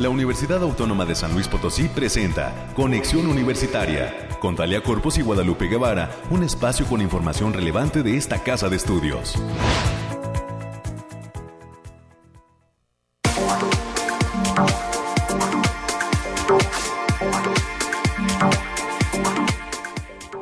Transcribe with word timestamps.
la 0.00 0.08
Universidad 0.08 0.62
Autónoma 0.62 1.04
de 1.04 1.14
San 1.14 1.34
Luis 1.34 1.46
Potosí 1.46 1.86
presenta 1.88 2.72
Conexión 2.74 3.26
Universitaria 3.26 4.30
con 4.40 4.56
Talia 4.56 4.82
Corpus 4.82 5.18
y 5.18 5.22
Guadalupe 5.22 5.66
Guevara, 5.66 6.10
un 6.30 6.42
espacio 6.42 6.86
con 6.86 7.02
información 7.02 7.52
relevante 7.52 8.02
de 8.02 8.16
esta 8.16 8.42
casa 8.42 8.70
de 8.70 8.76
estudios. 8.76 9.34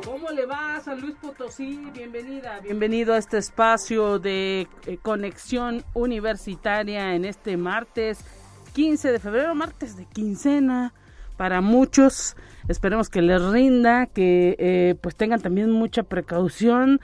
¿Cómo 0.05 0.31
le 0.31 0.45
va 0.45 0.79
San 0.79 1.01
Luis 1.01 1.15
Potosí? 1.21 1.81
Bienvenida, 1.93 2.61
bienvenido 2.61 3.13
a 3.13 3.17
este 3.17 3.37
espacio 3.37 4.19
de 4.19 4.69
eh, 4.85 4.97
conexión 5.01 5.83
universitaria 5.93 7.13
en 7.13 7.25
este 7.25 7.57
martes 7.57 8.23
15 8.73 9.11
de 9.11 9.19
febrero, 9.19 9.55
martes 9.55 9.97
de 9.97 10.05
quincena 10.05 10.93
para 11.37 11.61
muchos. 11.61 12.35
Esperemos 12.67 13.09
que 13.09 13.21
les 13.21 13.41
rinda, 13.41 14.07
que 14.07 14.55
eh, 14.59 14.95
pues 15.01 15.15
tengan 15.15 15.41
también 15.41 15.71
mucha 15.71 16.03
precaución. 16.03 16.99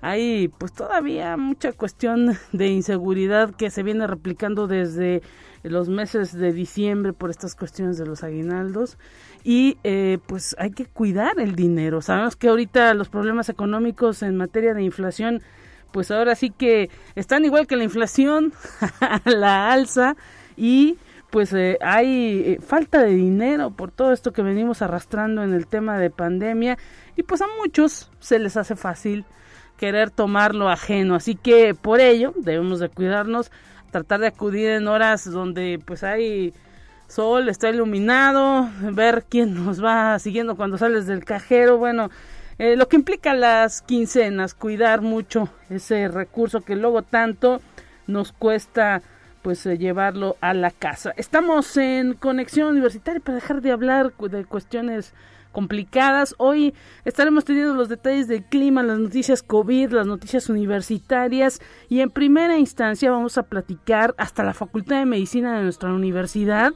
Hay 0.00 0.48
pues 0.48 0.72
todavía 0.72 1.36
mucha 1.36 1.72
cuestión 1.72 2.38
de 2.52 2.68
inseguridad 2.68 3.54
que 3.54 3.70
se 3.70 3.82
viene 3.82 4.06
replicando 4.06 4.66
desde 4.66 5.22
los 5.62 5.88
meses 5.88 6.32
de 6.32 6.52
diciembre 6.52 7.12
por 7.12 7.30
estas 7.30 7.54
cuestiones 7.54 7.98
de 7.98 8.06
los 8.06 8.22
aguinaldos 8.22 8.96
y 9.42 9.78
eh, 9.82 10.18
pues 10.26 10.54
hay 10.58 10.70
que 10.70 10.86
cuidar 10.86 11.40
el 11.40 11.56
dinero. 11.56 12.00
Sabemos 12.00 12.36
que 12.36 12.48
ahorita 12.48 12.94
los 12.94 13.08
problemas 13.08 13.48
económicos 13.48 14.22
en 14.22 14.36
materia 14.36 14.74
de 14.74 14.82
inflación 14.82 15.42
pues 15.90 16.10
ahora 16.10 16.34
sí 16.34 16.50
que 16.50 16.90
están 17.14 17.44
igual 17.44 17.66
que 17.66 17.76
la 17.76 17.84
inflación 17.84 18.52
la 19.24 19.72
alza 19.72 20.16
y 20.56 20.98
pues 21.30 21.52
eh, 21.52 21.78
hay 21.80 22.42
eh, 22.46 22.60
falta 22.60 23.02
de 23.02 23.14
dinero 23.14 23.70
por 23.70 23.90
todo 23.90 24.12
esto 24.12 24.32
que 24.32 24.42
venimos 24.42 24.82
arrastrando 24.82 25.42
en 25.42 25.52
el 25.52 25.66
tema 25.66 25.98
de 25.98 26.10
pandemia 26.10 26.78
y 27.16 27.22
pues 27.22 27.42
a 27.42 27.46
muchos 27.60 28.10
se 28.18 28.38
les 28.38 28.56
hace 28.56 28.76
fácil 28.76 29.24
querer 29.76 30.10
tomarlo 30.10 30.68
ajeno, 30.68 31.14
así 31.14 31.36
que 31.36 31.74
por 31.74 32.00
ello 32.00 32.32
debemos 32.36 32.80
de 32.80 32.88
cuidarnos, 32.88 33.52
tratar 33.90 34.20
de 34.20 34.26
acudir 34.28 34.70
en 34.70 34.88
horas 34.88 35.30
donde 35.30 35.80
pues 35.84 36.02
hay 36.02 36.52
sol, 37.06 37.48
está 37.48 37.70
iluminado, 37.70 38.68
ver 38.80 39.24
quién 39.28 39.54
nos 39.64 39.82
va 39.82 40.18
siguiendo 40.18 40.56
cuando 40.56 40.78
sales 40.78 41.06
del 41.06 41.24
cajero, 41.24 41.78
bueno, 41.78 42.10
eh, 42.58 42.74
lo 42.76 42.88
que 42.88 42.96
implica 42.96 43.34
las 43.34 43.82
quincenas, 43.82 44.54
cuidar 44.54 45.00
mucho 45.00 45.48
ese 45.70 46.08
recurso 46.08 46.60
que 46.62 46.74
luego 46.74 47.02
tanto 47.02 47.60
nos 48.08 48.32
cuesta 48.32 49.02
pues 49.48 49.64
eh, 49.64 49.78
llevarlo 49.78 50.36
a 50.42 50.52
la 50.52 50.70
casa. 50.70 51.14
Estamos 51.16 51.74
en 51.78 52.12
conexión 52.12 52.68
universitaria 52.68 53.18
para 53.18 53.36
dejar 53.36 53.62
de 53.62 53.72
hablar 53.72 54.12
de 54.14 54.44
cuestiones 54.44 55.14
complicadas. 55.52 56.34
Hoy 56.36 56.74
estaremos 57.06 57.46
teniendo 57.46 57.72
los 57.72 57.88
detalles 57.88 58.28
del 58.28 58.44
clima, 58.44 58.82
las 58.82 58.98
noticias 58.98 59.42
COVID, 59.42 59.92
las 59.92 60.06
noticias 60.06 60.50
universitarias 60.50 61.62
y 61.88 62.00
en 62.00 62.10
primera 62.10 62.58
instancia 62.58 63.10
vamos 63.10 63.38
a 63.38 63.44
platicar 63.44 64.14
hasta 64.18 64.44
la 64.44 64.52
Facultad 64.52 64.98
de 64.98 65.06
Medicina 65.06 65.56
de 65.56 65.62
nuestra 65.62 65.94
universidad. 65.94 66.72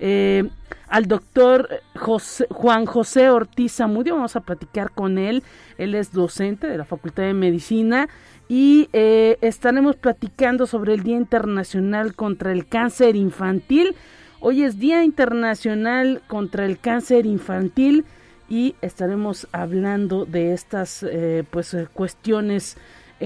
Eh, 0.00 0.48
al 0.88 1.06
doctor 1.06 1.68
Juan 1.94 2.86
José 2.86 3.28
Ortiz 3.30 3.76
Zamudio, 3.76 4.16
vamos 4.16 4.34
a 4.34 4.40
platicar 4.40 4.90
con 4.90 5.18
él, 5.18 5.44
él 5.78 5.94
es 5.94 6.10
docente 6.10 6.66
de 6.66 6.78
la 6.78 6.84
Facultad 6.84 7.24
de 7.24 7.34
Medicina 7.34 8.08
y 8.48 8.88
eh, 8.92 9.36
estaremos 9.40 9.94
platicando 9.94 10.66
sobre 10.66 10.94
el 10.94 11.04
Día 11.04 11.16
Internacional 11.16 12.16
contra 12.16 12.50
el 12.50 12.66
Cáncer 12.66 13.14
Infantil. 13.14 13.94
Hoy 14.40 14.64
es 14.64 14.80
Día 14.80 15.04
Internacional 15.04 16.22
contra 16.26 16.64
el 16.64 16.78
Cáncer 16.78 17.26
Infantil 17.26 18.04
y 18.48 18.74
estaremos 18.80 19.46
hablando 19.52 20.24
de 20.24 20.54
estas 20.54 21.04
eh, 21.04 21.44
pues 21.50 21.76
cuestiones 21.92 22.76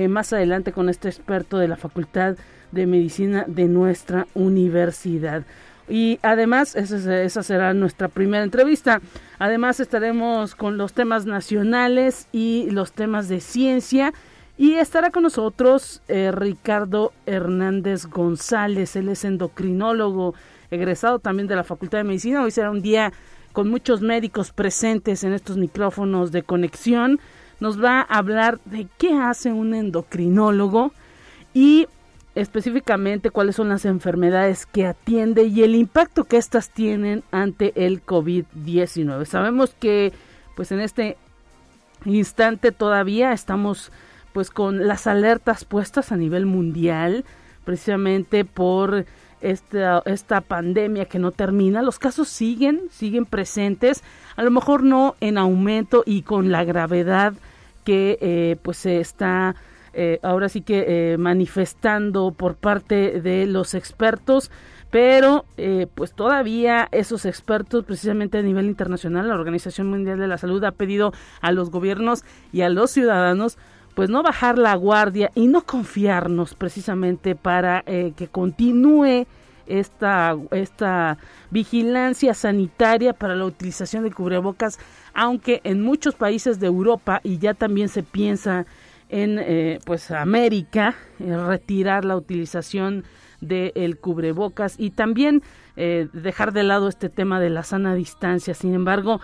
más 0.09 0.32
adelante 0.32 0.72
con 0.72 0.88
este 0.88 1.09
experto 1.09 1.56
de 1.56 1.69
la 1.69 1.77
Facultad 1.77 2.34
de 2.72 2.84
Medicina 2.84 3.44
de 3.47 3.66
nuestra 3.66 4.27
universidad. 4.34 5.44
Y 5.89 6.19
además, 6.22 6.77
esa, 6.77 7.43
será 7.43 7.75
nuestra 7.75 8.09
primera 8.09 8.43
entrevista. 8.43 9.00
Además, 9.39 9.81
estaremos 9.81 10.55
con 10.55 10.78
los 10.78 10.93
temas 10.93 11.27
nacionales 11.27 12.28
y 12.33 12.69
los 12.71 12.93
temas 12.93 13.28
de 13.28 13.41
ciencia 13.41 14.12
y 14.56 14.75
estará 14.75 15.11
con 15.11 15.25
nosotros 15.25 16.00
eh, 16.09 16.31
Ricardo 16.33 17.12
Hernández 17.27 18.06
González, 18.06 18.95
él 18.95 19.09
es 19.09 19.25
endocrinólogo, 19.25 20.34
egresado 20.71 21.19
también 21.19 21.49
de 21.49 21.56
la 21.56 21.65
Facultad 21.65 21.99
de 21.99 22.05
Medicina. 22.05 22.43
Hoy 22.43 22.53
será 22.53 22.71
un 22.71 22.81
día 22.81 23.12
con 23.53 23.69
muchos 23.69 24.01
médicos 24.01 24.53
presentes 24.53 25.25
en 25.25 25.33
estos 25.33 25.56
micrófonos 25.56 26.31
de 26.31 26.43
conexión. 26.43 27.19
Nos 27.59 27.83
va 27.83 28.01
a 28.01 28.19
hablar 28.19 28.61
de 28.65 28.87
qué 28.97 29.15
hace 29.15 29.53
un 29.53 29.75
endocrinólogo 29.75 30.93
y 31.53 31.89
específicamente 32.34 33.31
cuáles 33.31 33.56
son 33.56 33.69
las 33.69 33.84
enfermedades 33.84 34.67
que 34.67 34.87
atiende 34.87 35.45
y 35.45 35.62
el 35.62 35.75
impacto 35.75 36.25
que 36.25 36.37
éstas 36.37 36.71
tienen 36.71 37.22
ante 37.31 37.72
el 37.87 38.05
COVID-19. 38.05 39.25
Sabemos 39.25 39.75
que 39.78 40.12
pues 40.56 40.72
en 40.72 40.81
este 40.81 41.17
instante 42.05 42.72
todavía 42.72 43.33
estamos 43.33 43.93
pues 44.33 44.50
con 44.50 44.89
las 44.89 45.06
alertas 45.06 45.65
puestas 45.65 46.11
a 46.11 46.17
nivel 46.17 46.45
mundial, 46.45 47.25
precisamente 47.65 48.45
por 48.45 49.06
esta, 49.41 50.03
esta 50.06 50.41
pandemia 50.41 51.05
que 51.05 51.21
no 51.21 51.31
termina. 51.31 51.83
Los 51.83 52.01
casos 52.01 52.28
siguen, 52.28 52.83
siguen 52.91 53.27
presentes, 53.27 54.03
a 54.34 54.43
lo 54.43 54.51
mejor 54.51 54.83
no 54.83 55.15
en 55.21 55.39
aumento 55.39 56.03
y 56.05 56.22
con 56.22 56.51
la 56.51 56.65
gravedad 56.65 57.34
que 57.84 58.19
eh, 58.21 58.56
pues 58.62 58.78
se 58.78 58.99
está 58.99 59.55
eh, 59.97 60.19
ahora 60.22 60.49
sí 60.49 60.60
que 60.60 61.12
eh, 61.12 61.19
manifestando 61.19 62.32
por 62.32 62.56
parte 62.56 63.21
de 63.21 63.47
los 63.47 63.75
expertos 63.75 64.50
pero 64.91 65.44
pues 65.97 66.12
todavía 66.12 66.87
esos 66.93 67.25
expertos 67.25 67.84
precisamente 67.84 68.38
a 68.38 68.43
nivel 68.43 68.66
internacional 68.66 69.27
la 69.27 69.34
Organización 69.34 69.91
Mundial 69.91 70.21
de 70.21 70.28
la 70.28 70.38
Salud 70.38 70.62
ha 70.62 70.71
pedido 70.71 71.12
a 71.41 71.50
los 71.50 71.71
gobiernos 71.71 72.22
y 72.53 72.60
a 72.60 72.69
los 72.69 72.93
ciudadanos 72.93 73.59
pues 73.94 74.10
no 74.10 74.22
bajar 74.22 74.59
la 74.59 74.75
guardia 74.75 75.31
y 75.34 75.47
no 75.47 75.62
confiarnos 75.62 76.54
precisamente 76.54 77.34
para 77.34 77.83
eh, 77.87 78.12
que 78.16 78.28
continúe 78.28 79.27
esta, 79.66 80.37
esta 80.50 81.16
vigilancia 81.50 82.34
sanitaria 82.34 83.12
para 83.15 83.34
la 83.34 83.47
utilización 83.47 84.04
de 84.04 84.12
cubrebocas, 84.12 84.78
aunque 85.15 85.60
en 85.65 85.81
muchos 85.83 86.15
países 86.15 86.60
de 86.60 86.66
Europa 86.66 87.21
y 87.22 87.38
ya 87.38 87.54
también 87.54 87.88
se 87.88 88.03
piensa 88.03 88.66
en 89.09 89.38
eh, 89.38 89.78
pues 89.84 90.10
América 90.10 90.94
eh, 91.20 91.37
retirar 91.37 92.04
la 92.04 92.16
utilización 92.16 93.04
del 93.41 93.98
cubrebocas 93.98 94.76
y 94.78 94.91
también 94.91 95.42
dejar 95.76 96.53
de 96.53 96.62
lado 96.62 96.88
este 96.88 97.10
tema 97.10 97.41
de 97.41 97.50
la 97.50 97.62
sana 97.62 97.94
distancia. 97.94 98.54
Sin 98.54 98.75
embargo, 98.75 99.20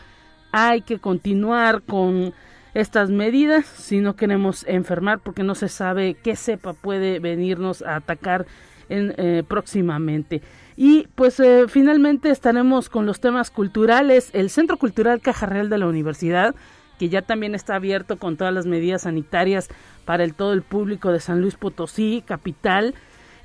hay 0.53 0.83
que 0.83 0.99
continuar 0.99 1.83
con 1.83 2.35
estas 2.75 3.11
medidas 3.11 3.67
si 3.67 4.01
no 4.01 4.17
queremos 4.17 4.65
enfermar 4.67 5.21
porque 5.21 5.43
no 5.43 5.55
se 5.55 5.69
sabe 5.69 6.15
qué 6.15 6.37
cepa 6.37 6.73
puede 6.73 7.19
venirnos 7.19 7.83
a 7.83 7.97
atacar 7.97 8.47
en, 8.89 9.15
eh, 9.17 9.43
próximamente. 9.47 10.43
Y 10.77 11.09
pues 11.15 11.41
eh, 11.41 11.67
finalmente 11.69 12.31
estaremos 12.31 12.89
con 12.89 13.07
los 13.07 13.21
temas 13.21 13.51
culturales. 13.51 14.31
El 14.33 14.51
Centro 14.51 14.77
Cultural 14.77 15.21
Caja 15.21 15.47
Real 15.47 15.69
de 15.69 15.79
la 15.79 15.87
Universidad, 15.87 16.55
que 17.01 17.09
ya 17.09 17.23
también 17.23 17.55
está 17.55 17.77
abierto 17.77 18.19
con 18.19 18.37
todas 18.37 18.53
las 18.53 18.67
medidas 18.67 19.03
sanitarias 19.03 19.71
para 20.05 20.23
el 20.23 20.35
todo 20.35 20.53
el 20.53 20.61
público 20.61 21.11
de 21.11 21.19
San 21.19 21.41
Luis 21.41 21.55
Potosí, 21.55 22.23
capital. 22.27 22.95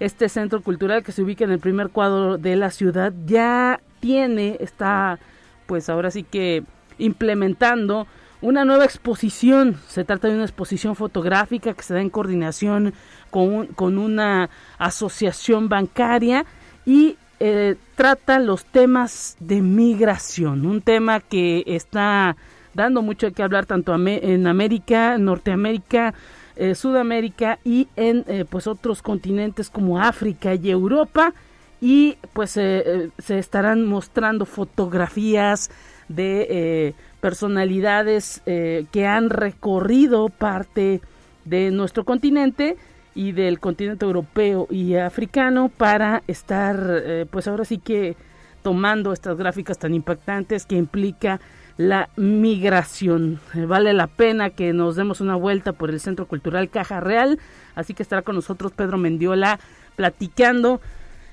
Este 0.01 0.27
centro 0.27 0.61
cultural 0.61 1.03
que 1.03 1.13
se 1.13 1.21
ubica 1.21 1.45
en 1.45 1.51
el 1.51 1.59
primer 1.59 1.87
cuadro 1.87 2.37
de 2.37 2.57
la 2.57 2.69
ciudad 2.69 3.13
ya 3.25 3.79
tiene, 4.01 4.57
está 4.59 5.19
pues 5.67 5.87
ahora 5.87 6.11
sí 6.11 6.23
que 6.23 6.65
implementando 6.97 8.07
una 8.41 8.65
nueva 8.65 8.83
exposición. 8.83 9.79
Se 9.87 10.03
trata 10.03 10.27
de 10.27 10.33
una 10.35 10.43
exposición 10.43 10.97
fotográfica 10.97 11.73
que 11.73 11.81
se 11.81 11.93
da 11.93 12.01
en 12.01 12.09
coordinación 12.09 12.93
con, 13.31 13.67
con 13.67 13.97
una 13.97 14.49
asociación 14.79 15.69
bancaria 15.69 16.45
y 16.85 17.15
eh, 17.39 17.77
trata 17.95 18.37
los 18.39 18.65
temas 18.65 19.37
de 19.39 19.61
migración, 19.61 20.65
un 20.65 20.81
tema 20.81 21.21
que 21.21 21.63
está 21.67 22.35
dando 22.75 23.01
mucho 23.01 23.31
que 23.31 23.41
hablar 23.41 23.65
tanto 23.65 23.95
en 23.95 24.45
América, 24.45 25.17
Norteamérica, 25.17 26.13
eh, 26.55 26.75
Sudamérica 26.75 27.57
y 27.63 27.87
en 27.95 28.23
eh, 28.27 28.45
pues 28.47 28.67
otros 28.67 29.01
continentes 29.01 29.71
como 29.71 29.99
África 29.99 30.53
y 30.53 30.69
Europa. 30.69 31.33
Y 31.81 32.17
pues 32.33 32.51
se 32.51 33.11
estarán 33.27 33.85
mostrando 33.85 34.45
fotografías 34.45 35.69
de 36.07 36.95
personalidades 37.25 38.43
eh, 38.45 38.85
que 38.91 39.07
han 39.07 39.31
recorrido 39.31 40.29
parte 40.29 41.01
de 41.43 41.71
nuestro 41.71 42.03
continente 42.03 42.77
y 43.15 43.31
del 43.31 43.59
continente 43.59 44.05
europeo 44.05 44.67
y 44.69 44.93
africano 44.93 45.69
para 45.75 46.21
estar, 46.27 46.77
eh, 47.03 47.25
pues 47.27 47.47
ahora 47.47 47.65
sí 47.65 47.79
que 47.79 48.15
tomando 48.61 49.11
estas 49.11 49.37
gráficas 49.37 49.79
tan 49.79 49.95
impactantes 49.95 50.67
que 50.67 50.75
implica 50.75 51.39
la 51.77 52.09
migración. 52.15 53.39
Vale 53.53 53.93
la 53.93 54.07
pena 54.07 54.49
que 54.49 54.73
nos 54.73 54.95
demos 54.95 55.21
una 55.21 55.35
vuelta 55.35 55.73
por 55.73 55.89
el 55.89 55.99
Centro 55.99 56.27
Cultural 56.27 56.69
Caja 56.69 56.99
Real, 56.99 57.39
así 57.75 57.93
que 57.93 58.03
estará 58.03 58.21
con 58.21 58.35
nosotros 58.35 58.71
Pedro 58.71 58.97
Mendiola 58.97 59.59
platicando 59.95 60.81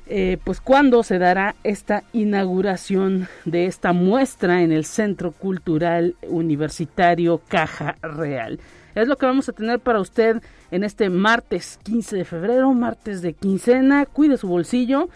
eh, 0.07 0.39
pues 0.43 0.61
cuándo 0.61 1.05
se 1.05 1.19
dará 1.19 1.55
esta 1.63 2.03
inauguración 2.13 3.29
de 3.45 3.67
esta 3.67 3.93
muestra 3.93 4.63
en 4.63 4.73
el 4.73 4.85
Centro 4.85 5.31
Cultural 5.31 6.17
Universitario 6.23 7.41
Caja 7.49 7.97
Real. 8.03 8.59
Es 8.95 9.09
lo 9.09 9.17
que 9.17 9.27
vamos 9.27 9.49
a 9.49 9.53
tener 9.53 9.79
para 9.79 10.01
usted 10.01 10.43
en 10.71 10.85
este 10.85 11.09
martes 11.09 11.79
15 11.85 12.17
de 12.17 12.25
febrero, 12.25 12.75
martes 12.75 13.23
de 13.23 13.33
quincena. 13.33 14.05
Cuide 14.07 14.37
su 14.37 14.49
bolsillo 14.49 15.09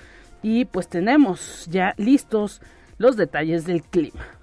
y 0.42 0.64
pues 0.66 0.88
tenemos 0.88 1.66
ya 1.68 1.92
listos 1.98 2.62
los 2.96 3.16
detalles 3.16 3.66
del 3.66 3.82
clima. 3.82 4.35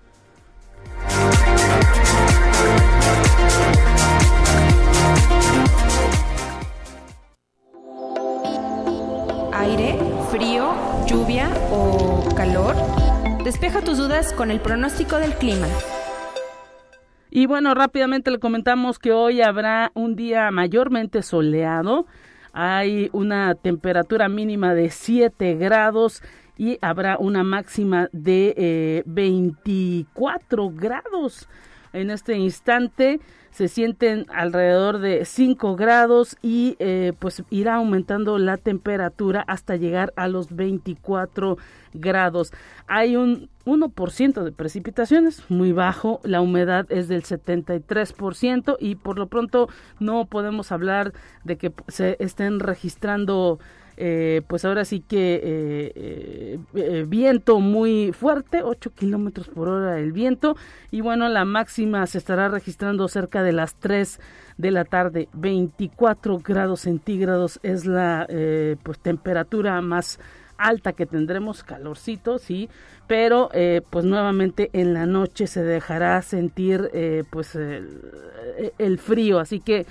Aire, 9.64 9.98
frío, 10.30 10.74
lluvia 11.08 11.50
o 11.72 12.28
calor. 12.36 12.76
Despeja 13.46 13.80
tus 13.80 13.98
dudas 13.98 14.34
con 14.34 14.52
el 14.52 14.60
pronóstico 14.60 15.16
del 15.16 15.32
clima. 15.36 15.68
Y 17.32 17.46
bueno, 17.46 17.74
rápidamente 17.74 18.30
le 18.30 18.40
comentamos 18.40 19.00
que 19.00 19.14
hoy 19.14 19.42
habrá 19.42 19.94
un 19.94 20.18
día 20.18 20.52
mayormente 20.52 21.22
soleado. 21.22 22.08
Hay 22.52 23.10
una 23.14 23.56
temperatura 23.56 24.28
mínima 24.28 24.74
de 24.74 24.90
7 24.90 25.54
grados 25.54 26.22
y 26.58 26.78
habrá 26.82 27.18
una 27.18 27.46
máxima 27.46 28.10
de 28.12 29.02
24 29.06 30.66
eh, 30.66 30.72
grados. 30.74 31.48
En 31.94 32.12
este 32.12 32.36
instante 32.36 33.22
se 33.54 33.68
sienten 33.68 34.26
alrededor 34.34 34.98
de 34.98 35.26
5 35.26 35.76
grados 35.76 36.38
y 36.42 36.76
eh, 36.80 37.14
pues 37.20 37.44
irá 37.52 37.76
aumentando 37.76 38.40
la 38.40 38.58
temperatura 38.58 39.44
hasta 39.48 39.76
llegar 39.76 40.12
a 40.16 40.28
los 40.28 40.56
24 40.56 41.58
grados. 41.94 42.52
Hay 42.88 43.16
un 43.16 43.50
1% 43.66 44.44
de 44.44 44.52
precipitaciones, 44.52 45.44
muy 45.50 45.72
bajo, 45.72 46.20
la 46.24 46.42
humedad 46.42 46.88
es 46.90 47.08
del 47.08 47.24
73% 47.24 48.76
y 48.80 48.96
por 48.96 49.20
lo 49.20 49.28
pronto 49.28 49.70
no 50.00 50.26
podemos 50.26 50.72
hablar 50.72 51.14
de 51.44 51.58
que 51.58 51.72
se 51.88 52.18
estén 52.20 52.60
registrando 52.60 53.60
eh, 53.96 54.42
pues 54.48 54.66
ahora 54.66 54.86
sí 54.86 55.02
que 55.02 55.40
eh, 55.44 56.60
eh, 56.74 57.06
viento 57.08 57.60
muy 57.60 58.12
fuerte, 58.12 58.64
8 58.64 58.92
kilómetros 58.96 59.50
por 59.50 59.68
hora 59.68 60.00
el 60.00 60.12
viento, 60.12 60.56
y 60.90 61.02
bueno, 61.02 61.30
la 61.30 61.46
máxima 61.46 62.06
se 62.08 62.18
estará 62.18 62.50
registrando 62.50 63.08
cerca 63.08 63.44
de 63.44 63.52
las 63.52 63.76
3 63.76 64.20
de 64.58 64.72
la 64.72 64.86
tarde, 64.86 65.30
24 65.34 66.40
grados 66.40 66.82
centígrados 66.82 67.60
es 67.64 67.86
la 67.86 68.28
pues 68.84 69.00
temperatura 69.00 69.80
más 69.82 70.20
alta 70.58 70.94
que 70.94 71.06
tendremos, 71.06 71.64
calorcito, 71.64 72.38
sí, 72.38 72.70
pero 73.08 73.50
pues 73.90 74.06
nuevamente 74.06 74.70
en 74.74 74.94
la 74.94 75.08
noche 75.08 75.48
se 75.48 75.64
dejará 75.64 76.22
sentir 76.22 76.92
pues 77.32 77.56
el, 77.56 79.00
frío, 79.00 79.40
así 79.40 79.60
que 79.60 79.88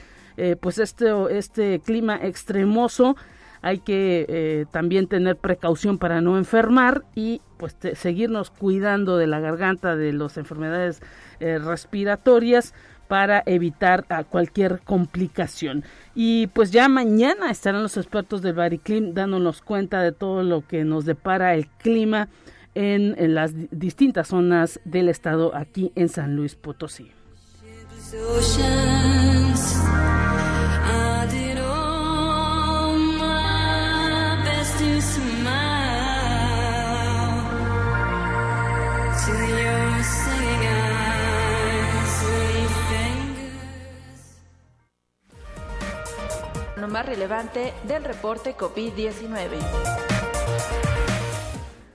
pues 0.61 0.79
este, 0.79 1.11
este 1.37 1.81
clima 1.81 2.17
extremoso 2.23 3.17
hay 3.63 3.79
que 3.79 4.27
eh, 4.29 4.67
también 4.71 5.07
tener 5.07 5.37
precaución 5.37 5.99
para 5.99 6.21
no 6.21 6.37
enfermar 6.37 7.05
y 7.15 7.41
pues 7.57 7.77
seguirnos 7.95 8.51
cuidando 8.51 9.17
de 9.17 9.29
la 9.29 9.39
garganta, 9.39 9.97
de 9.97 10.13
las 10.13 10.37
enfermedades 10.37 11.01
eh, 11.39 11.59
respiratorias 11.59 12.75
para 13.07 13.43
evitar 13.47 14.07
cualquier 14.31 14.81
complicación. 14.81 15.85
Y 16.15 16.49
pues 16.49 16.71
ya 16.71 16.89
mañana 16.89 17.51
estarán 17.51 17.83
los 17.83 17.97
expertos 17.97 18.43
del 18.43 18.55
Bariclim 18.55 19.15
dándonos 19.15 19.61
cuenta 19.61 20.03
de 20.03 20.13
todo 20.13 20.43
lo 20.43 20.67
que 20.67 20.85
nos 20.85 21.05
depara 21.05 21.55
el 21.55 21.67
clima 21.69 22.29
en, 22.75 23.15
en 23.19 23.35
las 23.35 23.53
distintas 23.71 24.29
zonas 24.29 24.81
del 24.85 25.09
estado 25.09 25.55
aquí 25.55 25.93
en 25.95 26.09
San 26.09 26.37
Luis 26.37 26.57
Potosí. 26.57 27.13
Más 46.93 47.07
relevante 47.07 47.73
del 47.85 48.05
reporte 48.05 48.55
COVID-19. 48.55 50.12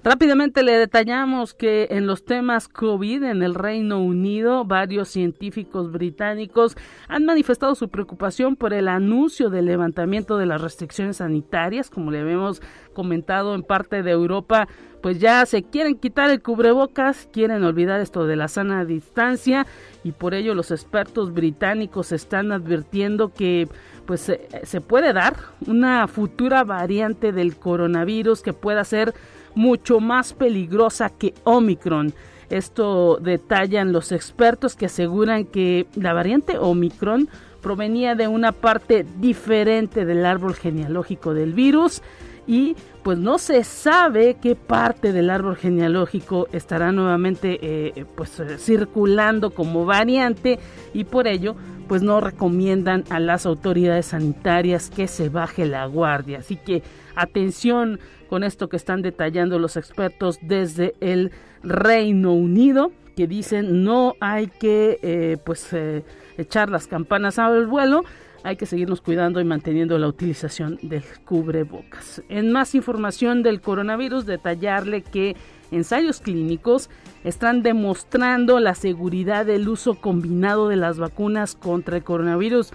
Rápidamente 0.07 0.63
le 0.63 0.77
detallamos 0.77 1.53
que 1.53 1.89
en 1.91 2.07
los 2.07 2.23
temas 2.23 2.69
COVID 2.69 3.23
en 3.23 3.43
el 3.43 3.53
Reino 3.53 3.99
Unido, 3.99 4.63
varios 4.63 5.09
científicos 5.09 5.91
británicos 5.91 6.77
han 7.09 7.25
manifestado 7.25 7.75
su 7.75 7.89
preocupación 7.89 8.55
por 8.55 8.73
el 8.73 8.87
anuncio 8.87 9.49
del 9.49 9.65
levantamiento 9.65 10.37
de 10.37 10.45
las 10.45 10.61
restricciones 10.61 11.17
sanitarias, 11.17 11.89
como 11.89 12.09
le 12.09 12.21
habíamos 12.21 12.61
comentado 12.93 13.53
en 13.53 13.63
parte 13.63 14.01
de 14.01 14.11
Europa, 14.11 14.69
pues 15.01 15.19
ya 15.19 15.45
se 15.45 15.63
quieren 15.63 15.97
quitar 15.97 16.29
el 16.29 16.41
cubrebocas, 16.41 17.27
quieren 17.33 17.65
olvidar 17.65 17.99
esto 17.99 18.25
de 18.25 18.37
la 18.37 18.47
sana 18.47 18.85
distancia 18.85 19.67
y 20.05 20.13
por 20.13 20.33
ello 20.33 20.55
los 20.55 20.71
expertos 20.71 21.33
británicos 21.33 22.13
están 22.13 22.53
advirtiendo 22.53 23.33
que 23.33 23.67
pues 24.05 24.21
se, 24.21 24.81
puede 24.81 25.11
dar 25.11 25.35
una 25.67 26.07
futura 26.07 26.63
variante 26.63 27.33
del 27.33 27.57
coronavirus 27.57 28.41
que 28.41 28.53
pueda 28.53 28.85
ser 28.85 29.13
mucho 29.57 29.99
más 29.99 30.33
peligrosa 30.33 31.09
que 31.09 31.33
Omicron. 31.43 32.13
Esto 32.49 33.17
detallan 33.17 33.91
los 33.91 34.11
expertos 34.11 34.75
que 34.75 34.85
aseguran 34.85 35.45
que 35.45 35.87
la 35.95 36.13
variante 36.13 36.57
Omicron 36.57 37.27
provenía 37.61 38.15
de 38.15 38.27
una 38.27 38.51
parte 38.51 39.05
diferente 39.19 40.05
del 40.05 40.25
árbol 40.25 40.53
genealógico 40.55 41.33
del 41.33 41.53
virus 41.53 42.03
y 42.45 42.75
pues 43.03 43.17
no 43.17 43.39
se 43.39 43.63
sabe 43.63 44.37
qué 44.41 44.55
parte 44.55 45.11
del 45.11 45.29
árbol 45.29 45.57
genealógico 45.57 46.47
estará 46.53 46.91
nuevamente 46.91 47.59
eh, 47.61 48.05
pues 48.15 48.41
circulando 48.59 49.51
como 49.51 49.85
variante 49.85 50.59
y 50.93 51.03
por 51.03 51.27
ello 51.27 51.55
pues 51.87 52.03
no 52.03 52.21
recomiendan 52.21 53.05
a 53.09 53.19
las 53.19 53.45
autoridades 53.45 54.07
sanitarias 54.07 54.89
que 54.89 55.07
se 55.07 55.29
baje 55.29 55.65
la 55.65 55.85
guardia. 55.87 56.39
Así 56.39 56.57
que 56.57 56.83
atención 57.17 57.99
con 58.29 58.43
esto 58.43 58.69
que 58.69 58.77
están 58.77 59.01
detallando 59.01 59.59
los 59.59 59.77
expertos 59.77 60.39
desde 60.41 60.93
el 60.99 61.31
Reino 61.63 62.33
Unido, 62.33 62.91
que 63.15 63.27
dicen 63.27 63.83
no 63.83 64.13
hay 64.19 64.47
que 64.47 64.99
eh, 65.01 65.37
pues 65.43 65.73
eh, 65.73 66.03
echar 66.37 66.69
las 66.69 66.87
campanas 66.87 67.39
al 67.39 67.67
vuelo, 67.67 68.03
hay 68.43 68.55
que 68.55 68.65
seguirnos 68.65 69.01
cuidando 69.01 69.41
y 69.41 69.43
manteniendo 69.43 69.97
la 69.97 70.07
utilización 70.07 70.77
del 70.81 71.03
cubrebocas. 71.25 72.21
En 72.29 72.51
más 72.51 72.75
información 72.75 73.43
del 73.43 73.59
coronavirus, 73.59 74.25
detallarle 74.25 75.01
que 75.01 75.35
ensayos 75.71 76.21
clínicos 76.21 76.89
están 77.23 77.63
demostrando 77.63 78.59
la 78.59 78.75
seguridad 78.75 79.45
del 79.45 79.67
uso 79.67 79.95
combinado 79.95 80.69
de 80.69 80.77
las 80.77 80.97
vacunas 80.97 81.55
contra 81.55 81.97
el 81.97 82.03
coronavirus 82.03 82.71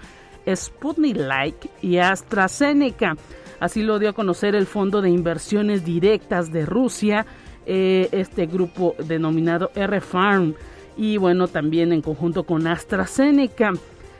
Sputnik 0.53 1.17
Light 1.17 1.65
y 1.81 1.97
AstraZeneca. 1.97 3.15
Así 3.63 3.81
lo 3.81 3.97
dio 3.97 4.09
a 4.09 4.13
conocer 4.13 4.55
el 4.55 4.65
Fondo 4.65 5.01
de 5.01 5.09
Inversiones 5.09 5.85
Directas 5.85 6.51
de 6.51 6.65
Rusia, 6.65 7.25
eh, 7.65 8.09
este 8.11 8.45
grupo 8.45 8.93
denominado 9.07 9.71
R-Farm, 9.73 10.53
y 10.97 11.15
bueno, 11.15 11.47
también 11.47 11.93
en 11.93 12.01
conjunto 12.01 12.43
con 12.43 12.67
AstraZeneca. 12.67 13.71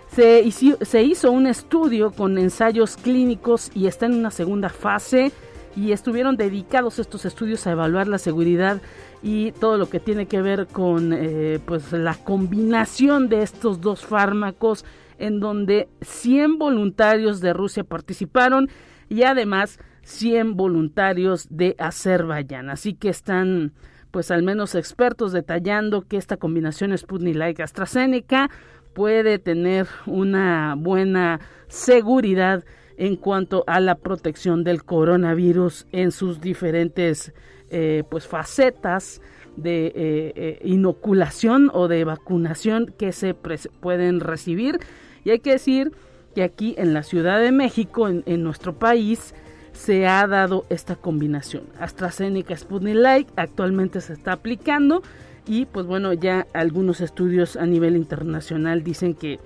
Se 0.07 0.43
hizo 0.45 1.29
un 1.29 1.47
estudio 1.47 2.11
con 2.11 2.37
ensayos 2.37 2.95
clínicos 2.95 3.69
y 3.75 3.87
está 3.87 4.05
en 4.05 4.13
una 4.13 4.31
segunda 4.31 4.69
fase. 4.69 5.33
Y 5.75 5.91
estuvieron 5.91 6.37
dedicados 6.37 6.99
estos 6.99 7.25
estudios 7.25 7.67
a 7.67 7.71
evaluar 7.71 8.07
la 8.07 8.19
seguridad 8.19 8.81
y 9.21 9.51
todo 9.51 9.77
lo 9.77 9.89
que 9.89 9.99
tiene 9.99 10.25
que 10.25 10.41
ver 10.41 10.67
con 10.67 11.11
eh, 11.11 11.59
pues 11.65 11.91
la 11.91 12.13
combinación 12.13 13.27
de 13.27 13.41
estos 13.41 13.81
dos 13.81 14.05
fármacos 14.05 14.85
en 15.17 15.41
donde 15.41 15.89
100 16.01 16.59
voluntarios 16.59 17.41
de 17.41 17.53
Rusia 17.53 17.83
participaron 17.83 18.69
y 19.13 19.21
además 19.23 19.79
100 20.01 20.55
voluntarios 20.55 21.47
de 21.51 21.75
Azerbaiyán. 21.77 22.71
Así 22.71 22.95
que 22.95 23.09
están 23.09 23.73
pues 24.09 24.31
al 24.31 24.41
menos 24.41 24.73
expertos 24.73 25.31
detallando 25.31 26.01
que 26.01 26.17
esta 26.17 26.37
combinación 26.37 26.97
Sputnik 26.97 27.35
Light 27.35 27.59
AstraZeneca 27.59 28.49
puede 28.93 29.37
tener 29.37 29.87
una 30.07 30.75
buena 30.77 31.39
seguridad 31.67 32.63
en 32.97 33.15
cuanto 33.15 33.63
a 33.67 33.79
la 33.79 33.95
protección 33.95 34.63
del 34.63 34.83
coronavirus 34.83 35.85
en 35.91 36.11
sus 36.11 36.41
diferentes 36.41 37.33
eh, 37.69 38.03
pues 38.09 38.27
facetas 38.27 39.21
de 39.57 39.87
eh, 39.87 39.93
eh, 39.95 40.59
inoculación 40.63 41.69
o 41.71 41.87
de 41.87 42.03
vacunación 42.03 42.93
que 42.97 43.11
se 43.11 43.35
pueden 43.35 44.19
recibir 44.19 44.79
y 45.23 45.31
hay 45.31 45.39
que 45.39 45.51
decir 45.51 45.91
que 46.33 46.43
aquí 46.43 46.75
en 46.77 46.93
la 46.93 47.03
Ciudad 47.03 47.39
de 47.39 47.51
México 47.51 48.07
en, 48.07 48.23
en 48.25 48.43
nuestro 48.43 48.73
país 48.73 49.33
se 49.71 50.07
ha 50.07 50.25
dado 50.27 50.65
esta 50.69 50.95
combinación 50.95 51.63
AstraZeneca 51.79 52.55
Sputnik 52.55 52.95
Light 52.95 53.27
actualmente 53.35 54.01
se 54.01 54.13
está 54.13 54.33
aplicando 54.33 55.01
y 55.47 55.65
pues 55.65 55.85
bueno 55.85 56.13
ya 56.13 56.45
algunos 56.53 57.01
estudios 57.01 57.55
a 57.55 57.65
nivel 57.65 57.95
internacional 57.95 58.83
dicen 58.83 59.15
que 59.15 59.39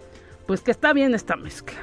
pues 0.46 0.62
que 0.62 0.72
está 0.72 0.94
bien 0.94 1.16
esta 1.16 1.36
mezcla 1.36 1.78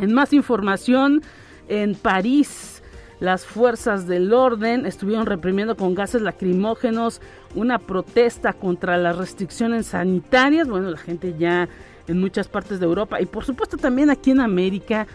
en 0.00 0.14
más 0.14 0.32
información, 0.32 1.22
en 1.68 1.94
París, 1.94 2.82
las 3.20 3.44
fuerzas 3.44 4.06
del 4.06 4.32
orden 4.32 4.86
estuvieron 4.86 5.26
reprimiendo 5.26 5.76
con 5.76 5.94
gases 5.94 6.22
lacrimógenos 6.22 7.20
una 7.54 7.78
protesta 7.78 8.54
contra 8.54 8.96
las 8.96 9.18
restricciones 9.18 9.88
sanitarias. 9.88 10.68
Bueno, 10.68 10.88
la 10.88 10.96
gente 10.96 11.34
ya 11.38 11.68
en 12.10 12.20
muchas 12.20 12.48
partes 12.48 12.80
de 12.80 12.86
Europa 12.86 13.20
y 13.20 13.26
por 13.26 13.44
supuesto 13.44 13.76
también 13.76 14.10
aquí 14.10 14.30
en 14.30 14.40
América 14.40 15.06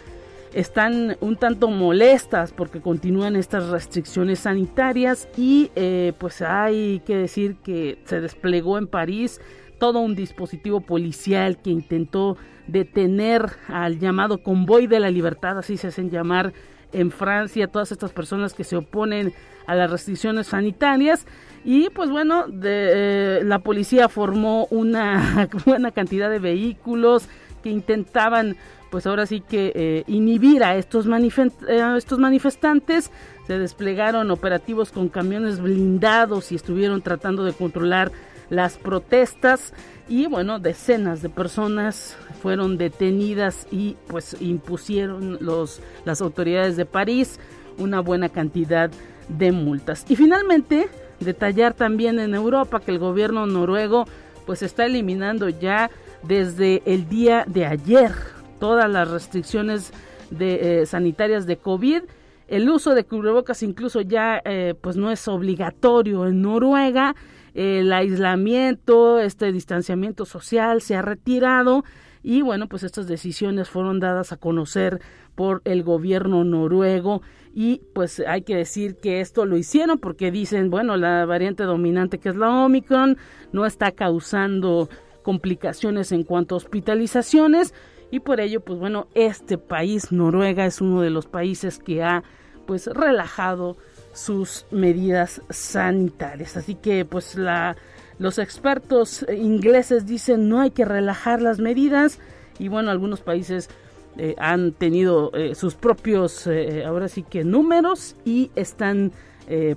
están 0.54 1.18
un 1.20 1.36
tanto 1.36 1.68
molestas 1.68 2.54
porque 2.54 2.80
continúan 2.80 3.36
estas 3.36 3.68
restricciones 3.70 4.40
sanitarias 4.40 5.28
y 5.38 5.70
eh, 5.75 6.14
pues 6.18 6.42
hay 6.42 7.02
que 7.06 7.18
decir 7.18 7.58
que 7.58 8.00
se 8.06 8.22
desplegó 8.22 8.78
en 8.78 8.88
París 8.88 9.42
todo 9.78 10.00
un 10.00 10.16
dispositivo 10.16 10.80
policial 10.80 11.62
que 11.62 11.72
intentó 11.72 12.38
detener 12.68 13.52
al 13.68 14.00
llamado 14.00 14.42
convoy 14.42 14.88
de 14.88 15.02
la 15.02 15.12
libertad, 15.12 15.58
así 15.58 15.75
se 15.75 15.88
hacen 15.88 16.10
llamar 16.10 16.54
en 16.94 17.12
Francia, 17.12 17.68
todas 17.68 17.92
estas 17.92 18.14
personas 18.14 18.54
que 18.54 18.64
se 18.64 18.78
oponen 18.78 19.34
a 19.68 19.75
las 19.75 19.92
restricciones 19.92 20.48
sanitarias. 20.48 21.25
Y 21.65 21.89
pues 21.89 22.12
bueno, 22.12 22.45
de, 22.48 23.39
eh, 23.39 23.43
la 23.43 23.60
policía 23.60 24.07
formó 24.07 24.67
una 24.69 25.50
buena 25.65 25.89
cantidad 25.89 26.29
de 26.29 26.38
vehículos 26.38 27.27
que 27.63 27.69
intentaban 27.72 28.55
pues 28.91 29.07
ahora 29.07 29.25
sí 29.25 29.41
que 29.41 29.74
eh, 29.75 30.03
inhibir 30.07 30.63
a 30.63 30.77
estos, 30.77 31.07
eh, 31.07 31.81
a 31.81 31.98
estos 31.98 32.19
manifestantes. 32.19 33.12
Se 33.48 33.57
desplegaron 33.57 34.29
operativos 34.29 34.91
con 34.91 35.10
camiones 35.10 35.60
blindados 35.60 36.51
y 36.51 36.55
estuvieron 36.55 37.01
tratando 37.01 37.43
de 37.43 37.53
controlar 37.53 38.12
las 38.50 38.77
protestas 38.77 39.74
y 40.07 40.27
bueno, 40.27 40.60
decenas 40.60 41.24
de 41.24 41.29
personas 41.29 42.15
fueron 42.41 42.77
detenidas 42.77 43.67
y 43.72 43.98
pues 44.07 44.38
impusieron 44.39 45.39
los, 45.41 45.81
las 46.05 46.22
autoridades 46.22 46.77
de 46.77 46.86
París 46.86 47.39
una 47.79 48.01
buena 48.01 48.29
cantidad 48.29 48.91
de 49.29 49.51
multas. 49.51 50.05
Y 50.07 50.15
finalmente, 50.15 50.88
detallar 51.19 51.74
también 51.74 52.19
en 52.19 52.36
Europa 52.36 52.79
que 52.79 52.91
el 52.91 53.00
gobierno 53.00 53.45
noruego 53.45 54.05
pues 54.45 54.62
está 54.62 54.86
eliminando 54.86 55.50
ya 55.50 55.89
desde 56.24 56.81
el 56.86 57.10
día 57.10 57.45
de 57.48 57.65
ayer 57.65 58.12
todas 58.60 58.89
las 58.89 59.10
restricciones 59.10 59.91
de, 60.29 60.81
eh, 60.81 60.86
sanitarias 60.86 61.45
de 61.45 61.57
COVID. 61.57 62.03
El 62.48 62.69
uso 62.69 62.93
de 62.93 63.03
cubrebocas 63.03 63.63
incluso 63.63 64.01
ya 64.01 64.41
eh, 64.45 64.75
pues 64.79 64.98
no 64.98 65.12
es 65.12 65.27
obligatorio 65.27 66.27
en 66.27 66.41
Noruega 66.41 67.15
el 67.55 67.93
aislamiento, 67.93 69.19
este 69.19 69.53
distanciamiento 69.53 70.25
social 70.25 70.81
se 70.81 70.95
ha 70.95 71.01
retirado 71.01 71.86
y 72.22 72.41
bueno, 72.41 72.67
pues 72.67 72.84
estas 72.84 73.07
decisiones 73.07 73.69
fueron 73.69 74.01
dadas 74.01 74.34
a 74.34 74.38
conocer 74.38 75.00
por 75.36 75.62
el 75.63 75.81
gobierno 75.81 76.43
noruego 76.43 77.22
y 77.57 77.81
pues 77.93 78.21
hay 78.27 78.41
que 78.41 78.53
decir 78.53 78.97
que 78.97 79.21
esto 79.21 79.45
lo 79.45 79.55
hicieron 79.55 79.97
porque 79.97 80.29
dicen, 80.29 80.69
bueno, 80.69 80.97
la 80.97 81.25
variante 81.25 81.63
dominante 81.63 82.19
que 82.19 82.27
es 82.27 82.35
la 82.35 82.50
Omicron 82.50 83.17
no 83.53 83.65
está 83.65 83.93
causando 83.93 84.89
complicaciones 85.24 86.12
en 86.12 86.25
cuanto 86.25 86.55
a 86.55 86.57
hospitalizaciones 86.57 87.74
y 88.12 88.19
por 88.19 88.41
ello 88.41 88.59
pues 88.59 88.77
bueno, 88.77 89.07
este 89.15 89.57
país 89.57 90.12
Noruega 90.12 90.65
es 90.65 90.81
uno 90.81 91.01
de 91.01 91.09
los 91.09 91.27
países 91.27 91.79
que 91.79 92.03
ha 92.03 92.25
pues 92.67 92.88
relajado 92.88 93.77
sus 94.12 94.65
medidas 94.69 95.41
sanitarias. 95.50 96.57
Así 96.57 96.75
que 96.75 97.05
pues 97.05 97.35
la, 97.35 97.77
los 98.19 98.38
expertos 98.38 99.25
ingleses 99.33 100.05
dicen 100.05 100.50
no 100.50 100.59
hay 100.59 100.71
que 100.71 100.83
relajar 100.83 101.41
las 101.41 101.59
medidas 101.59 102.19
y 102.59 102.67
bueno, 102.67 102.91
algunos 102.91 103.21
países 103.21 103.69
eh, 104.17 104.36
han 104.38 104.72
tenido 104.72 105.31
eh, 105.34 105.55
sus 105.55 105.75
propios, 105.75 106.48
eh, 106.48 106.86
ahora 106.86 107.10
sí 107.10 107.24
que 107.24 107.43
números 107.43 108.15
y 108.25 108.51
están 108.55 109.12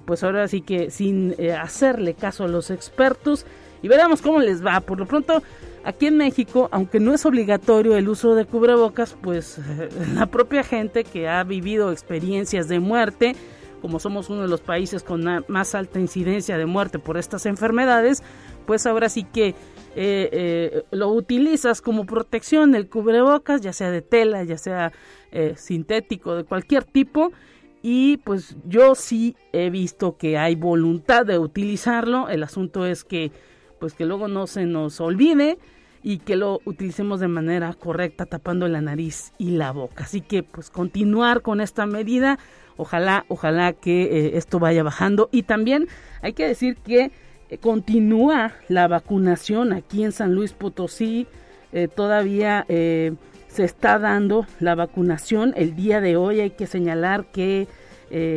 pues 0.07 0.25
ahora 0.25 0.49
sí 0.49 0.62
que 0.62 0.90
sin 0.90 1.37
hacerle 1.61 2.14
caso 2.14 2.45
a 2.45 2.49
los 2.49 2.71
expertos 2.71 3.45
y 3.83 3.88
veremos 3.88 4.23
cómo 4.23 4.40
les 4.40 4.64
va. 4.64 4.80
Por 4.80 4.99
lo 4.99 5.04
pronto, 5.04 5.42
aquí 5.85 6.07
en 6.07 6.16
México, 6.16 6.71
aunque 6.73 7.00
no 7.00 7.12
es 7.12 7.26
obligatorio 7.26 7.95
el 7.95 8.09
uso 8.09 8.35
de 8.35 8.47
cubrebocas, 8.47 9.14
pues 9.21 9.61
la 10.14 10.25
propia 10.25 10.64
gente 10.64 11.04
que 11.04 11.28
ha 11.28 11.45
vivido 11.45 11.92
experiencias 11.92 12.66
de 12.68 12.80
muerte, 12.80 13.37
como 13.83 14.00
somos 14.00 14.30
uno 14.30 14.40
de 14.40 14.49
los 14.49 14.62
países 14.62 15.02
con 15.02 15.23
más 15.49 15.75
alta 15.75 16.00
incidencia 16.00 16.57
de 16.57 16.64
muerte 16.64 16.99
por 16.99 17.18
estas 17.18 17.45
enfermedades, 17.45 18.23
pues 18.69 18.85
ahora 18.85 19.09
sí 19.09 19.25
que 19.25 19.49
eh, 19.49 19.55
eh, 19.97 20.83
lo 20.91 21.09
utilizas 21.09 21.81
como 21.81 22.05
protección 22.05 22.75
el 22.75 22.87
cubrebocas, 22.87 23.63
ya 23.63 23.73
sea 23.73 23.91
de 23.91 24.03
tela, 24.03 24.45
ya 24.45 24.59
sea 24.59 24.93
eh, 25.33 25.55
sintético, 25.57 26.35
de 26.35 26.45
cualquier 26.45 26.85
tipo. 26.85 27.33
Y 27.81 28.19
pues 28.19 28.57
yo 28.67 28.95
sí 28.95 29.37
he 29.55 29.71
visto 29.71 30.19
que 30.19 30.37
hay 30.37 30.55
voluntad 30.55 31.25
de 31.25 31.39
utilizarlo. 31.39 32.29
El 32.29 32.43
asunto 32.43 32.85
es 32.85 33.05
que 33.05 33.33
pues 33.81 33.95
que 33.95 34.05
luego 34.05 34.29
no 34.29 34.47
se 34.47 34.67
nos 34.67 35.01
olvide 35.01 35.57
y 36.03 36.19
que 36.19 36.37
lo 36.37 36.61
utilicemos 36.67 37.21
de 37.21 37.29
manera 37.29 37.73
correcta 37.73 38.27
tapando 38.27 38.69
la 38.69 38.83
nariz 38.83 39.33
y 39.39 39.53
la 39.53 39.73
boca. 39.73 40.05
Así 40.05 40.21
que 40.21 40.43
pues 40.43 40.69
continuar 40.69 41.41
con 41.41 41.63
esta 41.63 41.87
medida 41.87 42.39
Ojalá, 42.81 43.25
ojalá 43.27 43.73
que 43.73 44.37
esto 44.37 44.61
vaya 44.61 44.85
bajando. 44.85 45.29
Y 45.33 45.43
también 45.43 45.89
hay 46.23 46.33
que 46.33 46.47
decir 46.47 46.77
que 46.77 47.11
continúa 47.57 48.52
la 48.69 48.88
vacunación 48.88 49.73
aquí 49.73 50.05
en 50.05 50.12
San 50.12 50.35
Luis 50.35 50.52
Potosí. 50.52 51.26
Eh, 51.73 51.88
todavía 51.88 52.64
se 52.69 53.64
está 53.64 53.99
dando 53.99 54.47
la 54.61 54.75
vacunación. 54.75 55.55
El 55.57 55.75
día 55.75 56.00
de 56.00 56.17
hoy 56.17 56.40
hay 56.40 56.50
que 56.50 56.67
señalar 56.67 57.26
que, 57.33 57.67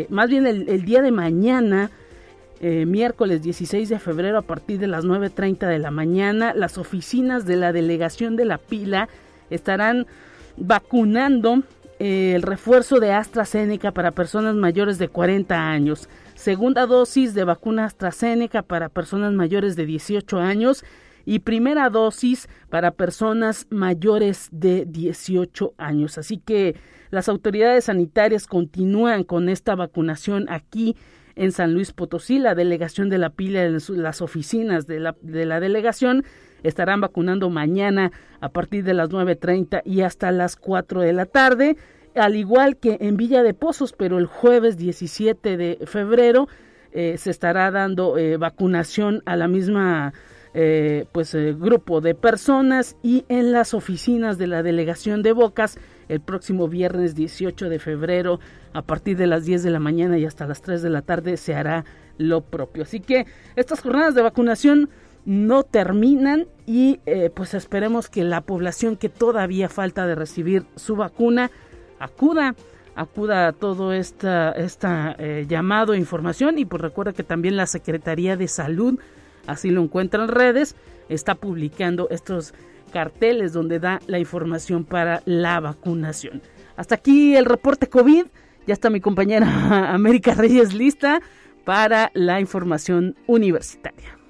más 0.10 0.30
bien 0.30 0.48
el, 0.48 0.86
día 0.86 1.02
de 1.02 1.12
mañana, 1.12 1.92
miércoles 2.62 3.42
16 3.42 3.90
de 3.90 4.00
febrero 4.00 4.38
a 4.38 4.42
partir 4.42 4.80
de 4.80 4.88
las 4.88 5.06
9.30 5.06 5.68
de 5.68 5.80
la 5.80 5.92
mañana, 5.92 6.54
las 6.54 6.78
oficinas 6.78 7.46
de 7.46 7.58
la 7.58 7.74
delegación 7.74 8.36
de 8.36 8.46
la 8.46 8.58
pila 8.58 9.10
estarán 9.50 10.08
vacunando 10.58 11.64
el 12.02 12.42
refuerzo 12.42 13.00
de 13.00 13.14
AstraZeneca 13.14 13.92
para 13.92 14.10
personas 14.10 14.56
mayores 14.56 14.98
de 14.98 15.08
40 15.08 15.56
años, 15.56 16.10
segunda 16.42 16.88
dosis 16.88 17.36
de 17.36 17.44
vacuna 17.44 17.86
AstraZeneca 17.86 18.64
para 18.64 18.90
personas 18.90 19.32
mayores 19.32 19.76
de 19.76 19.86
18 19.86 20.40
años 20.40 20.84
y 21.24 21.40
primera 21.40 21.92
dosis 21.92 22.50
para 22.70 22.90
personas 22.92 23.68
mayores 23.70 24.50
de 24.52 24.86
18 24.88 25.76
años. 25.78 26.18
Así 26.18 26.40
que 26.40 26.76
las 27.12 27.30
autoridades 27.30 27.86
sanitarias 27.86 28.48
continúan 28.48 29.24
con 29.24 29.50
esta 29.50 29.76
vacunación 29.76 30.48
aquí 30.50 30.96
en 31.36 31.52
San 31.52 31.76
Luis 31.76 31.94
Potosí. 31.94 32.40
La 32.40 32.56
delegación 32.56 33.10
de 33.10 33.20
la 33.20 33.30
pila, 33.30 33.70
las 33.90 34.22
oficinas 34.24 34.88
de 34.88 35.00
la, 35.00 35.16
de 35.22 35.46
la 35.46 35.60
delegación 35.60 36.24
estarán 36.64 37.02
vacunando 37.02 37.52
mañana 37.52 38.12
a 38.40 38.50
partir 38.50 38.84
de 38.84 38.96
las 38.96 39.12
9.30 39.12 39.84
y 39.86 40.02
hasta 40.02 40.32
las 40.32 40.56
4 40.56 41.02
de 41.02 41.14
la 41.14 41.28
tarde, 41.28 41.78
al 42.16 42.36
igual 42.36 42.78
que 42.78 42.98
en 43.02 43.18
Villa 43.18 43.44
de 43.44 43.54
Pozos, 43.54 43.94
pero 43.94 44.18
el 44.18 44.26
jueves 44.26 44.78
17 44.78 45.58
de 45.58 45.80
febrero 45.86 46.48
eh, 46.94 47.18
se 47.18 47.30
estará 47.30 47.72
dando 47.72 48.18
eh, 48.18 48.36
vacunación 48.36 49.22
a 49.26 49.38
la 49.38 49.48
misma 49.48 50.14
eh, 50.54 51.06
pues 51.14 51.34
grupo 51.34 52.02
de 52.02 52.16
personas 52.16 52.98
y 53.02 53.24
en 53.30 53.54
las 53.54 53.74
oficinas 53.74 54.38
de 54.38 54.48
la 54.48 54.62
delegación 54.62 55.24
de 55.24 55.32
Bocas 55.32 55.80
el 56.10 56.20
próximo 56.20 56.68
viernes 56.68 57.16
18 57.16 57.70
de 57.70 57.80
febrero 57.80 58.42
a 58.74 58.82
partir 58.82 59.16
de 59.16 59.28
las 59.28 59.46
10 59.46 59.64
de 59.64 59.70
la 59.70 59.80
mañana 59.80 60.18
y 60.18 60.26
hasta 60.26 60.46
las 60.46 60.62
3 60.62 60.82
de 60.82 60.90
la 60.90 61.02
tarde 61.02 61.38
se 61.38 61.56
hará 61.56 61.86
lo 62.18 62.42
propio. 62.42 62.84
Así 62.84 63.00
que 63.00 63.26
estas 63.56 63.80
jornadas 63.80 64.14
de 64.14 64.22
vacunación 64.22 64.90
no 65.24 65.64
terminan 65.64 66.48
y 66.66 67.00
pues 67.36 67.54
esperemos 67.54 68.10
que 68.10 68.24
la 68.24 68.42
población 68.42 68.98
que 68.98 69.08
todavía 69.08 69.70
falta 69.70 70.06
de 70.08 70.16
recibir 70.16 70.66
su 70.76 70.96
vacuna 70.98 71.52
acuda 72.04 72.56
acuda 72.96 73.48
a 73.48 73.52
todo 73.54 73.94
esta, 73.94 74.52
esta 74.52 75.16
eh, 75.18 75.46
llamado 75.48 75.96
información 75.96 76.58
y 76.60 76.66
pues 76.66 76.82
recuerda 76.82 77.14
que 77.14 77.24
también 77.24 77.56
la 77.56 77.66
Secretaría 77.66 78.36
de 78.36 78.48
Salud, 78.48 79.00
así 79.48 79.70
lo 79.70 79.82
encuentra 79.82 80.24
en 80.24 80.30
redes, 80.30 80.76
está 81.10 81.36
publicando 81.36 82.08
estos 82.10 82.54
carteles 82.92 83.54
donde 83.54 83.80
da 83.80 84.02
la 84.08 84.20
información 84.20 84.84
para 84.84 85.22
la 85.26 85.60
vacunación. 85.60 86.42
Hasta 86.76 86.96
aquí 86.96 87.36
el 87.36 87.46
reporte 87.46 87.88
COVID. 87.88 88.26
Ya 88.68 88.74
está 88.74 88.90
mi 88.90 89.02
compañera 89.02 89.94
América 89.94 90.34
Reyes 90.34 90.74
lista 90.74 91.22
para 91.66 92.12
la 92.14 92.40
información 92.40 93.16
universitaria. 93.28 94.21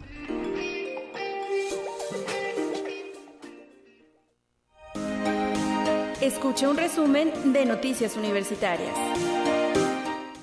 Escucha 6.22 6.70
un 6.70 6.78
resumen 6.78 7.32
de 7.52 7.66
Noticias 7.66 8.16
Universitarias. 8.16 8.94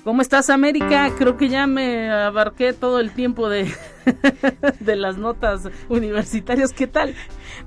¿Cómo 0.03 0.21
estás, 0.21 0.49
América? 0.49 1.09
Creo 1.17 1.37
que 1.37 1.47
ya 1.47 1.67
me 1.67 2.11
abarqué 2.11 2.73
todo 2.73 2.99
el 2.99 3.11
tiempo 3.11 3.47
de, 3.47 3.73
de 4.81 4.95
las 4.97 5.17
notas 5.17 5.69
universitarias. 5.87 6.73
¿Qué 6.73 6.87
tal? 6.87 7.15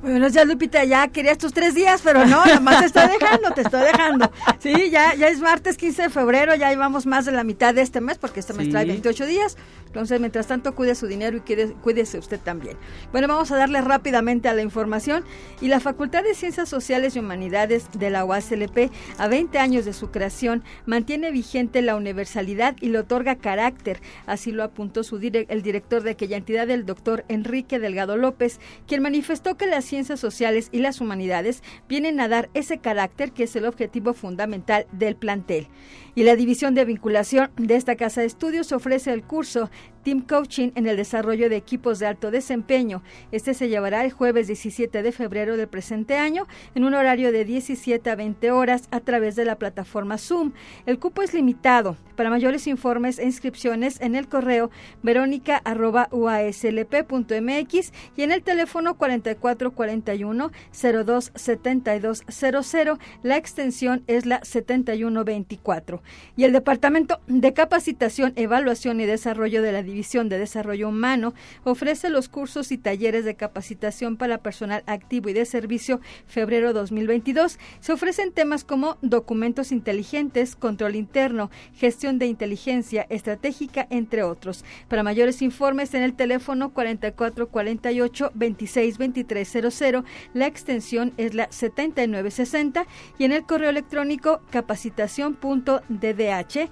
Bueno, 0.01 0.29
ya 0.29 0.45
Lupita, 0.45 0.85
ya 0.85 1.09
querías 1.09 1.39
tus 1.39 1.53
tres 1.53 1.75
días, 1.75 2.01
pero 2.03 2.25
no, 2.27 2.45
nada 2.45 2.61
más 2.61 2.81
te 2.81 2.87
estoy 2.87 3.09
dejando, 3.09 3.51
te 3.53 3.63
estoy 3.63 3.83
dejando. 3.83 4.31
Sí, 4.59 4.91
ya, 4.91 5.15
ya 5.15 5.29
es 5.29 5.41
martes 5.41 5.77
15 5.77 6.03
de 6.03 6.11
febrero, 6.11 6.55
ya 6.55 6.71
llevamos 6.71 7.07
más 7.07 7.25
de 7.25 7.33
la 7.33 7.43
mitad 7.43 7.75
de 7.75 7.83
este 7.83 8.01
mes, 8.01 8.19
porque 8.19 8.41
este 8.41 8.53
mes 8.53 8.71
trae 8.71 8.85
28 8.85 9.27
días. 9.27 9.57
Entonces, 9.87 10.21
mientras 10.21 10.47
tanto, 10.47 10.75
cuide 10.75 10.95
su 10.95 11.07
dinero 11.07 11.37
y 11.37 11.41
cuídese 11.83 12.19
usted 12.19 12.41
también. 12.41 12.77
Bueno, 13.11 13.29
vamos 13.29 13.51
a 13.53 13.57
darle 13.57 13.81
rápidamente 13.81 14.49
a 14.49 14.55
la 14.55 14.63
información. 14.63 15.25
Y 15.61 15.69
la 15.69 15.81
Facultad 15.81 16.23
de 16.23 16.35
Ciencias 16.35 16.69
Sociales 16.69 17.17
y 17.17 17.19
Humanidades 17.19 17.89
de 17.93 18.11
la 18.11 18.25
UASLP, 18.25 18.91
a 19.19 19.29
20 19.29 19.59
años 19.59 19.85
de 19.85 19.93
su 19.93 20.11
creación, 20.11 20.63
mantiene 20.87 21.31
vigente 21.31 21.83
la 21.83 21.97
universalidad 21.97 22.77
y 22.81 22.89
le 22.89 23.01
otorga 23.01 23.37
carácter. 23.37 24.01
Así 24.27 24.53
lo 24.53 24.63
apuntó 24.63 25.03
su 25.05 25.23
el 25.23 25.63
director 25.63 26.03
de 26.03 26.11
aquella 26.11 26.37
entidad, 26.37 26.69
el 26.71 26.85
doctor 26.85 27.25
Enrique 27.29 27.79
Delgado 27.79 28.17
López, 28.17 28.59
quien 28.89 29.03
manifestó 29.03 29.57
que 29.57 29.67
ciencias 29.85 30.21
sociales 30.21 30.69
y 30.73 30.79
las 30.79 31.01
humanidades 31.01 31.62
vienen 31.89 32.21
a 32.21 32.29
dar 32.29 32.51
ese 32.55 32.79
carácter 32.79 33.33
que 33.33 33.45
es 33.45 33.57
el 33.57 33.67
objetivo 33.67 34.15
fundamental 34.15 34.87
del 34.93 35.17
plantel. 35.17 35.69
Y 36.15 36.25
la 36.25 36.37
división 36.37 36.75
de 36.75 36.85
vinculación 36.85 37.51
de 37.57 37.77
esta 37.77 37.97
casa 37.97 38.21
de 38.21 38.27
estudios 38.27 38.73
ofrece 38.73 39.12
el 39.12 39.23
curso 39.23 39.71
Team 40.02 40.23
Coaching 40.23 40.71
en 40.75 40.87
el 40.87 40.97
desarrollo 40.97 41.49
de 41.49 41.56
equipos 41.56 41.99
de 41.99 42.06
alto 42.06 42.30
desempeño. 42.30 43.02
Este 43.30 43.54
se 43.54 43.68
llevará 43.68 44.04
el 44.04 44.12
jueves 44.12 44.47
17 44.47 45.02
de 45.02 45.12
febrero 45.12 45.56
del 45.56 45.68
presente 45.68 46.16
año 46.16 46.47
en 46.75 46.85
un 46.85 46.94
horario 46.94 47.32
de 47.32 47.44
17 47.44 48.11
a 48.11 48.16
20 48.16 48.50
horas 48.50 48.88
a 48.90 49.00
través 49.00 49.37
de 49.37 49.44
la 49.44 49.56
plataforma 49.56 50.18
Zoom. 50.18 50.52
El 50.87 50.99
cupo 50.99 51.23
es 51.23 51.35
limitado. 51.35 51.97
Para 52.16 52.30
mayores 52.30 52.66
informes 52.66 53.18
e 53.18 53.25
inscripciones 53.25 53.99
en 54.00 54.14
el 54.14 54.28
correo 54.28 54.71
verónica.uaslp.mx 55.02 57.92
y 58.16 58.23
en 58.23 58.32
el 58.32 58.42
teléfono 58.42 58.99
4441 58.99 60.52
027200. 60.73 62.99
La 63.23 63.38
extensión 63.38 64.04
es 64.06 64.26
la 64.26 64.44
7124. 64.44 66.02
Y 66.37 66.44
el 66.44 66.52
Departamento 66.52 67.21
de 67.26 67.54
Capacitación, 67.54 68.35
Evaluación 68.37 69.00
y 69.00 69.06
Desarrollo 69.06 69.62
de 69.62 69.73
la 69.73 69.82
División 69.93 70.29
de 70.29 70.39
Desarrollo 70.39 70.89
Humano 70.89 71.35
ofrece 71.65 72.09
los 72.09 72.29
cursos 72.29 72.73
y 72.73 72.79
talleres 72.79 73.25
de 73.25 73.37
capacitación 73.37 74.17
para 74.17 74.39
personal 74.39 74.83
activo 74.87 75.29
y 75.29 75.35
de 75.35 75.45
servicio 75.45 76.01
febrero 76.27 76.73
2022. 76.73 77.59
Se 77.81 77.93
ofrecen 77.93 78.33
temas 78.33 78.65
como 78.65 78.97
documentos 79.03 79.71
inteligentes, 79.71 80.57
control 80.57 80.97
interno, 80.97 81.51
gestión 81.75 82.19
de 82.19 82.27
inteligencia 82.27 83.07
estratégica, 83.11 83.87
entre 83.91 84.23
otros. 84.23 84.65
Para 84.89 85.03
mayores 85.03 85.43
informes 85.43 85.93
en 85.95 86.03
el 86.03 86.15
teléfono 86.15 86.73
4448 86.73 88.31
262300, 88.35 90.05
la 90.33 90.47
extensión 90.47 91.13
es 91.19 91.35
la 91.35 91.49
7960 91.51 92.87
y 93.19 93.25
en 93.25 93.33
el 93.33 93.45
correo 93.45 93.71
electrónico 93.71 94.41
capacitación.ddh 94.51 96.71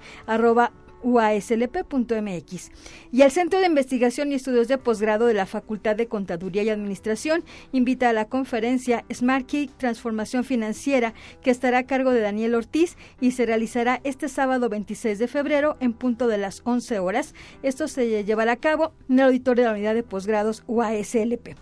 uaslp.mx. 1.03 2.71
Y 3.11 3.21
el 3.21 3.31
Centro 3.31 3.59
de 3.59 3.65
Investigación 3.65 4.31
y 4.31 4.35
Estudios 4.35 4.67
de 4.67 4.77
Posgrado 4.77 5.25
de 5.25 5.33
la 5.33 5.45
Facultad 5.45 5.95
de 5.95 6.07
Contaduría 6.07 6.63
y 6.63 6.69
Administración 6.69 7.43
invita 7.71 8.09
a 8.09 8.13
la 8.13 8.25
conferencia 8.25 9.05
Smart 9.13 9.45
Key 9.45 9.69
Transformación 9.77 10.43
Financiera 10.43 11.13
que 11.41 11.51
estará 11.51 11.79
a 11.79 11.87
cargo 11.87 12.11
de 12.11 12.21
Daniel 12.21 12.55
Ortiz 12.55 12.97
y 13.19 13.31
se 13.31 13.45
realizará 13.45 14.01
este 14.03 14.29
sábado 14.29 14.69
26 14.69 15.19
de 15.19 15.27
febrero 15.27 15.77
en 15.79 15.93
punto 15.93 16.27
de 16.27 16.37
las 16.37 16.61
11 16.65 16.99
horas. 16.99 17.33
Esto 17.63 17.87
se 17.87 18.23
llevará 18.23 18.53
a 18.53 18.57
cabo 18.57 18.93
en 19.09 19.19
el 19.19 19.25
auditorio 19.25 19.63
de 19.63 19.69
la 19.69 19.75
Unidad 19.75 19.95
de 19.95 20.03
Posgrados 20.03 20.63
UASLP. 20.67 21.55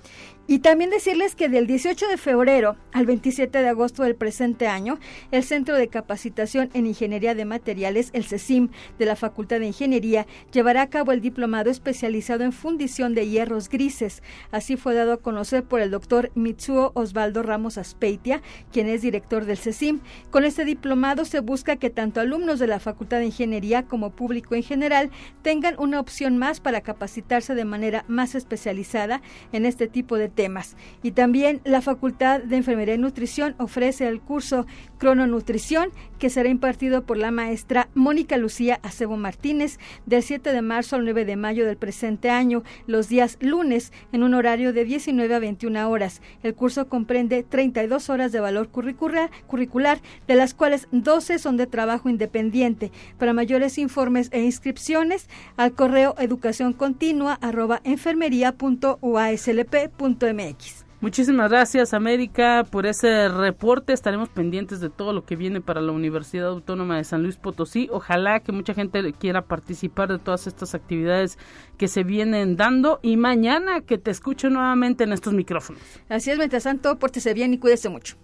Y 0.49 0.59
también 0.59 0.89
decirles 0.89 1.35
que 1.35 1.47
del 1.47 1.67
18 1.67 2.07
de 2.07 2.17
febrero 2.17 2.75
al 2.91 3.05
27 3.05 3.62
de 3.62 3.67
agosto 3.67 4.01
del 4.01 4.15
presente 4.15 4.65
año, 4.65 4.97
el 5.29 5.43
Centro 5.43 5.75
de 5.75 5.89
Capacitación 5.89 6.71
en 6.73 6.88
Ingeniería 6.88 7.35
de 7.35 7.45
Materiales, 7.45 8.09
el 8.13 8.25
CECIM, 8.25 8.69
de 8.97 9.05
la 9.05 9.15
Facultad 9.15 9.59
de 9.59 9.67
Ingeniería, 9.67 10.25
llevará 10.51 10.81
a 10.81 10.89
cabo 10.89 11.12
el 11.12 11.21
diplomado 11.21 11.69
especializado 11.69 12.43
en 12.43 12.51
fundición 12.51 13.13
de 13.13 13.29
hierros 13.29 13.69
grises. 13.69 14.23
Así 14.49 14.75
fue 14.75 14.95
dado 14.95 15.13
a 15.13 15.17
conocer 15.17 15.65
por 15.65 15.81
el 15.81 15.91
doctor 15.91 16.31
Mitsuo 16.33 16.93
Osvaldo 16.95 17.43
Ramos 17.43 17.77
Aspeitia, 17.77 18.41
quien 18.71 18.89
es 18.89 19.03
director 19.03 19.45
del 19.45 19.59
CECIM. 19.59 19.99
Con 20.31 20.45
este 20.45 20.65
diplomado 20.65 21.25
se 21.25 21.41
busca 21.41 21.75
que 21.75 21.91
tanto 21.91 22.21
alumnos 22.21 22.57
de 22.57 22.65
la 22.65 22.79
Facultad 22.79 23.19
de 23.19 23.27
Ingeniería 23.27 23.83
como 23.83 24.09
público 24.09 24.55
en 24.55 24.63
general 24.63 25.12
tengan 25.43 25.75
una 25.77 25.99
opción 25.99 26.39
más 26.39 26.59
para 26.59 26.81
capacitarse 26.81 27.53
de 27.53 27.65
manera 27.65 28.03
más 28.07 28.33
especializada 28.33 29.21
en 29.51 29.67
este 29.67 29.88
tipo 29.88 30.17
de 30.17 30.38
Y 31.04 31.12
también 31.12 31.60
la 31.65 31.82
Facultad 31.82 32.41
de 32.41 32.58
Enfermería 32.58 32.95
y 32.95 32.97
Nutrición 32.97 33.56
ofrece 33.58 34.08
el 34.08 34.21
curso 34.21 34.65
Crononutrición 34.97 35.89
que 36.19 36.30
será 36.30 36.49
impartido 36.49 37.04
por 37.04 37.17
la 37.17 37.32
maestra 37.32 37.89
Mónica 37.95 38.38
Lucía 38.38 38.80
Acebo 38.84 39.17
Martínez 39.17 39.80
del 40.06 40.21
7 40.21 40.52
de 40.52 40.62
marzo 40.62 40.97
al 40.97 41.06
9 41.06 41.25
de 41.25 41.36
mayo 41.36 41.65
del 41.65 41.78
presente 41.78 42.30
año, 42.30 42.63
los 42.88 43.08
días 43.08 43.38
lunes, 43.39 43.93
en 44.12 44.23
un 44.23 44.34
horario 44.34 44.73
de 44.73 44.84
19 44.84 45.34
a 45.34 45.39
21 45.39 45.89
horas. 45.89 46.21
El 46.43 46.54
curso 46.54 46.89
comprende 46.89 47.43
32 47.43 48.10
horas 48.10 48.32
de 48.32 48.39
valor 48.39 48.69
curricular, 48.69 50.02
de 50.28 50.36
las 50.36 50.54
cuales 50.54 50.88
12 50.91 51.39
son 51.39 51.58
de 51.58 51.67
trabajo 51.67 52.10
independiente. 52.10 52.91
Para 53.17 53.34
mayores 53.34 53.78
informes 53.78 54.30
e 54.32 54.41
inscripciones, 54.41 55.30
al 55.58 55.73
correo 55.73 56.15
educación 56.19 56.73
continua 56.73 57.39
arroba 57.41 57.82
Muchísimas 61.02 61.50
gracias 61.50 61.94
América 61.94 62.65
por 62.70 62.86
ese 62.86 63.30
reporte. 63.30 63.94
Estaremos 63.94 64.28
pendientes 64.28 64.82
de 64.82 64.89
todo 64.89 65.13
lo 65.13 65.24
que 65.24 65.38
viene 65.38 65.62
para 65.62 65.80
la 65.80 65.94
Universidad 65.94 66.48
Autónoma 66.48 66.98
de 66.98 67.06
San 67.06 67.24
Luis 67.24 67.38
Potosí. 67.38 67.88
Ojalá 67.89 68.42
que 68.42 68.52
mucha 68.52 68.74
gente 68.74 69.13
quiera 69.13 69.44
participar 69.44 70.10
de 70.10 70.20
todas 70.20 70.46
estas 70.46 70.76
actividades 70.76 71.38
que 71.78 71.88
se 71.88 72.04
vienen 72.04 72.58
dando 72.58 73.00
y 73.02 73.15
mañana 73.15 73.80
que 73.80 73.98
te 73.98 74.12
escuche 74.12 74.50
nuevamente 74.50 75.06
en 75.06 75.13
estos 75.13 75.32
micrófonos. 75.34 75.82
Así 76.10 76.32
es, 76.32 76.38
mientras 76.38 76.63
tanto, 76.63 77.00
pórtese 77.00 77.34
bien 77.34 77.54
y 77.54 77.60
cuídese 77.60 77.88
mucho. 77.88 78.18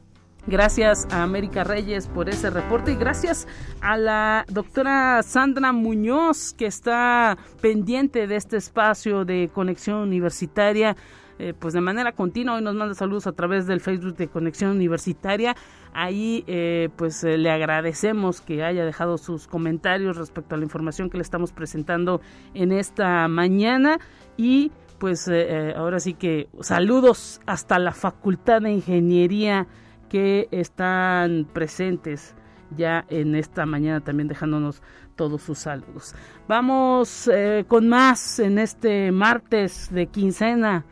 Gracias 0.48 1.08
a 1.10 1.24
América 1.24 1.64
Reyes 1.64 2.08
por 2.08 2.30
ese 2.30 2.52
reporte 2.52 2.92
y 2.92 2.96
gracias 2.96 3.48
a 3.82 3.98
la 3.98 4.46
doctora 4.48 5.24
Sandra 5.24 5.72
Muñoz 5.72 6.54
que 6.54 6.68
está 6.68 7.38
pendiente 7.62 8.28
de 8.28 8.36
este 8.36 8.58
espacio 8.58 9.26
de 9.26 9.50
conexión 9.52 10.00
universitaria. 10.00 10.98
Eh, 11.38 11.54
pues 11.58 11.74
de 11.74 11.82
manera 11.82 12.14
continua. 12.14 12.56
Hoy 12.56 12.62
nos 12.62 12.76
manda 12.76 12.94
saludos 12.96 13.28
a 13.28 13.34
través 13.34 13.68
del 13.68 13.82
Facebook 13.82 14.16
de 14.16 14.28
Conexión 14.30 14.72
Universitaria. 14.72 15.56
Ahí 15.94 16.46
eh, 16.48 16.90
pues 16.96 17.24
eh, 17.24 17.38
le 17.38 17.52
agradecemos 17.52 18.40
que 18.40 18.64
haya 18.64 18.86
dejado 18.86 19.18
sus 19.18 19.48
comentarios 19.48 20.18
respecto 20.18 20.56
a 20.56 20.58
la 20.58 20.64
información 20.64 21.10
que 21.10 21.18
le 21.18 21.24
estamos 21.24 21.52
presentando 21.52 22.22
en 22.54 22.72
esta 22.72 23.28
mañana 23.28 24.00
y 24.38 24.72
pues 24.98 25.30
ahora 25.76 26.00
sí 26.00 26.14
que 26.14 26.48
saludos 26.62 27.42
hasta 27.46 27.80
la 27.80 27.92
Facultad 27.92 28.62
de 28.62 28.72
Ingeniería 28.72 29.68
que 30.08 30.48
están 30.52 31.46
presentes 31.52 32.34
ya 32.78 33.06
en 33.10 33.36
esta 33.36 33.66
mañana 33.66 34.00
también 34.00 34.30
dejándonos 34.30 34.82
todos 35.18 35.42
sus 35.42 35.60
saludos. 35.60 36.16
Vamos 36.48 37.30
con 37.68 37.90
más 37.90 38.40
en 38.40 38.58
este 38.58 39.12
martes 39.12 39.90
de 39.92 40.08
quincena 40.08 40.86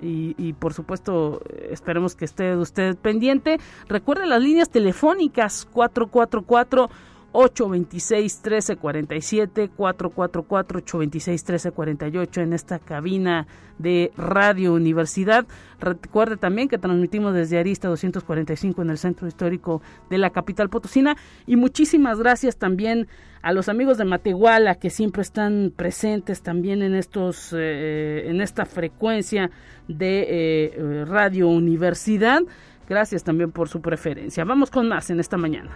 y, 0.00 0.52
por 0.54 0.74
supuesto 0.74 1.40
esperemos 1.70 2.14
que 2.14 2.24
esté 2.24 2.56
usted 2.56 2.96
pendiente. 2.96 3.58
Recuerde 3.88 4.26
las 4.26 4.42
líneas 4.42 4.70
telefónicas 4.70 5.66
444 5.72 6.90
826 7.36 8.40
1347 8.42 9.68
444 9.68 10.78
826 10.78 11.42
1348 11.42 12.40
en 12.40 12.52
esta 12.54 12.78
cabina 12.78 13.46
de 13.78 14.10
Radio 14.16 14.72
Universidad. 14.72 15.46
Recuerde 15.78 16.38
también 16.38 16.68
que 16.68 16.78
transmitimos 16.78 17.34
desde 17.34 17.58
Arista 17.58 17.88
245 17.88 18.80
en 18.80 18.90
el 18.90 18.96
centro 18.96 19.28
histórico 19.28 19.82
de 20.08 20.16
la 20.16 20.30
capital 20.30 20.70
potosina 20.70 21.16
y 21.46 21.56
muchísimas 21.56 22.18
gracias 22.18 22.56
también 22.56 23.06
a 23.42 23.52
los 23.52 23.68
amigos 23.68 23.98
de 23.98 24.06
Matehuala 24.06 24.76
que 24.76 24.88
siempre 24.88 25.22
están 25.22 25.72
presentes 25.76 26.42
también 26.42 26.82
en 26.82 26.94
estos 26.94 27.52
eh, 27.52 28.24
en 28.28 28.40
esta 28.40 28.64
frecuencia 28.64 29.50
de 29.88 30.26
eh, 30.28 31.04
Radio 31.04 31.48
Universidad. 31.48 32.40
Gracias 32.88 33.24
también 33.24 33.52
por 33.52 33.68
su 33.68 33.82
preferencia. 33.82 34.44
Vamos 34.44 34.70
con 34.70 34.88
más 34.88 35.10
en 35.10 35.20
esta 35.20 35.36
mañana. 35.36 35.70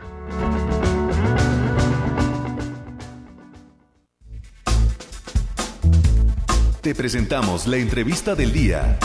Te 6.81 6.95
presentamos 6.95 7.67
la 7.67 7.77
entrevista 7.77 8.35
del 8.35 8.53
día. 8.53 8.99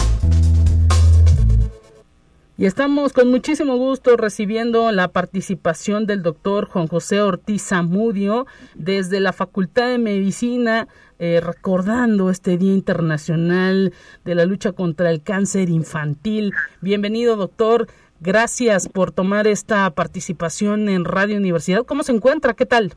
Y 2.57 2.67
estamos 2.67 3.11
con 3.11 3.29
muchísimo 3.29 3.75
gusto 3.75 4.15
recibiendo 4.15 4.93
la 4.93 5.09
participación 5.09 6.05
del 6.05 6.23
doctor 6.23 6.69
Juan 6.69 6.87
José 6.87 7.19
Ortiz 7.19 7.67
Zamudio 7.67 8.47
desde 8.75 9.19
la 9.19 9.33
Facultad 9.33 9.89
de 9.89 9.97
Medicina, 9.97 10.87
eh, 11.19 11.41
recordando 11.43 12.29
este 12.29 12.57
Día 12.57 12.73
Internacional 12.73 13.91
de 14.23 14.35
la 14.35 14.45
Lucha 14.45 14.71
contra 14.71 15.09
el 15.09 15.21
Cáncer 15.21 15.69
Infantil. 15.69 16.53
Bienvenido, 16.79 17.35
doctor. 17.35 17.87
Gracias 18.21 18.87
por 18.87 19.11
tomar 19.11 19.47
esta 19.47 19.89
participación 19.91 20.87
en 20.87 21.03
Radio 21.03 21.35
Universidad. 21.35 21.83
¿Cómo 21.83 22.03
se 22.03 22.13
encuentra? 22.13 22.53
¿Qué 22.53 22.65
tal? 22.65 22.93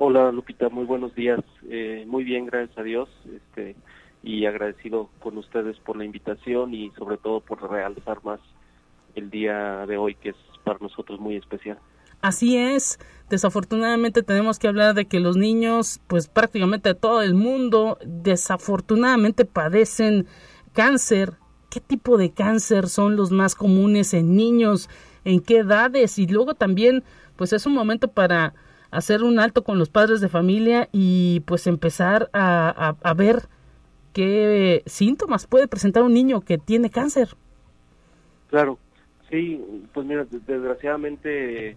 Hola, 0.00 0.30
Lupita. 0.30 0.68
Muy 0.68 0.84
buenos 0.84 1.12
días. 1.16 1.40
Eh, 1.68 2.04
muy 2.06 2.22
bien, 2.22 2.46
gracias 2.46 2.78
a 2.78 2.82
Dios. 2.84 3.08
Este, 3.34 3.74
y 4.22 4.46
agradecido 4.46 5.10
con 5.18 5.36
ustedes 5.38 5.76
por 5.80 5.96
la 5.96 6.04
invitación 6.04 6.72
y 6.72 6.90
sobre 6.92 7.16
todo 7.16 7.40
por 7.40 7.68
realzar 7.68 8.22
más 8.22 8.38
el 9.16 9.28
día 9.28 9.86
de 9.86 9.96
hoy 9.96 10.14
que 10.14 10.30
es 10.30 10.36
para 10.62 10.78
nosotros 10.80 11.18
muy 11.18 11.34
especial. 11.34 11.78
Así 12.20 12.56
es, 12.56 12.98
desafortunadamente 13.28 14.22
tenemos 14.22 14.60
que 14.60 14.68
hablar 14.68 14.94
de 14.94 15.06
que 15.06 15.18
los 15.18 15.36
niños, 15.36 16.00
pues 16.06 16.28
prácticamente 16.28 16.94
todo 16.94 17.22
el 17.22 17.34
mundo, 17.34 17.98
desafortunadamente 18.04 19.44
padecen 19.44 20.26
cáncer. 20.74 21.34
¿Qué 21.70 21.80
tipo 21.80 22.18
de 22.18 22.30
cáncer 22.32 22.88
son 22.88 23.16
los 23.16 23.32
más 23.32 23.56
comunes 23.56 24.14
en 24.14 24.36
niños? 24.36 24.88
¿En 25.24 25.40
qué 25.40 25.58
edades? 25.58 26.18
Y 26.18 26.28
luego 26.28 26.54
también, 26.54 27.02
pues 27.36 27.52
es 27.52 27.66
un 27.66 27.74
momento 27.74 28.08
para 28.08 28.54
hacer 28.90 29.22
un 29.22 29.38
alto 29.38 29.64
con 29.64 29.78
los 29.78 29.90
padres 29.90 30.20
de 30.20 30.28
familia 30.28 30.88
y 30.92 31.40
pues 31.40 31.66
empezar 31.66 32.30
a, 32.32 32.96
a 33.02 33.14
ver 33.14 33.48
qué 34.12 34.82
síntomas 34.86 35.46
puede 35.46 35.68
presentar 35.68 36.02
un 36.02 36.14
niño 36.14 36.40
que 36.40 36.58
tiene 36.58 36.90
cáncer. 36.90 37.28
Claro, 38.48 38.78
sí, 39.30 39.62
pues 39.92 40.06
mira, 40.06 40.26
desgraciadamente 40.30 41.76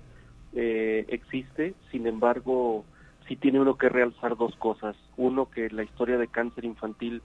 eh, 0.54 1.06
existe, 1.10 1.74
sin 1.92 2.08
embargo, 2.08 2.86
sí 3.28 3.36
tiene 3.36 3.60
uno 3.60 3.78
que 3.78 3.90
realzar 3.90 4.36
dos 4.38 4.56
cosas. 4.56 4.96
Uno, 5.18 5.50
que 5.50 5.70
la 5.70 5.84
historia 5.84 6.18
de 6.18 6.28
cáncer 6.28 6.66
infantil 6.66 7.22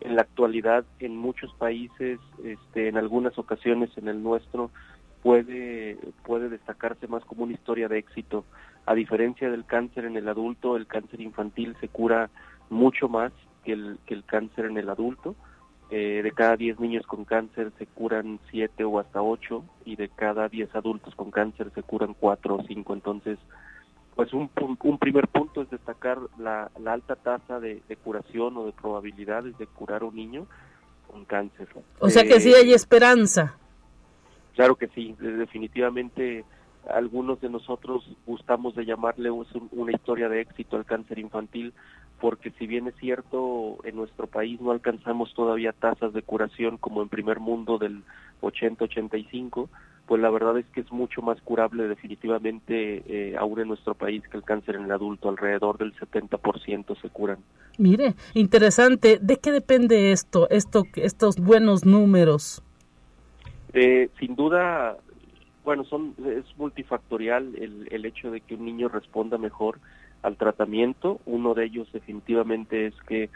en 0.00 0.16
la 0.16 0.22
actualidad 0.22 0.84
en 0.98 1.16
muchos 1.16 1.52
países, 1.54 2.18
este, 2.44 2.88
en 2.88 2.96
algunas 2.96 3.38
ocasiones 3.38 3.90
en 3.96 4.08
el 4.08 4.22
nuestro, 4.22 4.70
puede, 5.22 5.98
puede 6.24 6.48
destacarse 6.48 7.06
más 7.06 7.24
como 7.24 7.44
una 7.44 7.54
historia 7.54 7.88
de 7.88 7.98
éxito. 7.98 8.44
A 8.86 8.94
diferencia 8.94 9.50
del 9.50 9.66
cáncer 9.66 10.04
en 10.04 10.16
el 10.16 10.28
adulto, 10.28 10.76
el 10.76 10.86
cáncer 10.86 11.20
infantil 11.20 11.76
se 11.80 11.88
cura 11.88 12.30
mucho 12.70 13.08
más 13.08 13.32
que 13.64 13.72
el, 13.72 13.98
que 14.06 14.14
el 14.14 14.24
cáncer 14.24 14.66
en 14.66 14.78
el 14.78 14.88
adulto. 14.88 15.34
Eh, 15.90 16.20
de 16.22 16.32
cada 16.32 16.56
10 16.56 16.80
niños 16.80 17.06
con 17.06 17.24
cáncer 17.24 17.72
se 17.78 17.86
curan 17.86 18.40
7 18.50 18.82
o 18.84 18.98
hasta 18.98 19.22
8 19.22 19.64
y 19.84 19.94
de 19.94 20.08
cada 20.08 20.48
10 20.48 20.74
adultos 20.74 21.14
con 21.14 21.30
cáncer 21.30 21.70
se 21.74 21.82
curan 21.82 22.14
4 22.14 22.56
o 22.56 22.62
5. 22.62 22.94
Entonces, 22.94 23.38
pues 24.16 24.32
un, 24.32 24.50
un 24.82 24.98
primer 24.98 25.28
punto 25.28 25.62
es 25.62 25.70
destacar 25.70 26.18
la, 26.38 26.70
la 26.80 26.94
alta 26.94 27.16
tasa 27.16 27.60
de, 27.60 27.82
curación 28.02 28.56
o 28.56 28.64
de 28.64 28.72
probabilidades 28.72 29.56
de 29.58 29.66
curar 29.66 30.02
un 30.02 30.16
niño 30.16 30.46
con 31.06 31.24
cáncer. 31.24 31.68
O 32.00 32.08
sea 32.08 32.24
que 32.24 32.40
sí 32.40 32.52
hay 32.54 32.72
eh, 32.72 32.74
esperanza. 32.74 33.58
Claro 34.54 34.74
que 34.74 34.88
sí, 34.88 35.14
definitivamente 35.18 36.44
algunos 36.92 37.40
de 37.40 37.50
nosotros 37.50 38.08
gustamos 38.26 38.74
de 38.74 38.84
llamarle 38.84 39.30
una 39.30 39.92
historia 39.92 40.28
de 40.28 40.40
éxito 40.40 40.76
al 40.76 40.84
cáncer 40.84 41.18
infantil 41.18 41.72
porque 42.20 42.50
si 42.58 42.66
bien 42.66 42.86
es 42.86 42.94
cierto, 42.96 43.78
en 43.84 43.96
nuestro 43.96 44.26
país 44.26 44.60
no 44.60 44.70
alcanzamos 44.70 45.34
todavía 45.34 45.72
tasas 45.72 46.12
de 46.12 46.22
curación 46.22 46.78
como 46.78 47.02
en 47.02 47.08
primer 47.08 47.40
mundo 47.40 47.78
del 47.78 48.02
80-85, 48.40 49.68
pues 50.06 50.22
la 50.22 50.30
verdad 50.30 50.56
es 50.58 50.66
que 50.66 50.80
es 50.80 50.90
mucho 50.92 51.20
más 51.20 51.40
curable 51.42 51.88
definitivamente 51.88 53.02
eh, 53.06 53.36
aún 53.36 53.60
en 53.60 53.68
nuestro 53.68 53.94
país 53.94 54.22
que 54.30 54.36
el 54.36 54.44
cáncer 54.44 54.76
en 54.76 54.84
el 54.84 54.92
adulto, 54.92 55.28
alrededor 55.28 55.78
del 55.78 55.94
70% 55.94 57.00
se 57.00 57.08
curan. 57.10 57.38
Mire, 57.76 58.14
interesante, 58.32 59.18
¿de 59.20 59.36
qué 59.36 59.52
depende 59.52 60.12
esto, 60.12 60.48
esto 60.48 60.84
estos 60.94 61.36
buenos 61.36 61.84
números? 61.84 62.62
Eh, 63.74 64.08
sin 64.18 64.36
duda, 64.36 64.96
bueno, 65.66 65.84
son 65.84 66.14
es 66.24 66.44
multifactorial 66.56 67.54
el, 67.56 67.88
el 67.90 68.06
hecho 68.06 68.30
de 68.30 68.40
que 68.40 68.54
un 68.54 68.64
niño 68.64 68.88
responda 68.88 69.36
mejor 69.36 69.80
al 70.22 70.36
tratamiento. 70.36 71.20
Uno 71.26 71.54
de 71.54 71.64
ellos 71.64 71.88
definitivamente 71.92 72.86
es 72.86 72.94
que 73.08 73.28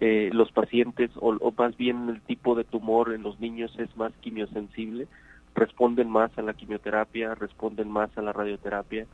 eh, 0.00 0.28
los 0.32 0.52
pacientes, 0.52 1.10
o, 1.16 1.52
más 1.56 1.76
bien 1.78 2.10
el 2.10 2.20
tipo 2.20 2.54
de 2.54 2.64
tumor 2.64 3.12
en 3.12 3.22
los 3.22 3.40
niños 3.40 3.74
es 3.78 3.96
más 3.96 4.12
quimiosensible, 4.20 5.08
responden 5.54 6.10
más 6.10 6.30
a 6.38 6.42
la 6.42 6.52
quimioterapia, 6.52 7.34
responden 7.34 7.90
más 7.90 8.16
a 8.16 8.22
la 8.22 8.32
radioterapia. 8.32 9.06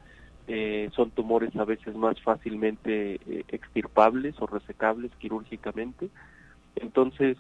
Eh, 0.46 0.90
son 0.94 1.10
tumores 1.12 1.54
a 1.56 1.64
veces 1.64 1.94
más 1.94 2.20
fácilmente 2.20 3.14
eh, 3.14 3.44
extirpables 3.48 4.34
o 4.40 4.46
resecables 4.46 5.12
quirúrgicamente. 5.18 6.10
Entonces, 6.76 7.36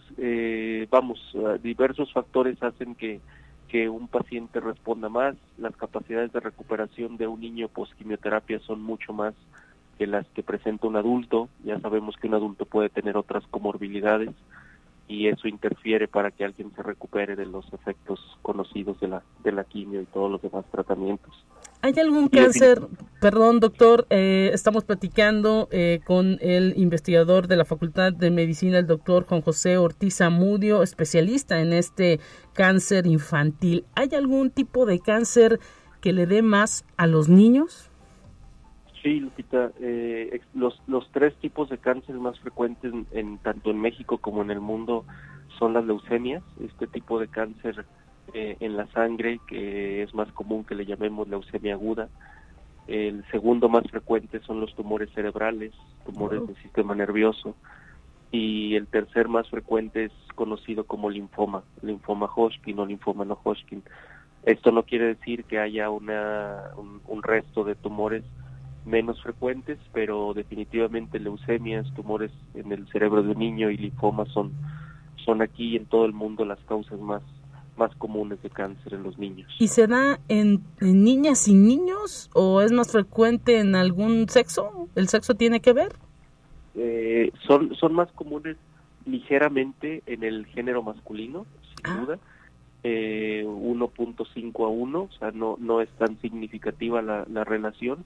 vamos, 0.90 1.18
diversos 1.60 2.12
factores 2.12 2.62
hacen 2.62 2.94
que, 2.94 3.20
que 3.68 3.88
un 3.88 4.08
paciente 4.08 4.60
responda 4.60 5.08
más. 5.08 5.36
Las 5.58 5.76
capacidades 5.76 6.32
de 6.32 6.40
recuperación 6.40 7.16
de 7.16 7.26
un 7.26 7.40
niño 7.40 7.68
post 7.68 7.92
quimioterapia 7.94 8.60
son 8.60 8.82
mucho 8.82 9.12
más 9.12 9.34
que 9.98 10.06
las 10.06 10.26
que 10.28 10.42
presenta 10.42 10.86
un 10.86 10.96
adulto. 10.96 11.48
Ya 11.64 11.78
sabemos 11.80 12.16
que 12.16 12.26
un 12.26 12.34
adulto 12.34 12.66
puede 12.66 12.88
tener 12.88 13.16
otras 13.16 13.46
comorbilidades 13.48 14.30
y 15.06 15.28
eso 15.28 15.48
interfiere 15.48 16.08
para 16.08 16.30
que 16.30 16.44
alguien 16.44 16.72
se 16.74 16.82
recupere 16.82 17.36
de 17.36 17.46
los 17.46 17.70
efectos 17.72 18.20
conocidos 18.42 18.98
de 19.00 19.08
la, 19.08 19.22
de 19.42 19.52
la 19.52 19.64
quimio 19.64 20.00
y 20.00 20.06
todos 20.06 20.30
los 20.30 20.42
demás 20.42 20.64
tratamientos. 20.70 21.32
¿Hay 21.82 21.92
algún 21.98 22.28
cáncer? 22.28 22.80
Perdón, 23.20 23.60
doctor, 23.60 24.06
eh, 24.08 24.50
estamos 24.54 24.84
platicando 24.84 25.68
eh, 25.70 26.00
con 26.06 26.38
el 26.40 26.72
investigador 26.78 27.46
de 27.46 27.56
la 27.56 27.66
Facultad 27.66 28.10
de 28.14 28.30
Medicina, 28.30 28.78
el 28.78 28.86
doctor 28.86 29.26
Juan 29.26 29.42
José 29.42 29.76
Ortiz 29.76 30.22
Amudio, 30.22 30.82
especialista 30.82 31.60
en 31.60 31.74
este 31.74 32.20
cáncer 32.54 33.06
infantil. 33.06 33.84
¿Hay 33.94 34.08
algún 34.14 34.50
tipo 34.50 34.86
de 34.86 34.98
cáncer 34.98 35.60
que 36.00 36.14
le 36.14 36.26
dé 36.26 36.40
más 36.40 36.86
a 36.96 37.06
los 37.06 37.28
niños? 37.28 37.90
Sí, 39.04 39.20
Lupita, 39.20 39.70
eh, 39.80 40.40
los, 40.54 40.80
los 40.86 41.06
tres 41.10 41.34
tipos 41.36 41.68
de 41.68 41.76
cáncer 41.76 42.14
más 42.14 42.40
frecuentes 42.40 42.90
en, 43.12 43.36
tanto 43.36 43.70
en 43.70 43.78
México 43.78 44.16
como 44.16 44.40
en 44.40 44.50
el 44.50 44.60
mundo 44.60 45.04
son 45.58 45.74
las 45.74 45.84
leucemias, 45.84 46.42
este 46.58 46.86
tipo 46.86 47.20
de 47.20 47.28
cáncer 47.28 47.84
eh, 48.32 48.56
en 48.60 48.78
la 48.78 48.86
sangre 48.92 49.40
que 49.46 50.02
es 50.02 50.14
más 50.14 50.32
común 50.32 50.64
que 50.64 50.74
le 50.74 50.86
llamemos 50.86 51.28
leucemia 51.28 51.74
aguda. 51.74 52.08
El 52.86 53.26
segundo 53.30 53.68
más 53.68 53.84
frecuente 53.90 54.40
son 54.40 54.60
los 54.60 54.74
tumores 54.74 55.10
cerebrales, 55.12 55.74
tumores 56.06 56.46
del 56.46 56.56
sistema 56.62 56.94
nervioso. 56.94 57.54
Y 58.30 58.74
el 58.74 58.86
tercer 58.86 59.28
más 59.28 59.50
frecuente 59.50 60.04
es 60.04 60.12
conocido 60.34 60.84
como 60.84 61.10
linfoma, 61.10 61.62
linfoma 61.82 62.24
Hodgkin 62.34 62.78
o 62.78 62.86
linfoma 62.86 63.26
no 63.26 63.38
Hodgkin. 63.44 63.82
Esto 64.44 64.72
no 64.72 64.84
quiere 64.84 65.08
decir 65.08 65.44
que 65.44 65.58
haya 65.58 65.90
una, 65.90 66.70
un 67.06 67.22
resto 67.22 67.64
de 67.64 67.74
tumores 67.74 68.24
menos 68.84 69.22
frecuentes, 69.22 69.78
pero 69.92 70.34
definitivamente 70.34 71.18
leucemias, 71.18 71.86
tumores 71.94 72.30
en 72.54 72.72
el 72.72 72.86
cerebro 72.88 73.22
de 73.22 73.30
un 73.30 73.38
niño 73.38 73.70
y 73.70 73.76
linfomas 73.76 74.28
son, 74.28 74.52
son 75.24 75.42
aquí 75.42 75.76
en 75.76 75.86
todo 75.86 76.04
el 76.04 76.12
mundo 76.12 76.44
las 76.44 76.60
causas 76.60 77.00
más, 77.00 77.22
más 77.76 77.94
comunes 77.96 78.42
de 78.42 78.50
cáncer 78.50 78.94
en 78.94 79.02
los 79.02 79.18
niños. 79.18 79.50
¿Y 79.58 79.68
se 79.68 79.86
da 79.86 80.20
en, 80.28 80.62
niñas 80.80 81.48
y 81.48 81.54
niños 81.54 82.30
o 82.34 82.60
es 82.60 82.72
más 82.72 82.92
frecuente 82.92 83.58
en 83.58 83.74
algún 83.74 84.28
sexo? 84.28 84.88
¿El 84.94 85.08
sexo 85.08 85.34
tiene 85.34 85.60
que 85.60 85.72
ver? 85.72 85.92
Eh, 86.74 87.30
son, 87.46 87.74
son 87.76 87.94
más 87.94 88.10
comunes 88.12 88.56
ligeramente 89.06 90.02
en 90.06 90.24
el 90.24 90.46
género 90.46 90.82
masculino, 90.82 91.46
sin 91.76 91.86
ah. 91.86 92.00
duda. 92.00 92.18
Eh, 92.86 93.44
1.5 93.46 94.64
a 94.64 94.68
1, 94.68 95.00
o 95.00 95.10
sea, 95.18 95.30
no, 95.30 95.56
no 95.58 95.80
es 95.80 95.88
tan 95.92 96.20
significativa 96.20 97.00
la, 97.00 97.24
la 97.32 97.42
relación, 97.42 98.04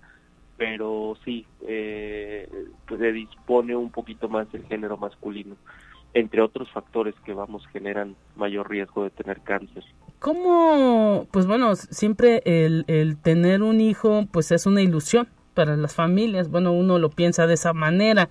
pero 0.59 1.17
sí, 1.25 1.47
eh, 1.67 2.49
pues, 2.87 3.01
se 3.01 3.13
dispone 3.13 3.75
un 3.77 3.91
poquito 3.91 4.29
más 4.29 4.51
del 4.53 4.67
género 4.67 4.99
masculino, 4.99 5.57
entre 6.13 6.43
otros 6.43 6.69
factores 6.73 7.15
que 7.25 7.33
vamos 7.33 7.65
generan 7.73 8.17
mayor 8.37 8.69
riesgo 8.69 9.05
de 9.05 9.11
tener 9.11 9.41
cáncer. 9.41 9.85
¿Cómo? 10.19 11.29
Pues 11.31 11.47
bueno, 11.47 11.77
siempre 11.77 12.43
el, 12.45 12.85
el 12.89 13.17
tener 13.17 13.63
un 13.63 13.81
hijo 13.81 14.27
pues 14.33 14.51
es 14.51 14.67
una 14.67 14.83
ilusión 14.83 15.29
para 15.55 15.77
las 15.77 15.95
familias, 15.95 16.51
bueno, 16.51 16.73
uno 16.73 16.99
lo 16.99 17.09
piensa 17.11 17.47
de 17.47 17.55
esa 17.55 17.73
manera 17.73 18.29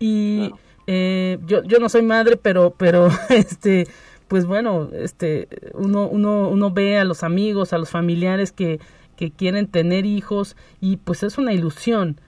y 0.00 0.50
eh, 0.88 1.38
yo, 1.46 1.62
yo 1.62 1.78
no 1.78 1.88
soy 1.88 2.02
madre, 2.02 2.36
pero, 2.36 2.74
pero 2.76 3.08
este 3.30 3.86
pues 4.26 4.46
bueno, 4.46 4.90
este, 4.92 5.48
uno, 5.74 6.06
uno, 6.06 6.48
uno 6.48 6.70
ve 6.70 6.98
a 6.98 7.04
los 7.04 7.24
amigos, 7.24 7.72
a 7.72 7.78
los 7.78 7.90
familiares 7.90 8.52
que, 8.52 8.78
que 9.20 9.30
quieren 9.30 9.66
tener 9.66 10.06
hijos 10.06 10.56
y 10.80 10.96
pues 10.96 11.22
es 11.22 11.36
una 11.36 11.52
ilusión. 11.52 12.18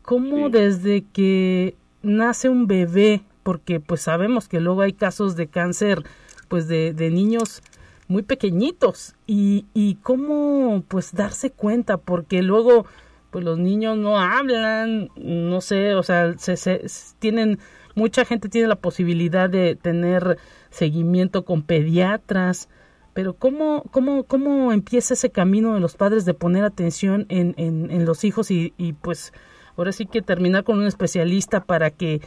¿Cómo 0.00 0.48
desde 0.48 1.04
que 1.04 1.76
nace 2.00 2.48
un 2.48 2.66
bebé 2.66 3.24
porque 3.42 3.78
pues 3.78 4.00
sabemos 4.00 4.48
que 4.48 4.58
luego 4.58 4.80
hay 4.80 4.94
casos 4.94 5.36
de 5.36 5.48
cáncer 5.48 6.02
pues 6.48 6.66
de, 6.66 6.94
de 6.94 7.10
niños 7.10 7.62
muy 8.06 8.22
pequeñitos. 8.22 9.16
Y, 9.26 9.66
y 9.74 9.96
cómo 9.96 10.82
pues 10.88 11.12
darse 11.12 11.50
cuenta 11.50 11.98
porque 11.98 12.42
luego 12.42 12.86
pues 13.30 13.44
los 13.44 13.58
niños 13.58 13.98
no 13.98 14.18
hablan, 14.18 15.10
no 15.14 15.60
sé, 15.60 15.94
o 15.94 16.02
sea, 16.02 16.38
se, 16.38 16.56
se, 16.56 16.80
tienen, 17.18 17.58
mucha 17.94 18.24
gente 18.24 18.48
tiene 18.48 18.66
la 18.66 18.76
posibilidad 18.76 19.50
de 19.50 19.76
tener 19.76 20.38
seguimiento 20.70 21.44
con 21.44 21.60
pediatras, 21.60 22.70
pero 23.14 23.34
¿cómo, 23.34 23.82
cómo, 23.90 24.24
cómo 24.24 24.72
empieza 24.72 25.14
ese 25.14 25.30
camino 25.30 25.74
de 25.74 25.80
los 25.80 25.96
padres 25.96 26.24
de 26.24 26.34
poner 26.34 26.64
atención 26.64 27.26
en, 27.28 27.54
en, 27.56 28.04
los 28.04 28.24
hijos 28.24 28.50
y, 28.50 28.74
y, 28.76 28.92
pues 28.92 29.32
ahora 29.76 29.92
sí 29.92 30.06
que 30.06 30.22
terminar 30.22 30.64
con 30.64 30.78
un 30.78 30.86
especialista 30.86 31.64
para 31.64 31.90
que 31.90 32.20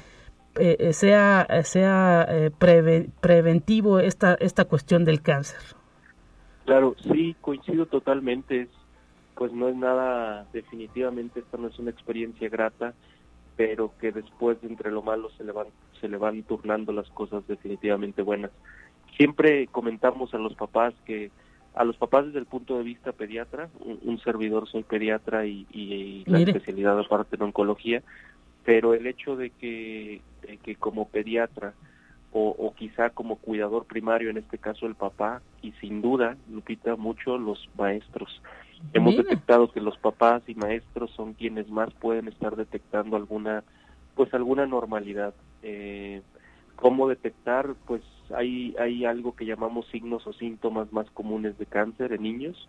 eh, 0.59 0.75
eh 0.79 0.93
sea, 0.93 1.47
sea 1.63 2.25
eh, 2.29 2.51
preve, 2.57 3.09
preventivo 3.21 3.99
esta, 3.99 4.35
esta 4.35 4.65
cuestión 4.65 5.05
del 5.05 5.21
cáncer? 5.21 5.59
Claro, 6.65 6.95
sí, 7.11 7.35
coincido 7.41 7.85
totalmente, 7.85 8.61
es 8.61 8.69
pues 9.41 9.53
no 9.53 9.69
es 9.69 9.75
nada, 9.75 10.45
definitivamente 10.53 11.39
esta 11.39 11.57
no 11.57 11.67
es 11.67 11.79
una 11.79 11.89
experiencia 11.89 12.47
grata, 12.47 12.93
pero 13.55 13.91
que 13.99 14.11
después 14.11 14.61
de 14.61 14.67
entre 14.67 14.91
lo 14.91 15.01
malo 15.01 15.31
se 15.31 15.43
le 15.43 15.51
van, 15.51 15.65
se 15.99 16.07
le 16.07 16.17
van 16.17 16.43
turnando 16.43 16.91
las 16.91 17.09
cosas 17.09 17.47
definitivamente 17.47 18.21
buenas. 18.21 18.51
Siempre 19.17 19.67
comentamos 19.67 20.33
a 20.33 20.37
los 20.37 20.55
papás 20.55 20.93
que, 21.05 21.31
a 21.75 21.83
los 21.83 21.97
papás 21.97 22.25
desde 22.25 22.39
el 22.39 22.45
punto 22.45 22.77
de 22.77 22.83
vista 22.83 23.11
pediatra, 23.11 23.69
un, 23.79 23.99
un 24.03 24.19
servidor 24.19 24.67
soy 24.67 24.83
pediatra 24.83 25.45
y, 25.45 26.23
la 26.25 26.39
Mire. 26.39 26.51
especialidad 26.51 26.99
aparte 26.99 27.35
en 27.35 27.43
oncología, 27.43 28.03
pero 28.63 28.93
el 28.93 29.07
hecho 29.07 29.35
de 29.35 29.49
que, 29.49 30.21
de 30.41 30.57
que 30.57 30.75
como 30.75 31.07
pediatra 31.07 31.73
o, 32.31 32.49
o 32.49 32.73
quizá 32.75 33.09
como 33.09 33.35
cuidador 33.37 33.85
primario, 33.85 34.29
en 34.29 34.37
este 34.37 34.57
caso 34.57 34.85
el 34.85 34.95
papá, 34.95 35.41
y 35.61 35.71
sin 35.73 36.01
duda, 36.01 36.37
Lupita, 36.49 36.95
mucho 36.95 37.37
los 37.37 37.69
maestros. 37.77 38.41
Hemos 38.93 39.15
detectado 39.15 39.71
que 39.71 39.79
los 39.79 39.97
papás 39.97 40.41
y 40.47 40.55
maestros 40.55 41.11
son 41.11 41.33
quienes 41.33 41.69
más 41.69 41.93
pueden 41.93 42.27
estar 42.27 42.55
detectando 42.55 43.15
alguna, 43.15 43.63
pues 44.15 44.33
alguna 44.33 44.65
normalidad. 44.65 45.33
Eh, 45.61 46.21
¿Cómo 46.77 47.07
detectar? 47.07 47.75
Pues 47.85 48.01
hay, 48.35 48.75
hay 48.79 49.05
algo 49.05 49.35
que 49.35 49.45
llamamos 49.45 49.87
signos 49.87 50.25
o 50.27 50.33
síntomas 50.33 50.91
más 50.91 51.09
comunes 51.11 51.57
de 51.57 51.65
cáncer 51.65 52.13
en 52.13 52.23
niños. 52.23 52.67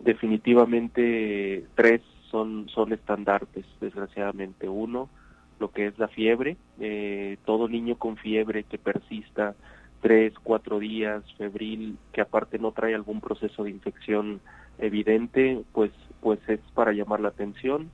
Definitivamente 0.00 1.64
tres 1.74 2.02
son, 2.30 2.68
son 2.68 2.92
estandartes, 2.92 3.64
desgraciadamente. 3.80 4.68
Uno, 4.68 5.08
lo 5.60 5.70
que 5.70 5.86
es 5.86 5.98
la 5.98 6.08
fiebre. 6.08 6.56
Eh, 6.80 7.38
todo 7.44 7.68
niño 7.68 7.96
con 7.96 8.16
fiebre 8.16 8.64
que 8.64 8.78
persista 8.78 9.54
tres, 10.00 10.34
cuatro 10.42 10.78
días, 10.78 11.24
febril, 11.38 11.96
que 12.12 12.20
aparte 12.20 12.58
no 12.58 12.72
trae 12.72 12.94
algún 12.94 13.22
proceso 13.22 13.64
de 13.64 13.70
infección 13.70 14.40
evidente, 14.78 15.62
pues, 15.72 15.92
pues 16.20 16.38
es 16.46 16.60
para 16.74 16.92
llamar 16.92 17.20
la 17.20 17.28
atención. 17.28 17.90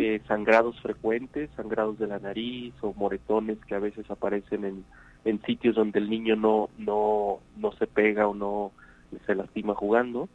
Eh, 0.00 0.20
sangrados 0.26 0.80
frecuentes, 0.80 1.48
sangrados 1.54 1.96
de 2.00 2.08
la 2.08 2.18
nariz 2.18 2.74
o 2.80 2.92
moretones 2.92 3.56
que 3.66 3.76
a 3.76 3.78
veces 3.78 4.10
aparecen 4.10 4.64
en, 4.64 4.84
en 5.24 5.42
sitios 5.42 5.76
donde 5.76 5.98
el 5.98 6.08
niño 6.08 6.36
no, 6.36 6.70
no, 6.78 7.40
no 7.56 7.72
se 7.72 7.86
pega 7.86 8.26
o 8.26 8.34
no 8.34 8.72
se 9.26 9.34
lastima 9.34 9.74
jugando. 9.74 10.28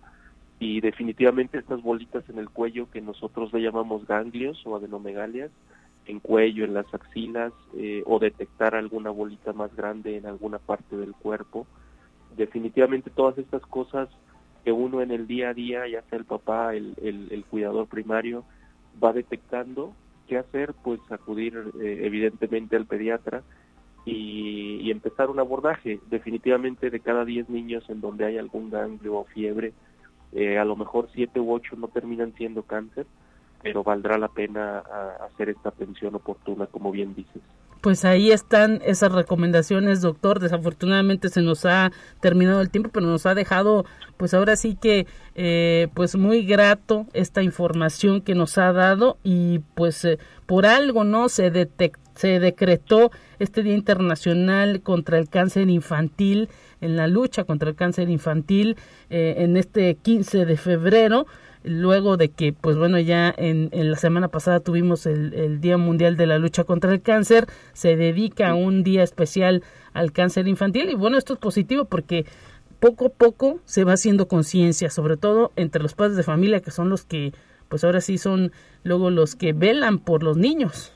Y 0.60 0.80
definitivamente 0.82 1.58
estas 1.58 1.82
bolitas 1.82 2.28
en 2.30 2.40
el 2.40 2.50
cuello 2.50 2.90
que 2.90 3.02
nosotros 3.02 3.52
le 3.54 3.62
llamamos 3.62 4.08
ganglios 4.08 4.62
o 4.66 4.76
adenomegalias, 4.76 5.52
en 6.06 6.20
cuello, 6.20 6.66
en 6.66 6.74
las 6.74 6.92
axilas, 6.94 7.52
eh, 7.76 8.04
o 8.06 8.20
detectar 8.20 8.76
alguna 8.76 9.10
bolita 9.10 9.54
más 9.54 9.76
grande 9.76 10.18
en 10.18 10.26
alguna 10.26 10.60
parte 10.60 10.96
del 10.96 11.14
cuerpo. 11.14 11.68
Definitivamente 12.38 13.10
todas 13.10 13.38
estas 13.38 13.64
cosas 13.64 14.08
que 14.64 14.72
uno 14.72 15.02
en 15.02 15.12
el 15.12 15.28
día 15.28 15.50
a 15.50 15.54
día, 15.54 15.88
ya 15.88 16.02
sea 16.04 16.20
el 16.20 16.26
papá, 16.26 16.74
el, 16.74 16.96
el, 17.02 17.46
cuidador 17.46 17.88
primario, 17.88 18.44
va 19.04 19.14
detectando 19.14 19.94
qué 20.28 20.38
hacer, 20.38 20.74
pues 20.84 21.00
acudir 21.12 21.56
eh, 21.80 22.00
evidentemente 22.04 22.76
al 22.76 22.86
pediatra 22.86 23.44
y, 24.06 24.92
empezar 24.92 25.30
un 25.30 25.40
abordaje. 25.40 26.00
Definitivamente 26.10 26.90
de 26.90 27.00
cada 27.00 27.26
10 27.26 27.50
niños 27.50 27.84
en 27.90 28.02
donde 28.02 28.26
hay 28.26 28.38
algún 28.38 28.70
ganglio 28.70 29.16
o 29.16 29.26
fiebre, 29.26 29.74
eh, 30.32 30.58
a 30.58 30.66
lo 30.66 30.76
mejor 30.76 31.10
7 31.14 31.40
u 31.40 31.52
8 31.52 31.76
no 31.78 31.88
terminan 31.88 32.34
siendo 32.36 32.64
cáncer, 32.64 33.06
pero 33.62 33.84
valdrá 33.84 34.18
la 34.18 34.28
pena 34.28 34.84
hacer 35.26 35.50
esta 35.50 35.70
atención 35.70 36.16
oportuna, 36.16 36.68
como 36.68 36.92
bien 36.92 37.16
dices. 37.16 37.42
Pues 37.82 38.04
ahí 38.04 38.32
están 38.32 38.82
esas 38.84 39.12
recomendaciones, 39.12 40.02
doctor. 40.02 40.40
Desafortunadamente 40.40 41.30
se 41.30 41.42
nos 41.42 41.66
ha 41.66 41.92
terminado 42.20 42.62
el 42.62 42.72
tiempo, 42.72 42.90
pero 42.92 43.06
nos 43.06 43.28
ha 43.28 43.36
dejado, 43.36 43.86
pues 44.18 44.34
ahora 44.34 44.56
sí 44.56 44.76
que, 44.76 45.06
eh, 45.36 45.88
pues 45.94 46.16
muy 46.16 46.44
grato 46.46 47.06
esta 47.14 47.44
información 47.44 48.22
que 48.22 48.34
nos 48.34 48.58
ha 48.58 48.74
dado 48.74 49.18
y 49.24 49.60
pues 49.76 50.04
eh, 50.04 50.18
por 50.48 50.66
algo, 50.66 51.04
¿no? 51.04 51.30
Se 51.30 51.52
detectó 51.52 52.05
se 52.16 52.40
decretó 52.40 53.12
este 53.40 53.64
Día 53.64 53.76
Internacional 53.76 54.82
contra 54.82 55.18
el 55.18 55.30
Cáncer 55.30 55.70
Infantil, 55.70 56.50
en 56.82 56.96
la 56.96 57.08
lucha 57.08 57.44
contra 57.44 57.70
el 57.70 57.76
cáncer 57.76 58.10
infantil, 58.10 58.78
eh, 59.10 59.36
en 59.40 59.58
este 59.58 59.96
15 59.96 60.46
de 60.46 60.58
febrero, 60.58 61.26
luego 61.64 62.16
de 62.18 62.30
que, 62.30 62.54
pues 62.54 62.78
bueno, 62.78 63.00
ya 63.00 63.34
en, 63.36 63.70
en 63.72 63.92
la 63.92 63.98
semana 63.98 64.28
pasada 64.28 64.60
tuvimos 64.60 65.06
el, 65.06 65.34
el, 65.34 65.62
Día 65.62 65.78
Mundial 65.78 66.16
de 66.16 66.28
la 66.28 66.38
Lucha 66.38 66.64
contra 66.64 66.94
el 66.94 67.02
Cáncer, 67.02 67.48
se 67.74 67.96
dedica 67.96 68.54
un 68.54 68.84
día 68.84 69.04
especial 69.04 69.64
al 69.94 70.12
cáncer 70.12 70.48
infantil 70.48 70.90
y 70.90 70.96
bueno, 70.96 71.18
esto 71.18 71.34
es 71.34 71.40
positivo 71.40 71.86
porque 71.86 72.26
poco 72.80 73.08
a 73.08 73.10
poco 73.10 73.60
se 73.66 73.84
va 73.84 73.94
haciendo 73.94 74.28
conciencia, 74.28 74.90
sobre 74.90 75.18
todo 75.18 75.52
entre 75.56 75.82
los 75.82 75.96
padres 75.96 76.18
de 76.18 76.24
familia 76.24 76.60
que 76.60 76.72
son 76.72 76.90
los 76.90 77.04
que, 77.04 77.34
pues 77.68 77.84
ahora 77.84 78.02
sí 78.02 78.18
son 78.20 78.52
luego 78.84 79.10
los 79.10 79.36
que 79.36 79.54
velan 79.54 79.98
por 79.98 80.22
los 80.22 80.38
niños. 80.38 80.95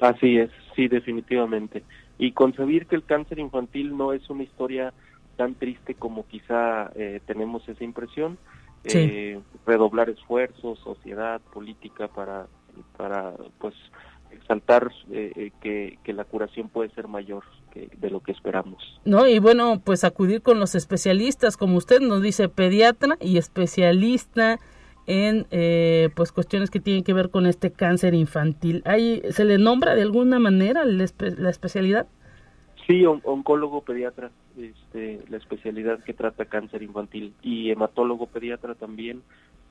Así 0.00 0.38
es, 0.38 0.50
sí, 0.74 0.88
definitivamente. 0.88 1.82
Y 2.18 2.32
concebir 2.32 2.86
que 2.86 2.96
el 2.96 3.04
cáncer 3.04 3.38
infantil 3.38 3.96
no 3.96 4.12
es 4.12 4.28
una 4.30 4.42
historia 4.42 4.92
tan 5.36 5.54
triste 5.54 5.94
como 5.94 6.26
quizá 6.26 6.90
eh, 6.94 7.20
tenemos 7.26 7.68
esa 7.68 7.84
impresión. 7.84 8.38
Sí. 8.84 8.98
Eh, 8.98 9.40
redoblar 9.66 10.08
esfuerzos, 10.08 10.78
sociedad, 10.80 11.40
política 11.52 12.08
para, 12.08 12.46
para 12.96 13.34
pues 13.58 13.74
exaltar 14.30 14.90
eh, 15.10 15.50
que, 15.60 15.98
que 16.04 16.12
la 16.12 16.24
curación 16.24 16.68
puede 16.68 16.90
ser 16.90 17.08
mayor 17.08 17.44
que 17.72 17.88
de 17.96 18.10
lo 18.10 18.20
que 18.20 18.32
esperamos. 18.32 18.82
No, 19.04 19.26
y 19.26 19.38
bueno, 19.38 19.80
pues 19.84 20.04
acudir 20.04 20.42
con 20.42 20.60
los 20.60 20.74
especialistas, 20.74 21.56
como 21.56 21.76
usted 21.76 22.00
nos 22.00 22.22
dice, 22.22 22.48
pediatra 22.48 23.16
y 23.20 23.38
especialista 23.38 24.58
en 25.08 25.46
eh, 25.50 26.10
pues 26.14 26.32
cuestiones 26.32 26.70
que 26.70 26.80
tienen 26.80 27.02
que 27.02 27.14
ver 27.14 27.30
con 27.30 27.46
este 27.46 27.72
cáncer 27.72 28.14
infantil. 28.14 28.82
¿Hay, 28.84 29.22
¿Se 29.30 29.46
le 29.46 29.56
nombra 29.56 29.94
de 29.94 30.02
alguna 30.02 30.38
manera 30.38 30.84
la, 30.84 31.02
espe 31.02 31.30
la 31.30 31.48
especialidad? 31.48 32.06
Sí, 32.86 33.04
on 33.06 33.22
oncólogo 33.24 33.82
pediatra, 33.82 34.30
este, 34.56 35.20
la 35.30 35.38
especialidad 35.38 36.04
que 36.04 36.12
trata 36.12 36.44
cáncer 36.44 36.82
infantil, 36.82 37.34
y 37.42 37.70
hematólogo 37.70 38.26
pediatra 38.26 38.74
también, 38.74 39.22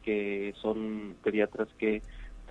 que 0.04 0.54
son 0.62 1.16
pediatras 1.24 1.68
que 1.78 2.02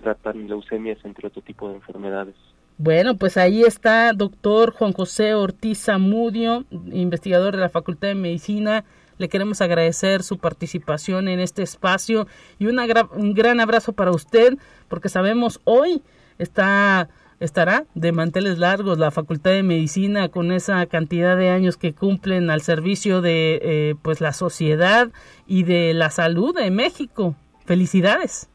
tratan 0.01 0.47
leucemias 0.47 1.03
entre 1.03 1.27
otro 1.27 1.41
tipo 1.41 1.67
de 1.67 1.75
enfermedades. 1.75 2.35
Bueno, 2.77 3.17
pues 3.17 3.35
ahí 3.37 3.63
está 3.63 4.13
doctor 4.13 4.71
Juan 4.71 4.93
José 4.93 5.33
Ortiz 5.33 5.85
Zamudio, 5.85 6.63
investigador 6.91 7.55
de 7.55 7.61
la 7.61 7.69
Facultad 7.69 8.09
de 8.09 8.15
Medicina. 8.15 8.85
Le 9.17 9.29
queremos 9.29 9.61
agradecer 9.61 10.23
su 10.23 10.37
participación 10.37 11.27
en 11.27 11.39
este 11.39 11.63
espacio 11.63 12.27
y 12.59 12.67
un 12.67 13.33
gran 13.33 13.59
abrazo 13.59 13.93
para 13.93 14.11
usted, 14.11 14.57
porque 14.87 15.09
sabemos 15.09 15.59
hoy 15.63 16.01
está 16.37 17.09
estará 17.39 17.85
de 17.93 18.11
manteles 18.11 18.57
largos 18.57 18.97
la 18.97 19.11
Facultad 19.11 19.51
de 19.51 19.63
Medicina 19.63 20.29
con 20.29 20.51
esa 20.51 20.85
cantidad 20.87 21.37
de 21.37 21.49
años 21.49 21.77
que 21.77 21.93
cumplen 21.93 22.49
al 22.49 22.61
servicio 22.61 23.21
de 23.21 23.59
eh, 23.61 23.95
pues 24.01 24.21
la 24.21 24.33
sociedad 24.33 25.09
y 25.45 25.63
de 25.63 25.93
la 25.93 26.09
salud 26.09 26.55
de 26.55 26.71
México. 26.71 27.35
Felicidades. 27.65 28.49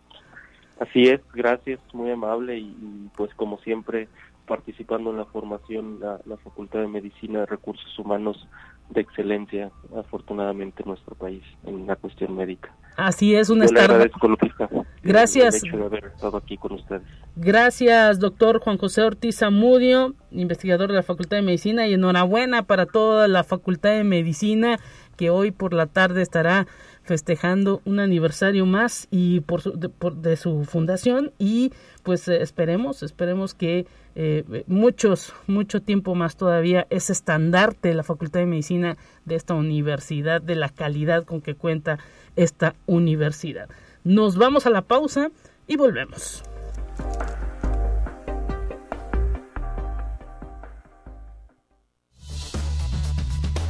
Así 0.81 1.05
es, 1.05 1.20
gracias, 1.33 1.79
muy 1.92 2.11
amable 2.11 2.59
y, 2.59 2.64
y 2.64 3.11
pues 3.16 3.33
como 3.35 3.59
siempre 3.59 4.09
participando 4.46 5.11
en 5.11 5.18
la 5.18 5.27
formación 5.27 6.01
la, 6.01 6.20
la 6.27 6.37
Facultad 6.38 6.81
de 6.81 6.88
Medicina 6.88 7.40
de 7.40 7.46
Recursos 7.46 7.96
Humanos 7.98 8.48
de 8.90 9.01
excelencia, 9.01 9.71
afortunadamente 9.97 10.83
en 10.83 10.88
nuestro 10.88 11.14
país, 11.14 11.42
en 11.64 11.87
la 11.87 11.97
cuestión 11.97 12.37
médica. 12.37 12.75
Así 12.97 13.35
es, 13.35 13.49
un 13.49 13.61
Lupita, 13.61 14.68
Gracias. 15.03 15.62
de 15.62 15.83
haber 15.83 16.05
estado 16.07 16.37
aquí 16.37 16.59
con 16.59 16.73
ustedes. 16.73 17.03
Gracias, 17.37 18.21
doctor 18.21 18.61
Juan 18.61 18.77
José 18.77 19.03
Ortiz 19.03 19.38
Zamudio, 19.38 20.14
investigador 20.31 20.90
de 20.90 20.97
la 20.97 21.03
Facultad 21.03 21.38
de 21.38 21.42
Medicina, 21.42 21.87
y 21.87 21.95
enhorabuena 21.95 22.64
para 22.64 22.85
toda 22.85 23.29
la 23.29 23.45
Facultad 23.45 23.92
de 23.92 24.05
Medicina 24.05 24.79
que 25.16 25.31
hoy 25.31 25.51
por 25.51 25.73
la 25.73 25.87
tarde 25.87 26.23
estará 26.23 26.66
festejando 27.03 27.81
un 27.85 28.01
aniversario 28.01 28.66
más 28.66 29.09
y 29.11 29.40
por, 29.40 29.62
de, 29.62 30.37
su 30.37 30.64
fundación 30.64 31.33
y 31.38 31.73
pues 32.03 32.29
eh, 32.29 32.42
esperemos, 32.42 33.03
esperemos 33.03 33.55
que 33.55 33.87
eh, 34.14 34.64
muchos, 34.66 35.33
mucho 35.46 35.81
tiempo 35.83 36.14
más 36.14 36.37
todavía 36.37 36.87
ese 36.90 37.12
estandarte 37.12 37.88
de 37.88 37.94
la 37.94 38.03
Facultad 38.03 38.40
de 38.40 38.46
Medicina 38.46 38.96
de 39.25 39.37
esta 39.37 39.55
universidad, 39.55 40.42
de 40.42 40.57
la 40.57 40.68
calidad 40.68 41.25
con 41.25 41.40
que 41.40 41.55
cuenta 41.55 41.98
esta 42.37 42.75
universidad. 42.87 43.68
Nos 44.05 44.37
vamos 44.37 44.66
a 44.66 44.70
la 44.70 44.83
pausa 44.83 45.31
y 45.66 45.77
volvemos. 45.77 46.42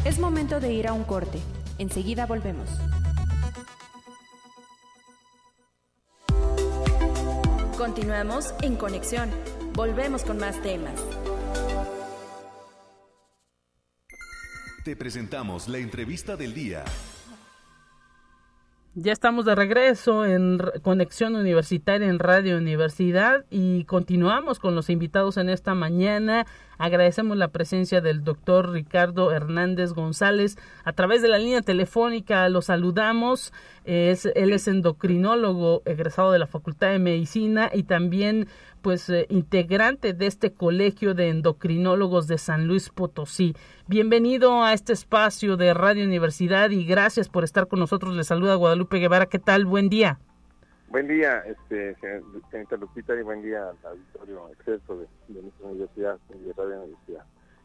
Es 0.05 0.19
momento 0.19 0.59
de 0.59 0.73
ir 0.73 0.89
a 0.89 0.93
un 0.93 1.05
corte. 1.05 1.39
Enseguida 1.79 2.27
volvemos. 2.27 2.69
Continuamos 7.79 8.55
en 8.63 8.77
conexión. 8.77 9.31
Volvemos 9.75 10.23
con 10.23 10.37
más 10.37 10.61
temas. 10.61 10.93
Te 14.85 14.95
presentamos 14.97 15.67
la 15.67 15.79
entrevista 15.79 16.37
del 16.37 16.53
día. 16.53 16.85
Ya 18.95 19.13
estamos 19.13 19.47
de 19.47 19.55
regreso 19.55 20.27
en 20.27 20.61
Conexión 20.83 21.37
Universitaria 21.37 22.07
en 22.07 22.19
Radio 22.19 22.59
Universidad 22.59 23.47
y 23.49 23.85
continuamos 23.85 24.59
con 24.59 24.75
los 24.75 24.91
invitados 24.91 25.39
en 25.39 25.49
esta 25.49 25.75
mañana. 25.75 26.47
Agradecemos 26.83 27.37
la 27.37 27.47
presencia 27.47 28.01
del 28.01 28.25
doctor 28.25 28.73
Ricardo 28.73 29.31
Hernández 29.31 29.93
González 29.93 30.57
a 30.83 30.93
través 30.93 31.23
de 31.23 31.29
la 31.29 31.39
línea 31.39 31.63
telefónica. 31.63 32.49
Lo 32.49 32.61
saludamos. 32.61 33.53
Es, 33.85 34.27
él 34.35 34.53
es 34.53 34.67
endocrinólogo 34.67 35.83
egresado 35.85 36.33
de 36.33 36.41
la 36.41 36.49
Facultad 36.49 36.91
de 36.91 36.99
Medicina 36.99 37.71
y 37.73 37.85
también 37.85 38.49
pues 38.81 39.09
eh, 39.11 39.29
integrante 39.31 40.13
de 40.13 40.27
este 40.27 40.55
colegio 40.55 41.15
de 41.15 41.29
endocrinólogos 41.29 42.27
de 42.27 42.39
San 42.39 42.67
Luis 42.67 42.89
Potosí. 42.89 43.55
Bienvenido 43.87 44.65
a 44.65 44.73
este 44.73 44.93
espacio 44.93 45.57
de 45.57 45.75
Radio 45.75 46.05
Universidad 46.05 46.71
y 46.71 46.85
gracias 46.85 47.29
por 47.29 47.45
estar 47.45 47.69
con 47.69 47.79
nosotros. 47.79 48.13
Le 48.17 48.25
saluda 48.25 48.57
Guadalupe 48.57 48.99
Guevara. 48.99 49.27
¿Qué 49.27 49.39
tal? 49.39 49.67
Buen 49.67 49.89
día. 49.89 50.19
Buen 50.93 51.09
día, 51.09 51.43
este, 51.47 51.97
señorita 52.51 52.77
Lupita, 52.77 53.15
y 53.15 53.23
buen 53.23 53.41
día 53.41 53.71
al 53.71 53.77
auditorio 53.93 54.51
exceso 54.51 54.99
de, 54.99 55.41
nuestra 55.41 55.67
universidad, 55.67 56.19
de 56.29 56.53
Radio 56.53 56.83
Universidad. 56.83 57.25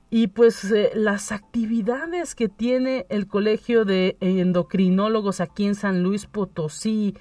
Y 0.10 0.28
pues 0.28 0.72
eh, 0.72 0.92
las 0.94 1.34
actividades 1.34 2.36
que 2.36 2.48
tiene 2.48 3.06
el 3.10 3.28
Colegio 3.28 3.84
de 3.84 4.16
Endocrinólogos 4.22 5.42
aquí 5.42 5.68
en 5.68 5.76
San 5.76 6.04
Luis 6.04 6.26
Potosí, 6.26 7.16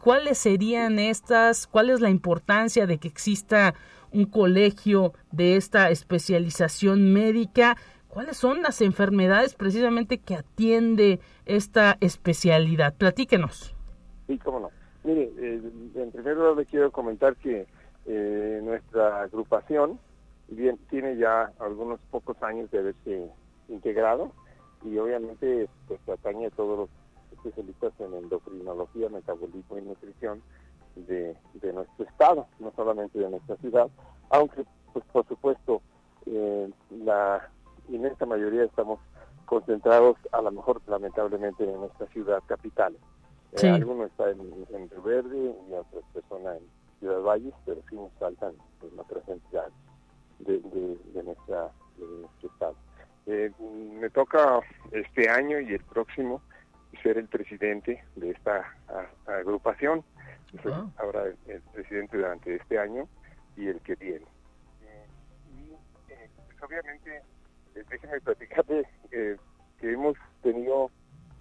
¿Cuáles 0.00 0.38
serían 0.38 1.00
estas? 1.00 1.66
¿Cuál 1.66 1.90
es 1.90 2.00
la 2.00 2.08
importancia 2.08 2.86
de 2.86 2.98
que 2.98 3.08
exista 3.08 3.74
un 4.12 4.26
colegio 4.26 5.12
de 5.32 5.56
esta 5.56 5.90
especialización 5.90 7.12
médica? 7.12 7.76
¿Cuáles 8.06 8.36
son 8.36 8.62
las 8.62 8.80
enfermedades 8.80 9.56
precisamente 9.56 10.18
que 10.18 10.36
atiende 10.36 11.18
esta 11.46 11.98
especialidad? 12.00 12.94
Platíquenos. 12.94 13.74
Sí, 14.28 14.38
cómo 14.38 14.60
no. 14.60 14.77
Mire, 15.08 15.32
eh, 15.38 15.62
en 15.94 16.12
primer 16.12 16.36
lugar 16.36 16.54
le 16.54 16.66
quiero 16.66 16.92
comentar 16.92 17.34
que 17.36 17.66
eh, 18.04 18.60
nuestra 18.62 19.22
agrupación 19.22 19.98
bien, 20.48 20.76
tiene 20.90 21.16
ya 21.16 21.50
algunos 21.60 21.98
pocos 22.10 22.36
años 22.42 22.70
de 22.70 22.80
haberse 22.80 23.30
integrado 23.70 24.32
y 24.84 24.98
obviamente 24.98 25.66
pues 25.86 25.98
atañe 26.10 26.48
a 26.48 26.50
todos 26.50 26.80
los 26.80 26.90
especialistas 27.32 27.94
en 28.00 28.12
endocrinología, 28.12 29.08
metabolismo 29.08 29.78
y 29.78 29.80
nutrición 29.80 30.42
de, 30.94 31.34
nuestro 31.72 32.04
estado, 32.04 32.46
no 32.58 32.70
solamente 32.76 33.18
de 33.18 33.30
nuestra 33.30 33.56
ciudad, 33.56 33.88
aunque 34.28 34.66
pues 34.92 35.06
por 35.10 35.26
supuesto 35.26 35.80
eh, 36.26 36.70
la 36.90 37.48
inmensa 37.88 38.26
mayoría 38.26 38.64
estamos 38.64 39.00
concentrados 39.46 40.18
a 40.32 40.42
lo 40.42 40.50
mejor 40.50 40.82
lamentablemente 40.86 41.64
en 41.64 41.80
nuestra 41.80 42.06
ciudad 42.08 42.42
capital. 42.46 42.94
Eh, 43.52 43.68
algunos 43.68 44.10
están 44.10 44.40
en, 44.40 44.90
Río 44.90 45.02
Verde 45.02 45.54
y 45.68 45.72
otras 45.72 46.04
personas 46.12 46.58
en 46.58 46.68
Ciudad 47.00 47.20
Valles, 47.20 47.54
pero 47.64 47.80
sí 47.88 47.96
nos 47.96 48.12
faltan 48.14 48.54
pues, 48.80 48.92
otras 48.96 49.28
entidades 49.28 49.72
de, 50.40 50.58
de, 50.58 51.22
nuestra, 51.22 51.70
nuestro 51.96 52.48
estado. 52.50 52.74
Eh, 53.26 53.50
me 54.00 54.10
toca 54.10 54.60
este 54.92 55.28
año 55.28 55.60
y 55.60 55.74
el 55.74 55.84
próximo 55.84 56.42
ser 57.02 57.18
el 57.18 57.28
presidente 57.28 58.02
de 58.16 58.30
esta 58.30 58.64
agrupación. 59.26 60.04
Soy 60.62 60.72
ah. 60.74 60.86
ahora 60.98 61.24
el, 61.46 61.60
presidente 61.72 62.16
durante 62.16 62.56
este 62.56 62.78
año 62.78 63.08
y 63.56 63.66
el 63.66 63.80
que 63.80 63.94
viene. 63.96 64.26
y 65.54 65.72
eh, 66.08 66.30
pues 66.46 66.62
obviamente, 66.62 67.22
eh, 67.74 67.84
déjenme 67.88 68.20
platicarle 68.20 68.88
eh, 69.10 69.36
que 69.80 69.92
hemos 69.92 70.16
tenido, 70.42 70.90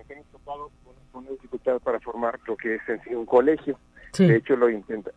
nos 0.07 0.17
hemos 0.17 0.27
topado 0.27 0.71
con 1.11 1.23
una 1.23 1.31
dificultad 1.31 1.79
para 1.79 1.99
formar 1.99 2.39
lo 2.47 2.55
que 2.57 2.75
es 2.75 2.81
en 2.87 3.01
sí 3.03 3.13
un 3.13 3.25
colegio. 3.25 3.77
De 4.17 4.37
hecho, 4.37 4.55
lo, 4.55 4.67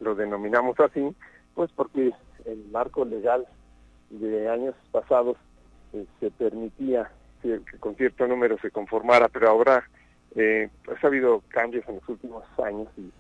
lo 0.01 0.15
denominamos 0.15 0.79
así, 0.81 1.15
pues 1.55 1.71
porque 1.73 2.13
el 2.45 2.65
marco 2.71 3.05
legal 3.05 3.47
de 4.11 4.49
años 4.49 4.75
pasados 4.91 5.37
se 6.19 6.31
permitía 6.33 7.11
que, 7.43 7.61
que, 7.71 7.79
con 7.79 7.95
cierto 7.97 8.27
número 8.27 8.59
se 8.61 8.71
conformara, 8.71 9.29
pero 9.29 9.49
ahora 9.49 9.85
eh, 10.35 10.69
pues 10.85 11.03
ha 11.03 11.07
habido 11.07 11.43
cambios 11.49 11.89
en 11.89 11.97
los 11.97 12.09
últimos 12.09 12.45
años 12.63 12.89
y, 12.97 13.11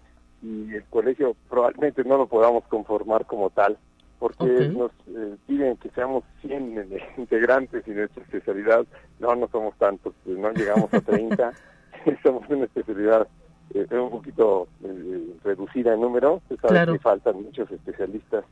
el 0.43 0.85
colegio 0.85 1.37
probablemente 1.51 2.03
no 2.03 2.17
lo 2.17 2.27
podamos 2.27 2.65
conformar 2.69 3.27
como 3.27 3.51
tal, 3.51 3.77
porque 4.21 4.69
nos 4.69 4.93
eh, 5.09 5.35
piden 5.47 5.77
que 5.79 5.91
seamos 5.91 6.23
100 6.43 6.89
integrantes 7.17 7.83
y 7.89 7.91
nuestra 7.91 8.23
especialidad, 8.23 8.87
no, 9.19 9.35
no 9.35 9.49
somos 9.49 9.77
tantos, 9.79 10.15
pues, 10.25 10.39
no 10.39 10.53
llegamos 10.53 10.93
a 10.95 11.01
30, 11.01 11.53
somos 12.23 12.49
una 12.49 12.67
especialidad 12.67 13.27
eh, 13.75 13.87
un 13.91 14.11
poquito 14.11 14.69
eh, 14.85 15.35
reducida 15.43 15.95
en 15.95 16.03
número, 16.03 16.43
se 16.49 16.57
sabe 16.59 16.93
que 16.93 16.99
faltan 17.01 17.43
muchos 17.43 17.69
especialistas. 17.71 18.45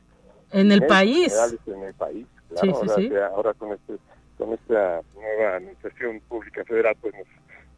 En 0.51 0.71
el 0.71 0.85
país. 0.87 1.33
En 1.67 1.83
el 1.83 1.93
país, 1.93 2.25
claro, 2.49 2.75
ahora, 2.75 3.27
ahora 3.27 3.53
con, 3.53 3.71
este, 3.73 3.93
con 4.37 4.53
esta 4.53 5.01
nueva 5.13 5.57
administración 5.57 6.19
pública 6.27 6.65
federal, 6.65 6.95
pues 6.99 7.13
nos 7.13 7.27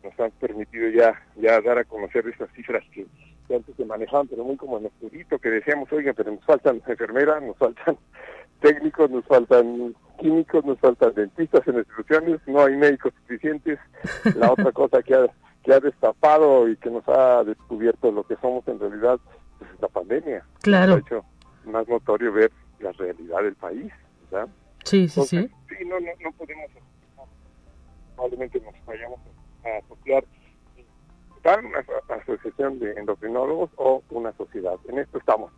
nos 0.04 0.20
han 0.20 0.32
permitido 0.32 0.90
ya, 0.90 1.14
ya 1.36 1.62
dar 1.62 1.78
a 1.78 1.84
conocer 1.84 2.28
esas 2.28 2.50
cifras 2.54 2.84
que, 2.92 3.06
antes 3.56 3.76
se 3.76 3.86
manejaban, 3.86 4.28
pero 4.28 4.44
muy 4.44 4.58
como 4.58 4.78
en 4.78 4.88
oscurito, 4.88 5.40
que 5.40 5.50
decíamos, 5.50 5.92
oiga, 5.92 6.14
pero 6.14 6.32
nos 6.32 6.44
faltan 6.46 6.82
enfermeras, 6.88 7.42
nos 7.42 7.58
faltan 7.58 7.98
técnicos, 8.62 9.10
nos 9.10 9.26
faltan 9.26 9.96
químicos, 10.20 10.64
nos 10.66 10.80
faltan 10.80 11.14
dentistas 11.14 11.68
en 11.68 11.78
instituciones, 11.78 12.40
no 12.48 12.64
hay 12.64 12.76
médicos 12.76 13.14
suficientes. 13.22 13.80
La 14.36 14.52
otra 14.52 14.72
cosa 14.74 15.02
que 15.02 15.16
ha, 15.16 15.28
que 15.64 15.74
ha 15.74 15.80
destapado 15.80 16.68
y 16.68 16.78
que 16.78 16.90
nos 16.90 17.08
ha 17.08 17.44
descubierto 17.44 18.12
lo 18.12 18.24
que 18.24 18.36
somos 18.38 18.68
en 18.68 18.80
realidad 18.80 19.20
pues, 19.58 19.72
es 19.72 19.82
la 19.82 19.88
pandemia. 19.88 20.46
Claro. 20.62 20.96
ha 20.96 21.00
hecho 21.00 21.26
más 21.66 21.88
notorio 21.88 22.32
ver 22.32 22.52
la 22.80 22.92
realidad 22.94 23.44
del 23.44 23.56
país, 23.56 23.92
¿verdad? 24.30 24.48
Sí, 24.84 25.08
sí, 25.08 25.22
sí. 25.22 25.50
Sí, 25.70 25.86
no, 25.86 26.00
no, 26.00 26.12
no 26.24 26.32
podemos, 26.34 26.72
probablemente 28.16 28.60
nos 28.62 28.86
vayamos 28.86 29.20
a 29.64 29.78
asociar 29.78 30.24
una 31.44 31.84
asociación 32.22 32.80
de 32.80 32.94
endocrinólogos 32.94 33.70
o 33.78 34.04
una 34.10 34.32
sociedad. 34.34 34.76
En 34.88 35.00
esto 35.00 35.18
estamos. 35.18 35.52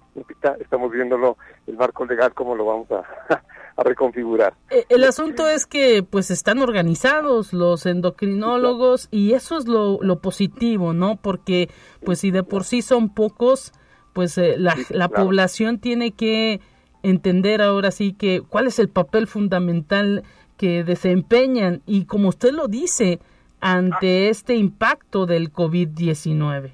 Estamos 0.59 0.91
viéndolo, 0.91 1.37
el 1.67 1.75
marco 1.77 2.05
legal, 2.05 2.33
cómo 2.33 2.55
lo 2.55 2.65
vamos 2.65 2.91
a, 2.91 3.03
a 3.75 3.83
reconfigurar. 3.83 4.53
Eh, 4.69 4.85
el 4.89 5.03
asunto 5.03 5.47
es 5.47 5.65
que 5.65 6.03
pues 6.03 6.31
están 6.31 6.59
organizados 6.59 7.53
los 7.53 7.85
endocrinólogos 7.85 9.07
y 9.11 9.33
eso 9.33 9.57
es 9.57 9.67
lo, 9.67 9.99
lo 10.01 10.19
positivo, 10.19 10.93
¿no? 10.93 11.17
Porque 11.17 11.69
pues 12.05 12.19
si 12.19 12.31
de 12.31 12.43
por 12.43 12.63
sí 12.63 12.81
son 12.81 13.13
pocos, 13.13 13.73
pues 14.13 14.37
eh, 14.37 14.55
la, 14.57 14.75
la 14.89 15.09
población 15.09 15.79
tiene 15.79 16.11
que 16.11 16.61
entender 17.01 17.61
ahora 17.61 17.91
sí 17.91 18.13
que 18.13 18.41
cuál 18.41 18.67
es 18.67 18.79
el 18.79 18.89
papel 18.89 19.27
fundamental 19.27 20.23
que 20.57 20.83
desempeñan 20.83 21.81
y 21.85 22.05
como 22.05 22.29
usted 22.29 22.51
lo 22.51 22.67
dice, 22.67 23.19
ante 23.63 24.29
este 24.29 24.55
impacto 24.55 25.25
del 25.25 25.51
COVID-19? 25.51 26.71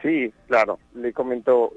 Sí, 0.00 0.32
claro, 0.46 0.78
le 0.94 1.12
comentó 1.12 1.72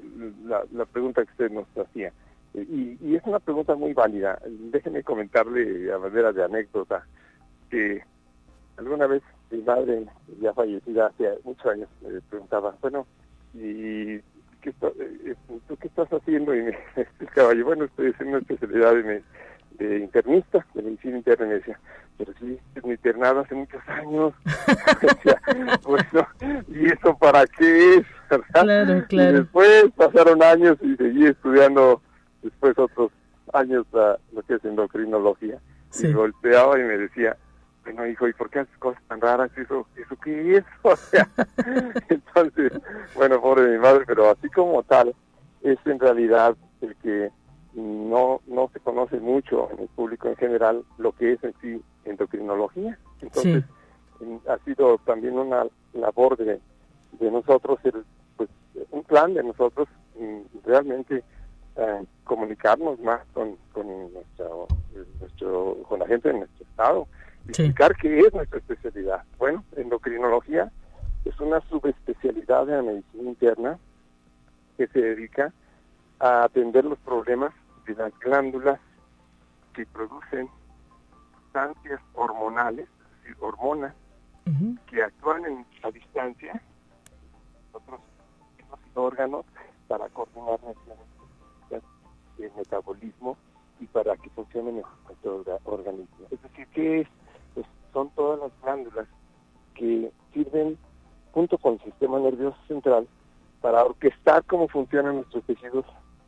la, 0.46 0.84
pregunta 0.86 1.24
que 1.24 1.30
usted 1.32 1.50
nos 1.50 1.66
hacía. 1.76 2.12
Y, 2.54 3.14
es 3.14 3.22
una 3.24 3.40
pregunta 3.40 3.74
muy 3.74 3.92
válida. 3.94 4.38
Déjeme 4.46 5.02
comentarle 5.02 5.92
a 5.92 5.98
manera 5.98 6.32
de 6.32 6.44
anécdota 6.44 7.04
que 7.70 8.02
alguna 8.76 9.06
vez 9.06 9.22
mi 9.50 9.62
madre, 9.62 10.04
ya 10.40 10.52
fallecida 10.54 11.06
hace 11.06 11.38
muchos 11.44 11.66
años, 11.66 11.88
me 12.02 12.20
preguntaba, 12.20 12.76
bueno, 12.80 13.06
¿y 13.54 14.18
qué 14.60 14.70
eh, 14.70 15.34
tú 15.66 15.76
qué 15.76 15.88
estás 15.88 16.08
haciendo? 16.10 16.54
Y 16.54 16.62
me 16.62 16.70
explicaba 16.96 17.54
bueno, 17.64 17.86
estoy 17.86 18.10
haciendo 18.10 18.36
una 18.36 18.42
especialidad 18.42 18.94
de, 18.94 19.22
de 19.78 19.98
internista, 19.98 20.66
de 20.74 20.82
medicina 20.82 21.16
interna, 21.16 21.46
y 21.46 21.48
me 21.48 21.54
decía, 21.54 21.78
pero 22.18 22.32
sí, 22.40 22.58
es 22.74 22.84
mi 22.84 22.90
internado 22.90 23.40
hace 23.40 23.54
muchos 23.54 23.80
años. 23.88 24.34
bueno, 25.84 26.28
¿y 26.68 26.86
eso 26.86 27.16
para 27.16 27.46
qué 27.46 27.96
es? 27.96 28.06
Claro, 28.52 29.06
claro. 29.08 29.30
Y 29.30 29.40
después 29.40 29.84
pasaron 29.96 30.42
años 30.42 30.76
y 30.82 30.94
seguí 30.96 31.24
estudiando 31.24 32.02
después 32.42 32.78
otros 32.78 33.10
años 33.54 33.86
lo 33.92 34.42
que 34.46 34.54
es 34.54 34.64
endocrinología. 34.66 35.58
Y 35.98 36.12
golpeaba 36.12 36.78
y 36.78 36.82
me 36.82 36.98
decía, 36.98 37.38
bueno, 37.84 38.06
hijo, 38.06 38.28
¿y 38.28 38.34
por 38.34 38.50
qué 38.50 38.58
haces 38.60 38.76
cosas 38.78 39.02
tan 39.08 39.20
raras? 39.20 39.50
¿Eso, 39.56 39.86
eso 39.96 40.16
qué 40.22 40.58
es? 40.58 40.64
O 40.82 40.94
sea, 40.94 41.26
entonces, 42.10 42.72
bueno, 43.14 43.40
pobre 43.40 43.70
mi 43.70 43.78
madre, 43.78 44.04
pero 44.06 44.30
así 44.30 44.50
como 44.50 44.82
tal, 44.82 45.14
es 45.62 45.78
en 45.86 45.98
realidad 45.98 46.54
no, 48.08 48.40
no 48.46 48.70
se 48.72 48.80
conoce 48.80 49.20
mucho 49.20 49.70
en 49.70 49.80
el 49.80 49.88
público 49.88 50.28
en 50.28 50.36
general 50.36 50.84
lo 50.98 51.12
que 51.12 51.32
es 51.32 51.44
en 51.44 51.54
sí 51.60 51.82
endocrinología. 52.04 52.98
Entonces, 53.20 53.64
ha 54.48 54.58
sido 54.64 54.98
también 54.98 55.38
una 55.38 55.66
labor 55.92 56.36
de, 56.36 56.60
de 57.12 57.30
nosotros, 57.30 57.78
el, 57.84 58.04
pues 58.36 58.48
un 58.90 59.04
plan 59.04 59.34
de 59.34 59.42
nosotros 59.42 59.88
realmente 60.64 61.22
eh, 61.76 62.04
comunicarnos 62.24 62.98
más 63.00 63.20
con, 63.32 63.56
con, 63.72 63.86
nuestro, 64.12 64.66
con 65.88 66.00
la 66.00 66.06
gente 66.06 66.28
de 66.28 66.38
nuestro 66.38 66.66
estado, 66.66 67.06
explicar 67.46 67.94
qué 67.96 68.20
es 68.20 68.34
nuestra 68.34 68.58
especialidad. 68.58 69.22
Bueno, 69.38 69.64
endocrinología 69.76 70.70
es 71.24 71.38
una 71.40 71.60
subespecialidad 71.68 72.66
de 72.66 72.76
la 72.76 72.82
medicina 72.82 73.28
interna 73.28 73.78
que 74.76 74.86
se 74.88 75.00
dedica 75.00 75.52
a 76.20 76.44
atender 76.44 76.84
los 76.84 76.98
problemas 76.98 77.52
de 77.88 77.94
las 77.94 78.18
glándulas 78.18 78.78
que 79.72 79.86
producen 79.86 80.48
sustancias 81.34 82.00
hormonales, 82.12 82.86
es 82.86 83.22
decir, 83.22 83.36
hormonas, 83.40 83.94
que 84.86 85.02
actúan 85.02 85.44
en, 85.44 85.66
a 85.82 85.90
distancia, 85.90 86.62
otros 87.72 88.00
órganos, 88.94 89.44
para 89.86 90.08
coordinar 90.08 90.58
el 92.38 92.52
metabolismo 92.56 93.36
y 93.80 93.86
para 93.86 94.16
que 94.16 94.30
funcione 94.30 94.72
mejor 94.72 94.92
nuestro 95.06 95.60
organismo. 95.64 96.26
Es 96.30 96.42
decir, 96.42 96.66
que 96.68 97.00
es? 97.00 97.08
Pues 97.54 97.66
son 97.92 98.10
todas 98.10 98.40
las 98.40 98.62
glándulas 98.62 99.06
que 99.74 100.12
sirven 100.32 100.78
junto 101.32 101.58
con 101.58 101.74
el 101.74 101.80
sistema 101.80 102.18
nervioso 102.18 102.58
central 102.66 103.06
para 103.60 103.84
orquestar 103.84 104.44
cómo 104.44 104.68
funcionan 104.68 105.16
nuestros 105.16 105.44
tejidos 105.44 105.84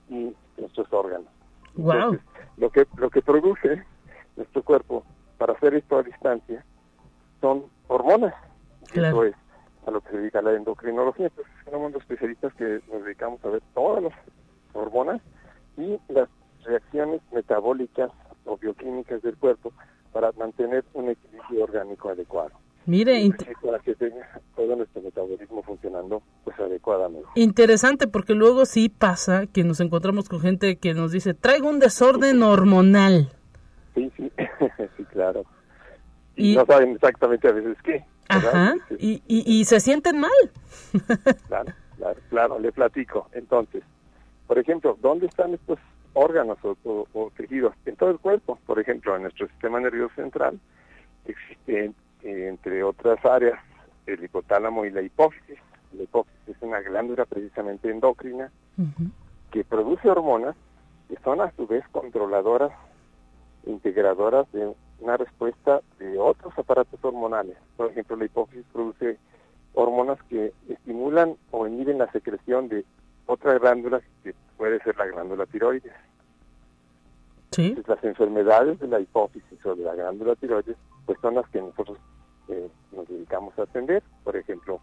y 0.09 0.35
nuestros 0.59 0.93
órganos. 0.93 1.40
Wow. 1.77 2.19
lo 2.57 2.71
que 2.71 2.87
lo 2.97 3.11
que 3.11 3.23
produce 3.23 3.85
nuestro 4.37 4.63
cuerpo 4.63 5.05
para 5.39 5.55
hacer 5.55 5.75
esto 5.75 5.99
a 5.99 6.03
distancia 6.03 6.65
son 7.41 7.65
hormonas. 7.89 8.35
Eso 8.93 9.25
es 9.25 9.35
a 9.87 9.91
lo 9.91 10.01
que 10.01 10.11
se 10.11 10.17
dedica 10.19 10.43
la 10.43 10.53
endocrinología. 10.53 11.27
Entonces, 11.27 11.53
somos 11.71 11.93
los 11.93 12.03
especialistas 12.03 12.53
que 12.55 12.81
nos 12.93 13.05
dedicamos 13.05 13.45
a 13.45 13.49
ver 13.49 13.63
todas 13.75 14.03
las 14.03 14.13
hormonas 14.75 15.21
y 15.77 15.99
las 16.09 16.29
reacciones 16.65 17.21
metabólicas 17.33 18.11
o 18.45 18.57
bioquímicas 18.57 19.23
del 19.23 19.37
cuerpo 19.37 19.73
para 20.13 20.33
mantener 20.33 20.85
un 20.95 21.11
equilibrio 21.11 21.65
orgánico 21.65 22.11
adecuado. 22.11 22.53
Mire, 22.87 23.31
para 23.63 23.79
que 23.81 23.95
tenga 23.95 24.41
todo 24.57 24.75
nuestro 24.75 25.03
metabolismo 25.03 25.63
funcionando 25.63 26.23
pues 26.45 26.59
adecuadamente. 26.59 27.29
Interesante 27.35 28.09
porque 28.09 28.35
luego 28.35 28.65
sí 28.67 28.89
pasa 28.89 29.47
que 29.47 29.65
nos 29.65 29.81
encontramos 29.81 30.29
con 30.29 30.41
gente 30.41 30.77
que 30.79 30.95
nos 30.95 31.13
dice, 31.13 31.35
traigo 31.35 31.69
un 31.69 31.79
desorden 31.79 32.43
hormonal. 32.43 33.29
Sí, 33.95 34.11
sí, 34.17 34.33
sí, 34.97 35.05
claro. 35.05 35.45
Y, 36.37 36.57
no 36.57 36.65
saben 36.65 36.93
exactamente 36.93 37.49
a 37.49 37.53
veces 37.53 37.77
qué. 37.85 38.05
Ajá, 38.29 38.75
y, 38.99 39.23
y, 39.27 39.61
y 39.61 39.65
se 39.65 39.81
sienten 39.81 40.21
mal. 40.21 40.31
claro, 41.49 41.73
claro, 41.97 42.21
claro, 42.31 42.59
le 42.59 42.73
platico. 42.73 43.29
Entonces, 43.33 43.83
por 44.51 44.59
ejemplo, 44.59 44.99
¿dónde 45.01 45.27
están 45.27 45.55
estos 45.55 45.79
órganos 46.13 46.59
o, 46.65 47.33
tejidos? 47.37 47.73
En 47.87 47.95
todo 47.95 48.11
el 48.11 48.19
cuerpo. 48.19 48.59
Por 48.67 48.81
ejemplo, 48.81 49.15
en 49.15 49.23
nuestro 49.23 49.47
sistema 49.47 49.79
nervioso 49.79 50.13
central 50.17 50.59
existen, 51.25 51.95
eh, 52.23 52.49
entre 52.49 52.83
otras 52.83 53.25
áreas, 53.25 53.59
el 54.07 54.23
hipotálamo 54.25 54.85
y 54.85 54.91
la 54.91 55.03
hipófisis. 55.03 55.59
La 55.93 56.03
hipófisis 56.05 56.49
es 56.49 56.57
una 56.63 56.81
glándula 56.81 57.25
precisamente 57.25 57.91
endocrina 57.91 58.51
que 59.51 59.65
produce 59.65 60.09
hormonas 60.09 60.57
que 61.09 61.17
son 61.25 61.41
a 61.41 61.51
su 61.57 61.67
vez 61.67 61.85
controladoras, 61.91 62.71
integradoras 63.67 64.51
de 64.53 64.73
una 65.01 65.17
respuesta 65.17 65.81
de 65.99 66.19
otros 66.19 66.57
aparatos 66.57 66.99
hormonales. 67.03 67.57
Por 67.77 67.91
ejemplo, 67.91 68.17
la 68.17 68.27
hipófisis 68.27 68.65
produce 68.73 69.19
hormonas 69.75 70.23
que 70.29 70.53
estimulan 70.69 71.35
o 71.51 71.67
inhiben 71.67 71.99
la 71.99 72.11
secreción 72.13 72.69
de 72.69 72.85
otra 73.27 73.59
glándula 73.59 74.01
que 74.23 74.35
puede 74.57 74.81
ser 74.83 74.97
la 74.97 75.07
glándula 75.07 75.47
tiroides. 75.47 75.93
¿Sí? 77.53 77.77
las 77.89 78.05
enfermedades 78.05 78.79
de 78.79 78.87
la 78.87 79.01
hipófisis 79.01 79.67
o 79.67 79.75
de 79.75 79.83
la 79.83 79.95
glándula 79.97 80.37
tiroides, 80.37 80.77
pues 81.07 81.19
son 81.21 81.35
las 81.35 81.49
que 81.51 81.61
nosotros 81.61 81.99
eh, 82.49 82.69
nos 82.93 83.09
dedicamos 83.09 83.59
a 83.59 83.63
atender. 83.63 84.03
Por 84.25 84.37
ejemplo, 84.37 84.81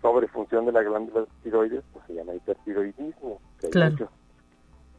sobrefunción 0.00 0.66
de 0.66 0.72
la 0.72 0.82
glándula 0.82 1.26
tiroides, 1.42 1.84
pues 1.92 2.04
se 2.06 2.14
llama 2.14 2.34
hipertiroidismo. 2.34 3.40
Claro. 3.70 4.08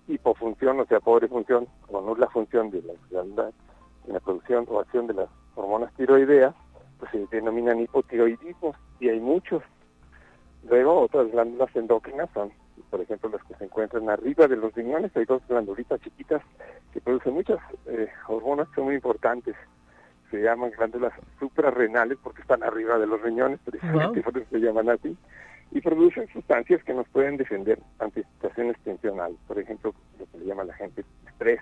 Hipofunción, 0.08 0.80
o 0.80 0.86
sea, 0.86 1.00
pobre 1.00 1.28
función 1.28 1.68
o 1.90 2.02
nula 2.02 2.28
función 2.30 2.70
de 2.72 2.82
la 2.82 2.94
glándula 3.10 3.52
en 4.08 4.14
la 4.14 4.20
producción 4.20 4.66
o 4.70 4.80
acción 4.80 5.08
de 5.08 5.14
las 5.14 5.30
hormonas 5.56 5.94
tiroideas, 5.94 6.56
pues 7.00 7.12
se 7.12 7.28
denominan 7.28 7.80
hipotiroidismos 7.80 8.76
y 9.00 9.10
hay 9.10 9.20
muchos. 9.20 9.64
Luego, 10.70 11.02
otras 11.02 11.32
glándulas 11.32 11.76
endócrinas 11.76 12.30
son 12.34 12.52
por 12.92 13.02
ejemplo, 13.02 13.30
las 13.30 13.44
que 13.44 13.56
se 13.56 13.64
encuentran 13.64 14.10
arriba 14.10 14.48
de 14.48 14.58
los 14.58 14.74
riñones, 14.74 15.16
hay 15.16 15.26
dos 15.26 15.42
glandulitas 15.48 16.00
chiquitas 16.02 16.42
que 16.92 17.00
producen 17.00 17.34
muchas 17.34 17.60
eh, 17.86 18.10
hormonas 18.28 18.68
que 18.70 18.76
son 18.76 18.86
muy 18.86 18.96
importantes. 18.96 19.56
Se 20.32 20.42
llaman 20.42 20.72
glándulas 20.72 21.14
suprarrenales 21.40 22.18
porque 22.24 22.42
están 22.42 22.64
arriba 22.64 22.98
de 22.98 23.06
los 23.06 23.22
riñones, 23.22 23.60
precisamente 23.64 24.22
por 24.22 24.38
eso 24.38 24.48
se 24.50 24.60
llaman 24.60 24.90
así, 24.90 25.16
y 25.72 25.82
producen 25.82 26.28
sustancias 26.32 26.84
que 26.84 26.94
nos 26.94 27.08
pueden 27.10 27.38
defender 27.38 27.80
ante 28.00 28.24
situaciones 28.24 28.78
tensionales. 28.84 29.38
Por 29.48 29.60
ejemplo, 29.60 29.94
lo 30.20 30.26
que 30.26 30.38
le 30.38 30.46
llama 30.46 30.64
la 30.64 30.74
gente 30.74 31.04
estrés, 31.28 31.60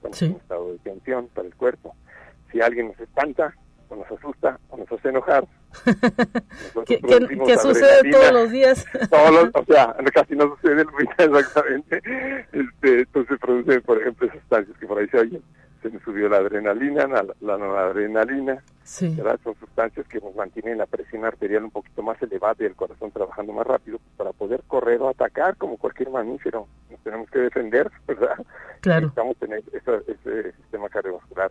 cuando 0.00 0.16
sí. 0.16 0.26
un 0.26 0.36
estado 0.36 0.72
de 0.72 0.78
tensión 0.78 1.28
para 1.28 1.48
el 1.48 1.54
cuerpo. 1.54 1.94
Si 2.52 2.60
alguien 2.60 2.88
nos 2.88 3.00
espanta, 3.00 3.54
o 3.88 3.96
nos 3.96 4.10
asusta, 4.10 4.58
o 4.70 4.76
nos 4.76 4.90
hace 4.90 5.08
enojar, 5.08 5.44
que, 6.86 7.00
que, 7.00 7.58
sucede 7.58 8.10
todos 8.10 8.32
los 8.32 8.50
días. 8.50 8.84
todos 9.10 9.50
o 9.54 9.64
sea, 9.64 9.94
casi 10.14 10.34
no 10.34 10.54
sucede 10.56 10.84
lo 10.84 10.98
exactamente. 11.00 12.02
Este, 12.52 13.00
entonces 13.00 13.38
produce, 13.40 13.80
por 13.80 14.00
ejemplo, 14.00 14.30
sustancias 14.32 14.76
que 14.78 14.86
por 14.86 14.98
ahí 14.98 15.08
se 15.08 15.18
oyen. 15.18 15.42
Se 15.84 15.90
me 15.90 16.00
subió 16.00 16.30
la 16.30 16.38
adrenalina, 16.38 17.06
la, 17.06 17.26
la 17.42 17.58
noradrenalina. 17.58 18.64
Sí. 18.84 19.14
Son 19.42 19.54
sustancias 19.60 20.08
que 20.08 20.18
nos 20.18 20.34
mantienen 20.34 20.78
la 20.78 20.86
presión 20.86 21.26
arterial 21.26 21.64
un 21.64 21.70
poquito 21.70 22.02
más 22.02 22.20
elevada 22.22 22.56
y 22.60 22.64
el 22.64 22.74
corazón 22.74 23.10
trabajando 23.10 23.52
más 23.52 23.66
rápido 23.66 23.98
para 24.16 24.32
poder 24.32 24.62
correr 24.66 25.02
o 25.02 25.10
atacar 25.10 25.58
como 25.58 25.76
cualquier 25.76 26.08
mamífero. 26.08 26.66
Nos 26.90 27.00
tenemos 27.00 27.28
que 27.28 27.40
defender, 27.40 27.90
¿verdad? 28.08 28.46
Claro. 28.80 29.00
Necesitamos 29.02 29.36
tener 29.36 29.62
ese, 29.74 30.52
sistema 30.52 30.88
cardiovascular 30.88 31.50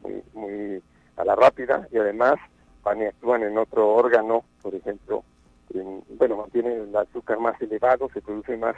muy, 0.00 0.22
muy 0.32 0.82
a 1.18 1.24
la 1.26 1.36
rápida 1.36 1.86
y 1.92 1.98
además 1.98 2.36
van 2.82 3.02
y 3.02 3.04
actúan 3.04 3.42
en 3.42 3.58
otro 3.58 3.86
órgano, 3.94 4.44
por 4.62 4.74
ejemplo, 4.74 5.24
bueno, 6.18 6.38
mantienen 6.38 6.88
el 6.88 6.96
azúcar 6.96 7.38
más 7.38 7.60
elevado, 7.60 8.08
se 8.14 8.22
produce 8.22 8.56
más 8.56 8.76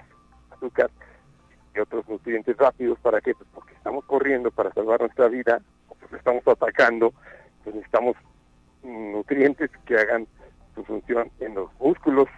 azúcar 0.51 0.91
y 1.77 1.81
otros 1.81 2.09
nutrientes 2.09 2.57
rápidos, 2.57 2.99
¿para 3.01 3.20
qué? 3.20 3.35
Pues 3.35 3.49
porque 3.55 3.74
estamos 3.74 4.05
corriendo 4.05 4.51
para 4.51 4.72
salvar 4.72 5.01
nuestra 5.01 5.29
vida, 5.29 5.61
porque 5.89 6.16
estamos 6.16 6.47
atacando, 6.47 7.12
pues 7.64 7.77
necesitamos 7.77 8.16
nutrientes 8.83 9.70
que 9.85 9.97
hagan 9.97 10.27
su 10.74 10.85
función 10.85 11.31
en 11.41 11.55
los 11.55 11.70
músculos 11.81 12.29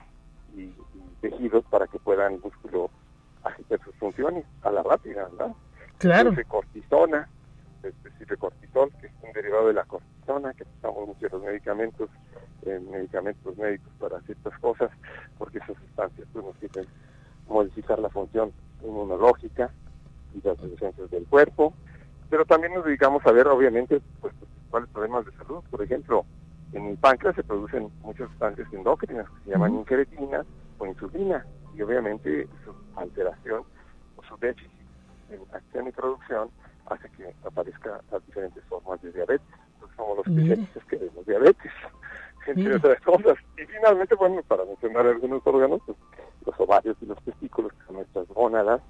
y, 0.57 0.73
tejidos 1.21 1.65
para 1.65 1.89
que 1.89 1.99
puedan 1.99 2.35
el 2.35 2.41
músculo 2.41 2.91
hacer 3.43 3.81
sus 3.83 3.95
funciones 3.97 4.45
a 4.63 4.71
la 4.71 4.85
rápida, 4.85 5.25
¿verdad? 5.25 5.53
Claro. 5.99 6.29
Entonces, 6.29 6.47
cortisona, 6.47 7.29
es 7.83 8.03
decir, 8.05 8.39
cortisol, 8.39 8.93
que 9.01 9.09
es 9.09 9.13
un 9.23 9.33
derivado 9.33 9.67
de 9.67 9.75
la 9.75 9.85
cortisona, 9.85 10.55
que 10.55 10.65
usamos 10.79 11.09
muchos 11.09 11.43
medicamentos, 11.43 12.09
eh, 12.63 12.79
medicamentos 12.89 13.57
médicos 13.57 13.93
para 13.99 14.21
ciertas 14.21 14.57
cosas, 14.61 14.91
porque 15.39 15.59
esas 15.59 15.77
sustancias 15.77 16.29
pues, 16.33 16.45
nos 16.45 16.57
sirven 16.59 16.87
modificar 17.49 17.99
la 17.99 18.11
función 18.11 18.53
inmunológica 18.83 19.71
y 20.35 20.47
las 20.47 20.61
defensas 20.61 21.11
del 21.11 21.25
cuerpo, 21.27 21.75
pero 22.31 22.45
también 22.45 22.75
nos 22.75 22.85
dedicamos 22.85 23.25
a 23.27 23.33
ver, 23.33 23.47
obviamente, 23.49 24.01
pues, 24.21 24.35
cuáles 24.71 24.89
problemas 24.91 25.25
de 25.25 25.33
salud. 25.33 25.63
Por 25.71 25.83
ejemplo, 25.83 26.25
en 26.73 26.87
el 26.87 26.97
páncreas 26.99 27.35
se 27.35 27.43
producen 27.43 27.91
muchas 28.03 28.29
sustancias 28.31 28.69
endócrinas 28.73 29.27
que 29.29 29.45
se 29.45 29.51
llaman 29.51 29.75
incretina 29.75 30.45
o 30.79 30.87
insulina, 30.87 31.45
y 31.75 31.83
obviamente 31.83 32.49
su 32.65 32.75
alteración 32.97 33.63
o 34.17 34.23
su 34.25 34.37
déficit 34.39 34.71
en 35.31 35.41
acción 35.53 35.89
y 35.89 35.93
producción 35.93 36.51
hace 36.87 37.09
que 37.11 37.35
aparezca 37.45 38.01
las 38.11 38.25
diferentes 38.27 38.65
formas 38.65 39.01
de 39.03 39.13
diabetes. 39.13 39.47
Entonces 39.75 39.97
somos 39.97 40.17
los 40.19 40.27
especialistas 40.27 40.85
que 40.85 40.97
vemos 40.97 41.27
diabetes, 41.27 41.73
entre 42.47 42.77
otras 42.77 43.01
cosas. 43.03 43.39
Y 43.57 43.65
finalmente, 43.67 44.15
bueno, 44.15 44.43
para 44.49 44.65
mencionar 44.65 45.07
algunos 45.07 45.47
órganos, 45.47 45.81
pues, 45.87 45.97
los 46.49 46.61
ovarios 46.61 46.97
y 47.03 47.07
los 47.07 47.23
testículos, 47.23 47.73
que 47.73 47.85
son 47.87 47.97
nuestras 47.97 48.27
gónadas, 48.29 48.81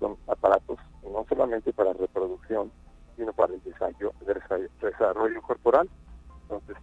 son 0.00 0.16
aparatos 0.26 0.78
no 1.02 1.26
solamente 1.28 1.72
para 1.72 1.92
reproducción, 1.92 2.72
sino 3.16 3.32
para 3.34 3.52
el 3.52 3.62
desarrollo, 3.62 4.12
desarrollo 4.80 5.42
corporal. 5.42 5.88
Entonces, 6.42 6.76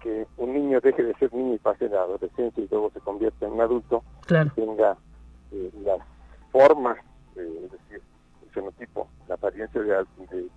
que 0.00 0.26
un 0.36 0.52
niño 0.52 0.80
deje 0.80 1.02
de 1.02 1.14
ser 1.14 1.32
niño 1.34 1.54
y 1.54 1.58
pase 1.58 1.88
la 1.88 2.02
adolescencia 2.02 2.62
y 2.62 2.68
luego 2.70 2.90
se 2.90 3.00
convierta 3.00 3.46
en 3.46 3.52
un 3.52 3.60
adulto, 3.60 4.02
tenga 4.54 4.96
eh, 5.50 5.70
las 5.82 5.98
formas, 6.52 6.98
es 7.36 7.70
decir, 7.70 8.02
el 8.42 8.50
fenotipo, 8.50 9.08
la 9.28 9.34
apariencia 9.34 9.80
de, 9.80 10.04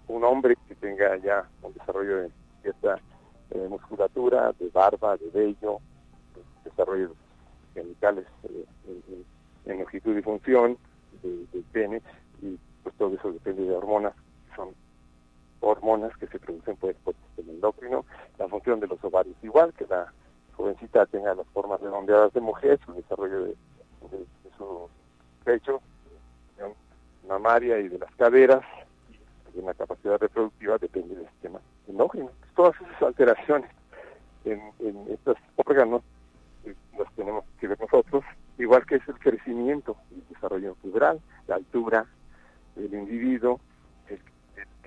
un 0.07 0.23
hombre 0.23 0.55
que 0.67 0.75
tenga 0.75 1.17
ya 1.17 1.47
un 1.61 1.73
desarrollo 1.73 2.17
de 2.23 2.31
cierta 2.61 2.99
eh, 3.51 3.67
musculatura, 3.69 4.53
de 4.59 4.69
barba, 4.69 5.17
de 5.17 5.29
vello, 5.29 5.79
desarrollo 6.63 7.13
genitales 7.77 8.25
eh, 8.43 8.65
en, 9.65 9.79
longitud 9.79 10.17
y 10.17 10.21
función, 10.21 10.77
del 11.21 11.63
pene, 11.71 12.01
y 12.41 12.57
pues 12.83 12.95
todo 12.95 13.13
eso 13.15 13.31
depende 13.31 13.63
de 13.63 13.75
hormonas, 13.75 14.13
son 14.55 14.69
hormonas 15.59 16.15
que 16.17 16.27
se 16.27 16.39
producen 16.39 16.77
por 16.77 16.95
el 17.37 17.49
endocrino, 17.49 18.05
la 18.37 18.47
función 18.47 18.79
de 18.79 18.87
los 18.87 19.03
ovarios 19.03 19.35
igual, 19.43 19.73
que 19.73 19.85
la 19.87 20.11
jovencita 20.55 21.05
tenga 21.07 21.35
las 21.35 21.47
formas 21.47 21.81
redondeadas 21.81 22.31
de 22.33 22.41
mujer, 22.41 22.79
su 22.85 22.93
desarrollo 22.93 23.45
de, 23.45 23.55
su 24.57 24.89
pecho, 25.43 25.81
mamaria 27.27 27.79
y 27.79 27.89
de 27.89 27.99
las 27.99 28.13
caderas, 28.15 28.63
y 29.53 29.61
la 29.61 29.73
capacidad 29.73 30.17
reproductiva 30.17 30.77
depende 30.77 31.15
del 31.15 31.27
sistema 31.29 31.59
endocrino. 31.87 32.29
Todas 32.55 32.75
esas 32.79 33.01
alteraciones 33.01 33.69
en, 34.45 34.61
estos 35.09 35.37
órganos 35.55 36.01
eh, 36.69 36.75
las 36.97 37.13
tenemos 37.15 37.45
que 37.59 37.67
ver 37.67 37.79
nosotros, 37.79 38.23
igual 38.57 38.85
que 38.85 38.95
es 38.95 39.07
el 39.07 39.19
crecimiento, 39.19 39.97
el 40.11 40.23
desarrollo 40.29 40.75
cultural, 40.75 41.19
la 41.47 41.55
altura 41.55 42.05
del 42.75 42.93
individuo, 42.93 43.59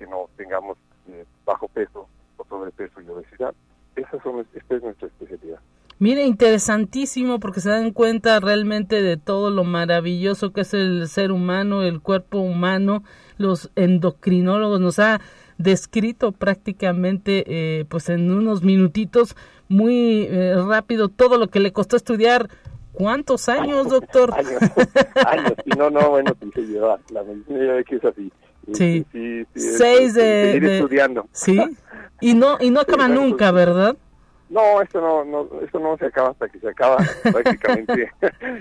que 0.01 0.07
no 0.07 0.29
tengamos 0.35 0.77
eh, 1.09 1.25
bajo 1.45 1.67
peso 1.67 2.07
o 2.37 2.45
sobrepeso 2.45 3.01
y 3.01 3.09
obesidad. 3.09 3.53
Esas 3.95 4.21
son, 4.23 4.45
esta 4.53 4.75
es 4.75 4.81
nuestra 4.81 5.07
especialidad. 5.07 5.59
Mire, 5.99 6.25
interesantísimo 6.25 7.39
porque 7.39 7.59
se 7.59 7.69
dan 7.69 7.91
cuenta 7.91 8.39
realmente 8.39 9.03
de 9.03 9.17
todo 9.17 9.51
lo 9.51 9.63
maravilloso 9.63 10.51
que 10.51 10.61
es 10.61 10.73
el 10.73 11.07
ser 11.07 11.31
humano, 11.31 11.83
el 11.83 12.01
cuerpo 12.01 12.39
humano. 12.39 13.03
Los 13.37 13.69
endocrinólogos 13.75 14.79
nos 14.79 14.97
ha 14.97 15.21
descrito 15.59 16.31
prácticamente 16.31 17.43
eh, 17.45 17.85
pues 17.85 18.09
en 18.09 18.31
unos 18.31 18.63
minutitos 18.63 19.35
muy 19.71 20.27
eh, 20.29 20.55
rápido 20.67 21.09
todo 21.09 21.37
lo 21.37 21.47
que 21.47 21.59
le 21.59 21.71
costó 21.71 21.95
estudiar. 21.95 22.49
¿Cuántos 22.93 23.47
años, 23.47 23.89
doctor? 23.89 24.33
años, 25.25 25.53
no, 25.77 25.89
no, 25.89 26.09
bueno, 26.09 26.35
sí 26.53 26.61
lleva, 26.61 26.99
la 27.09 27.23
medicina 27.23 27.81
que 27.83 27.95
es 27.95 28.05
así. 28.05 28.31
Sí, 28.73 29.05
seis 29.55 30.13
de, 30.13 30.77
estudiando. 30.77 31.25
Sí, 31.31 31.59
y 32.19 32.35
no, 32.35 32.57
y 32.59 32.69
no 32.69 32.79
acaba 32.81 33.07
nunca, 33.07 33.51
¿verdad? 33.51 33.97
No, 34.49 34.81
esto 34.81 34.99
no, 34.99 35.23
no, 35.23 35.61
esto 35.61 35.79
no 35.79 35.97
se 35.97 36.07
acaba 36.07 36.29
hasta 36.31 36.49
que 36.49 36.59
se 36.59 36.67
acaba 36.67 36.97
prácticamente 37.23 38.11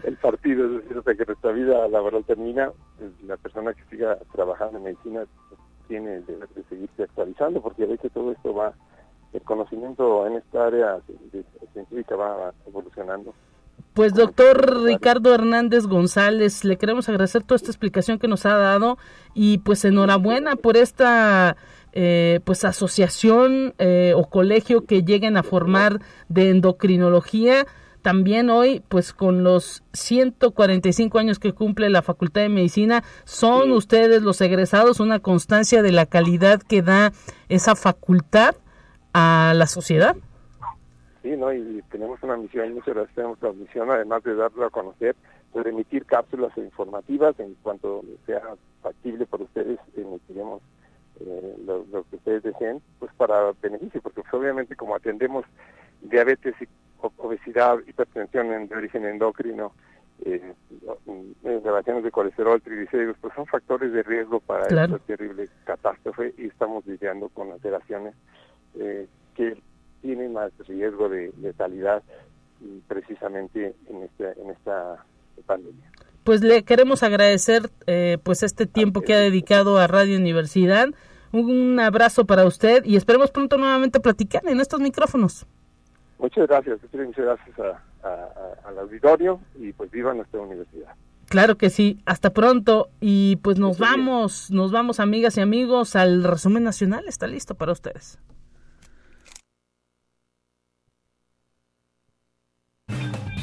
el 0.04 0.16
partido, 0.18 0.64
es 0.66 0.82
decir, 0.82 0.98
hasta 0.98 1.14
que 1.16 1.24
nuestra 1.26 1.50
vida 1.50 1.88
laboral 1.88 2.24
termina, 2.24 2.70
pues, 2.96 3.10
la 3.24 3.36
persona 3.36 3.74
que 3.74 3.82
siga 3.90 4.16
trabajando 4.32 4.78
en 4.78 4.84
medicina 4.84 5.24
tiene 5.88 6.20
de, 6.20 6.38
seguirse 6.68 7.02
actualizando, 7.02 7.60
porque 7.60 7.82
a 7.82 7.86
veces 7.86 8.12
todo 8.12 8.30
esto 8.30 8.54
va, 8.54 8.72
el 9.32 9.42
conocimiento 9.42 10.26
en 10.26 10.36
esta 10.36 10.66
área 10.66 10.98
científica 11.72 12.16
va 12.16 12.52
evolucionando. 12.66 13.34
Pues 13.94 14.14
doctor 14.14 14.84
Ricardo 14.84 15.34
Hernández 15.34 15.86
González, 15.86 16.64
le 16.64 16.76
queremos 16.76 17.08
agradecer 17.08 17.42
toda 17.42 17.56
esta 17.56 17.70
explicación 17.70 18.18
que 18.18 18.28
nos 18.28 18.46
ha 18.46 18.56
dado 18.56 18.98
y 19.34 19.58
pues 19.58 19.84
enhorabuena 19.84 20.56
por 20.56 20.76
esta 20.76 21.56
eh, 21.92 22.40
pues 22.44 22.64
asociación 22.64 23.74
eh, 23.78 24.12
o 24.16 24.28
colegio 24.28 24.84
que 24.84 25.02
lleguen 25.02 25.36
a 25.36 25.42
formar 25.42 26.00
de 26.28 26.50
endocrinología. 26.50 27.66
También 28.00 28.48
hoy, 28.48 28.82
pues 28.88 29.12
con 29.12 29.42
los 29.42 29.82
145 29.92 31.18
años 31.18 31.38
que 31.38 31.52
cumple 31.52 31.90
la 31.90 32.02
Facultad 32.02 32.42
de 32.42 32.48
Medicina, 32.48 33.02
son 33.24 33.72
ustedes 33.72 34.22
los 34.22 34.40
egresados 34.40 35.00
una 35.00 35.18
constancia 35.18 35.82
de 35.82 35.92
la 35.92 36.06
calidad 36.06 36.62
que 36.62 36.80
da 36.80 37.12
esa 37.48 37.74
facultad 37.74 38.54
a 39.12 39.52
la 39.54 39.66
sociedad. 39.66 40.16
Sí, 41.22 41.36
¿no? 41.36 41.52
Y 41.52 41.82
tenemos 41.90 42.22
una 42.22 42.36
misión, 42.36 42.72
muchas 42.74 42.94
gracias, 42.94 43.14
tenemos 43.14 43.42
la 43.42 43.52
misión, 43.52 43.90
además 43.90 44.22
de 44.22 44.34
darlo 44.34 44.64
a 44.64 44.70
conocer, 44.70 45.14
de 45.52 45.68
emitir 45.68 46.06
cápsulas 46.06 46.56
informativas 46.56 47.38
en 47.40 47.54
cuanto 47.62 48.02
sea 48.24 48.40
factible 48.82 49.26
por 49.26 49.42
ustedes, 49.42 49.78
emitiremos 49.96 50.62
eh, 51.20 51.56
lo, 51.66 51.84
que 52.08 52.16
ustedes 52.16 52.42
deseen, 52.42 52.80
pues 52.98 53.12
para 53.14 53.52
beneficio, 53.60 54.00
porque 54.00 54.22
pues, 54.22 54.32
obviamente 54.32 54.76
como 54.76 54.94
atendemos 54.94 55.44
diabetes, 56.00 56.54
y 56.60 56.68
obesidad, 57.18 57.78
hipertensión 57.86 58.68
de 58.68 58.74
origen 58.74 59.04
endocrino, 59.04 59.72
eh, 60.24 60.54
elevaciones 61.44 62.04
de 62.04 62.10
colesterol, 62.10 62.60
triglicéridos, 62.60 63.16
pues 63.20 63.34
son 63.34 63.46
factores 63.46 63.92
de 63.92 64.02
riesgo 64.02 64.40
para 64.40 64.66
esta 64.66 64.98
terrible 65.00 65.48
catástrofe 65.64 66.34
y 66.36 66.46
estamos 66.46 66.86
lidiando 66.86 67.28
con 67.30 67.50
alteraciones 67.52 68.14
eh, 68.78 69.06
que 69.34 69.56
tiene 70.02 70.28
más 70.28 70.52
riesgo 70.66 71.08
de 71.08 71.32
letalidad 71.40 72.02
precisamente 72.88 73.74
en 73.88 74.02
esta, 74.02 74.32
en 74.32 74.50
esta 74.50 75.04
pandemia. 75.46 75.90
Pues 76.24 76.42
le 76.42 76.62
queremos 76.62 77.02
agradecer 77.02 77.70
eh, 77.86 78.18
pues 78.22 78.42
este 78.42 78.66
tiempo 78.66 79.00
que 79.00 79.14
ha 79.14 79.18
dedicado 79.18 79.78
a 79.78 79.86
Radio 79.86 80.18
Universidad. 80.18 80.88
Un 81.32 81.80
abrazo 81.80 82.26
para 82.26 82.44
usted 82.44 82.84
y 82.84 82.96
esperemos 82.96 83.30
pronto 83.30 83.56
nuevamente 83.56 84.00
platicar 84.00 84.42
en 84.46 84.60
estos 84.60 84.80
micrófonos. 84.80 85.46
Muchas 86.18 86.46
gracias, 86.48 86.78
muchas 86.92 87.24
gracias 87.24 87.56
al 88.64 88.78
auditorio 88.78 89.40
y 89.58 89.72
pues 89.72 89.90
viva 89.90 90.12
nuestra 90.12 90.40
universidad. 90.40 90.94
Claro 91.30 91.56
que 91.56 91.70
sí, 91.70 92.00
hasta 92.06 92.30
pronto 92.30 92.90
y 93.00 93.36
pues 93.36 93.58
nos 93.58 93.78
vamos, 93.78 94.50
nos 94.50 94.72
vamos 94.72 94.98
amigas 94.98 95.36
y 95.38 95.40
amigos 95.40 95.94
al 95.94 96.24
resumen 96.24 96.64
nacional, 96.64 97.04
está 97.06 97.28
listo 97.28 97.54
para 97.54 97.70
ustedes. 97.70 98.18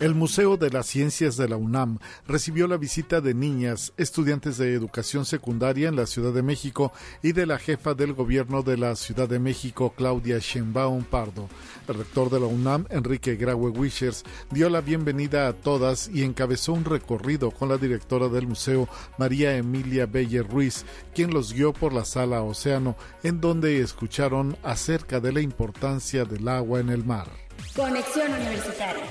El 0.00 0.16
Museo 0.16 0.56
de 0.56 0.70
las 0.70 0.86
Ciencias 0.86 1.36
de 1.36 1.48
la 1.48 1.56
UNAM 1.56 1.98
recibió 2.26 2.66
la 2.66 2.76
visita 2.76 3.20
de 3.20 3.32
niñas, 3.32 3.92
estudiantes 3.96 4.58
de 4.58 4.74
educación 4.74 5.24
secundaria 5.24 5.88
en 5.88 5.94
la 5.94 6.06
Ciudad 6.06 6.32
de 6.32 6.42
México 6.42 6.92
y 7.22 7.30
de 7.30 7.46
la 7.46 7.58
jefa 7.58 7.94
del 7.94 8.12
gobierno 8.12 8.62
de 8.62 8.76
la 8.76 8.96
Ciudad 8.96 9.28
de 9.28 9.38
México, 9.38 9.94
Claudia 9.96 10.38
Sheinbaum 10.40 11.04
Pardo. 11.04 11.48
El 11.86 11.94
rector 11.94 12.28
de 12.28 12.40
la 12.40 12.46
UNAM, 12.46 12.86
Enrique 12.90 13.36
Graue 13.36 13.70
Wishers, 13.70 14.24
dio 14.50 14.68
la 14.68 14.80
bienvenida 14.80 15.46
a 15.46 15.52
todas 15.52 16.08
y 16.12 16.24
encabezó 16.24 16.72
un 16.72 16.84
recorrido 16.84 17.52
con 17.52 17.68
la 17.68 17.78
directora 17.78 18.28
del 18.28 18.48
museo, 18.48 18.88
María 19.16 19.56
Emilia 19.56 20.06
Beller 20.06 20.48
Ruiz, 20.48 20.84
quien 21.14 21.32
los 21.32 21.52
guió 21.52 21.72
por 21.72 21.92
la 21.92 22.04
sala 22.04 22.42
Océano, 22.42 22.96
en 23.22 23.40
donde 23.40 23.80
escucharon 23.80 24.56
acerca 24.64 25.20
de 25.20 25.32
la 25.32 25.40
importancia 25.40 26.24
del 26.24 26.48
agua 26.48 26.80
en 26.80 26.88
el 26.88 27.04
mar. 27.04 27.28
Conexión 27.76 28.32
Universitaria. 28.32 29.04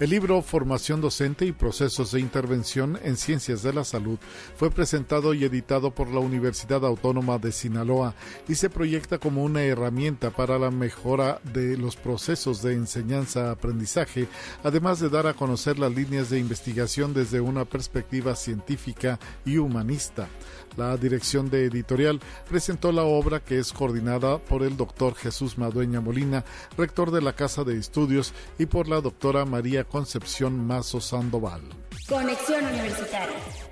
El 0.00 0.10
libro 0.10 0.42
Formación 0.42 1.00
Docente 1.00 1.44
y 1.44 1.50
Procesos 1.50 2.12
de 2.12 2.20
Intervención 2.20 3.00
en 3.02 3.16
Ciencias 3.16 3.64
de 3.64 3.72
la 3.72 3.82
Salud 3.82 4.16
fue 4.54 4.70
presentado 4.70 5.34
y 5.34 5.42
editado 5.42 5.90
por 5.90 6.08
la 6.08 6.20
Universidad 6.20 6.86
Autónoma 6.86 7.38
de 7.38 7.50
Sinaloa 7.50 8.14
y 8.46 8.54
se 8.54 8.70
proyecta 8.70 9.18
como 9.18 9.42
una 9.42 9.64
herramienta 9.64 10.30
para 10.30 10.56
la 10.56 10.70
mejora 10.70 11.40
de 11.52 11.76
los 11.76 11.96
procesos 11.96 12.62
de 12.62 12.74
enseñanza-aprendizaje, 12.74 14.28
además 14.62 15.00
de 15.00 15.08
dar 15.08 15.26
a 15.26 15.34
conocer 15.34 15.80
las 15.80 15.92
líneas 15.92 16.30
de 16.30 16.38
investigación 16.38 17.12
desde 17.12 17.40
una 17.40 17.64
perspectiva 17.64 18.36
científica 18.36 19.18
y 19.44 19.58
humanista. 19.58 20.28
La 20.76 20.96
dirección 20.96 21.50
de 21.50 21.64
editorial 21.64 22.20
presentó 22.48 22.92
la 22.92 23.02
obra 23.02 23.40
que 23.40 23.58
es 23.58 23.72
coordinada 23.72 24.38
por 24.38 24.62
el 24.62 24.76
doctor 24.76 25.16
Jesús 25.16 25.58
Madueña 25.58 26.00
Molina, 26.00 26.44
rector 26.76 27.10
de 27.10 27.20
la 27.20 27.32
Casa 27.32 27.64
de 27.64 27.76
Estudios, 27.76 28.32
y 28.60 28.66
por 28.66 28.86
la 28.86 29.00
doctora 29.00 29.44
María 29.44 29.87
Concepción 29.90 30.66
Mazo 30.66 31.00
Sandoval. 31.00 31.62
Conexión 32.08 32.64
Universitaria. 32.66 33.67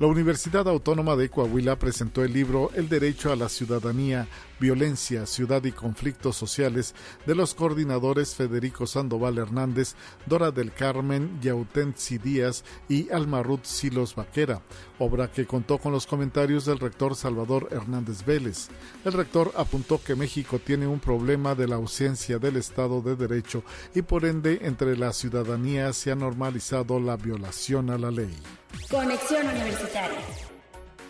La 0.00 0.06
Universidad 0.06 0.68
Autónoma 0.68 1.16
de 1.16 1.28
Coahuila 1.28 1.76
presentó 1.76 2.22
el 2.22 2.32
libro 2.32 2.70
El 2.74 2.88
Derecho 2.88 3.32
a 3.32 3.36
la 3.36 3.48
Ciudadanía, 3.48 4.28
Violencia, 4.60 5.26
Ciudad 5.26 5.64
y 5.64 5.72
Conflictos 5.72 6.36
Sociales 6.36 6.94
de 7.26 7.34
los 7.34 7.52
coordinadores 7.52 8.36
Federico 8.36 8.86
Sandoval 8.86 9.38
Hernández, 9.38 9.96
Dora 10.24 10.52
del 10.52 10.72
Carmen, 10.72 11.40
Yautensi 11.42 12.18
Díaz 12.18 12.62
y 12.88 13.10
Alma 13.10 13.42
Ruth 13.42 13.64
Silos 13.64 14.14
Vaquera, 14.14 14.62
obra 15.00 15.32
que 15.32 15.46
contó 15.46 15.78
con 15.78 15.90
los 15.90 16.06
comentarios 16.06 16.64
del 16.64 16.78
rector 16.78 17.16
Salvador 17.16 17.66
Hernández 17.72 18.24
Vélez. 18.24 18.68
El 19.04 19.14
rector 19.14 19.50
apuntó 19.56 20.00
que 20.00 20.14
México 20.14 20.60
tiene 20.64 20.86
un 20.86 21.00
problema 21.00 21.56
de 21.56 21.66
la 21.66 21.74
ausencia 21.74 22.38
del 22.38 22.56
Estado 22.56 23.02
de 23.02 23.16
Derecho 23.16 23.64
y 23.96 24.02
por 24.02 24.26
ende 24.26 24.60
entre 24.62 24.96
la 24.96 25.12
ciudadanía 25.12 25.92
se 25.92 26.12
ha 26.12 26.14
normalizado 26.14 27.00
la 27.00 27.16
violación 27.16 27.90
a 27.90 27.98
la 27.98 28.12
ley. 28.12 28.36
Conexión 28.90 29.46
Universitaria 29.46 30.48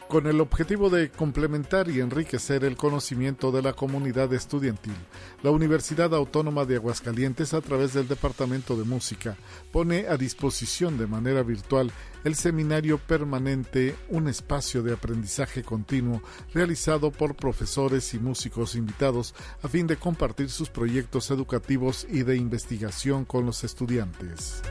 con 0.09 0.27
el 0.27 0.41
objetivo 0.41 0.89
de 0.89 1.11
complementar 1.11 1.91
y 1.91 2.01
enriquecer 2.01 2.65
el 2.65 2.77
conocimiento 2.77 3.53
de 3.53 3.61
la 3.61 3.75
comunidad 3.75 4.33
estudiantil. 4.33 4.95
La 5.43 5.51
Universidad 5.51 6.15
Autónoma 6.15 6.65
de 6.65 6.77
Aguascalientes, 6.77 7.53
a 7.53 7.61
través 7.61 7.93
del 7.93 8.09
Departamento 8.09 8.75
de 8.75 8.85
Música, 8.85 9.37
pone 9.71 10.09
a 10.09 10.17
disposición 10.17 10.97
de 10.97 11.07
manera 11.07 11.43
virtual 11.43 11.93
el 12.25 12.35
seminario 12.35 12.99
permanente 12.99 13.95
Un 14.09 14.29
espacio 14.29 14.83
de 14.83 14.95
aprendizaje 14.95 15.63
continuo 15.63 16.23
realizado 16.55 17.11
por 17.11 17.37
profesores 17.37 18.15
y 18.15 18.19
músicos 18.19 18.75
invitados 18.75 19.35
a 19.63 19.69
fin 19.69 19.87
de 19.87 19.97
compartir 19.97 20.49
sus 20.51 20.71
proyectos 20.71 21.31
educativos 21.31 22.07
y 22.11 22.23
de 22.23 22.37
investigación 22.37 23.27
con 23.27 23.45
los 23.45 23.63
estudiantes. 23.63 24.63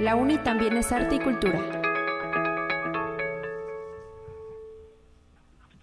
La 0.00 0.16
UNI 0.16 0.38
también 0.38 0.78
es 0.78 0.92
arte 0.92 1.16
y 1.16 1.18
cultura. 1.18 1.60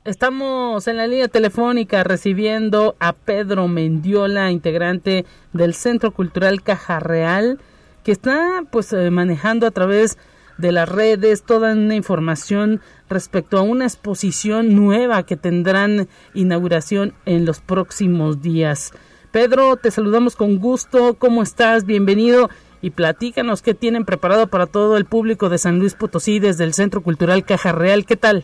Estamos 0.05 0.87
en 0.87 0.97
la 0.97 1.05
línea 1.05 1.27
telefónica 1.27 2.03
recibiendo 2.03 2.95
a 2.99 3.13
Pedro 3.13 3.67
Mendiola, 3.67 4.49
integrante 4.49 5.27
del 5.53 5.75
Centro 5.75 6.09
Cultural 6.09 6.63
Caja 6.63 6.99
Real, 6.99 7.59
que 8.03 8.11
está 8.11 8.63
pues 8.71 8.91
eh, 8.91 9.11
manejando 9.11 9.67
a 9.67 9.71
través 9.71 10.17
de 10.57 10.71
las 10.71 10.89
redes 10.89 11.43
toda 11.43 11.73
una 11.73 11.93
información 11.93 12.81
respecto 13.11 13.59
a 13.59 13.61
una 13.61 13.85
exposición 13.85 14.73
nueva 14.73 15.27
que 15.27 15.37
tendrán 15.37 16.07
inauguración 16.33 17.13
en 17.25 17.45
los 17.45 17.61
próximos 17.61 18.41
días. 18.41 18.93
Pedro, 19.31 19.75
te 19.75 19.91
saludamos 19.91 20.35
con 20.35 20.57
gusto. 20.57 21.13
¿Cómo 21.19 21.43
estás? 21.43 21.85
Bienvenido 21.85 22.49
y 22.81 22.91
platícanos 22.91 23.61
qué 23.61 23.73
tienen 23.73 24.05
preparado 24.05 24.47
para 24.47 24.67
todo 24.67 24.97
el 24.97 25.05
público 25.05 25.49
de 25.49 25.57
San 25.57 25.79
Luis 25.79 25.95
Potosí 25.95 26.39
desde 26.39 26.63
el 26.63 26.73
Centro 26.73 27.01
Cultural 27.01 27.43
Caja 27.43 27.71
Real. 27.71 28.05
¿Qué 28.05 28.15
tal? 28.15 28.43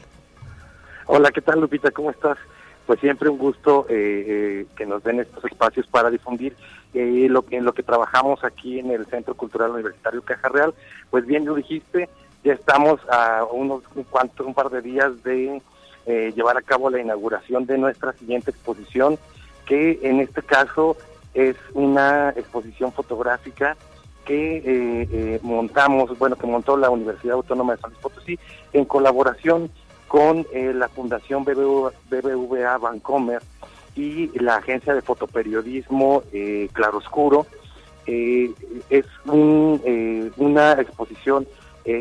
Hola, 1.06 1.32
¿qué 1.32 1.42
tal 1.42 1.60
Lupita? 1.60 1.92
¿Cómo 1.92 2.10
estás? 2.10 2.38
Pues 2.86 3.00
siempre 3.00 3.30
un 3.30 3.38
gusto 3.38 3.86
eh, 3.90 3.94
eh, 4.28 4.66
que 4.76 4.86
nos 4.86 5.04
den 5.04 5.20
estos 5.20 5.46
espacios 5.46 5.88
para 5.88 6.10
difundir 6.10 6.56
eh, 6.94 7.28
lo 7.30 7.46
en 7.50 7.64
lo 7.64 7.74
que 7.74 7.84
trabajamos 7.84 8.44
aquí 8.44 8.80
en 8.80 8.92
el 8.92 9.06
Centro 9.06 9.36
Cultural 9.36 9.72
Universitario 9.72 10.22
Caja 10.22 10.50
Real. 10.50 10.74
Pues 11.10 11.26
bien, 11.26 11.46
lo 11.46 11.56
dijiste, 11.56 12.10
ya 12.44 12.54
estamos 12.54 13.00
a 13.10 13.46
unos 13.46 13.84
un, 13.96 14.04
cuanto, 14.04 14.46
un 14.46 14.54
par 14.54 14.70
de 14.70 14.82
días 14.82 15.24
de 15.24 15.62
llevar 16.36 16.58
a 16.58 16.62
cabo 16.62 16.90
la 16.90 17.00
inauguración 17.00 17.66
de 17.66 17.78
nuestra 17.78 18.12
siguiente 18.12 18.52
exposición, 18.52 19.18
que 19.66 20.00
en 20.04 20.20
este 20.20 20.42
caso 20.42 20.98
es 21.34 21.56
una 21.74 22.32
exposición 22.32 22.92
fotográfica 22.92 23.78
que 24.24 24.58
eh, 24.58 24.64
eh, 25.12 25.40
montamos, 25.42 26.18
bueno, 26.18 26.36
que 26.36 26.48
montó 26.48 26.78
la 26.78 26.90
Universidad 26.90 27.36
Autónoma 27.36 27.76
de 27.76 27.82
San 27.82 27.92
Luis 27.92 28.02
Potosí 28.02 28.40
en 28.72 28.86
colaboración 28.86 29.70
con 30.08 30.46
eh, 30.54 30.74
la 30.74 30.90
Fundación 30.90 31.44
BBVA, 31.44 31.92
BBVA 32.10 32.78
Bancomer 32.78 33.42
y 33.96 34.28
la 34.40 34.56
agencia 34.56 34.94
de 34.94 35.02
fotoperiodismo 35.02 36.24
Claroscuro. 36.74 37.46
es 38.08 39.06
una 39.26 40.74
exposición 40.74 41.48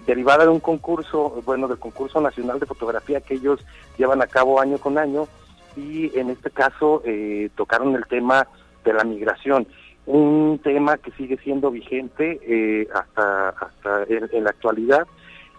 derivada 0.06 0.44
de 0.44 0.50
un 0.50 0.60
concurso, 0.60 1.42
bueno, 1.44 1.68
del 1.68 1.78
concurso 1.78 2.18
nacional 2.22 2.58
de 2.60 2.66
fotografía 2.66 3.20
que 3.20 3.34
ellos 3.34 3.60
llevan 3.98 4.22
a 4.22 4.26
cabo 4.26 4.58
año 4.58 4.78
con 4.78 4.96
año 4.96 5.28
y 5.76 6.18
en 6.18 6.30
este 6.30 6.50
caso 6.50 7.02
tocaron 7.56 7.94
el 7.94 8.06
tema 8.06 8.48
de 8.84 8.94
la 8.94 9.04
migración 9.04 9.66
un 10.07 10.61
tema 10.62 10.96
que 10.98 11.12
sigue 11.12 11.36
siendo 11.38 11.70
vigente 11.70 12.40
eh, 12.42 12.88
hasta 12.92 13.50
hasta 13.50 14.03
en, 14.09 14.44
la 14.44 14.50
actualidad 14.50 15.07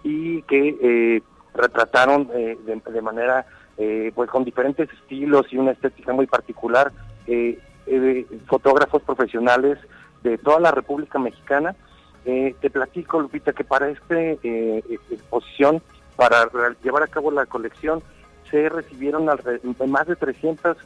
y 0.03 0.41
que 0.43 0.75
eh, 0.81 1.21
retrataron 1.53 2.29
eh, 2.33 2.57
de, 2.65 3.01
manera 3.01 3.45
pues 4.15 4.29
con 4.29 4.43
diferentes 4.43 4.87
estilos 4.93 5.47
y 5.51 5.57
una 5.57 5.71
estética 5.71 6.13
muy 6.13 6.27
particular 6.27 6.91
fotógrafos 8.45 9.01
profesionales 9.01 9.79
de 10.21 10.37
toda 10.37 10.59
la 10.59 10.71
República 10.71 11.17
Mexicana. 11.17 11.75
Te 12.23 12.69
platico 12.69 13.19
Lupita 13.19 13.51
que 13.51 13.63
para 13.63 13.89
esta 13.89 14.15
exposición 14.21 15.81
para 16.15 16.47
llevar 16.83 17.01
a 17.01 17.07
cabo 17.07 17.31
la 17.31 17.47
colección 17.47 18.03
se 18.51 18.69
recibieron 18.69 19.25
más 19.25 20.07
de 20.07 20.15
300 20.15 20.77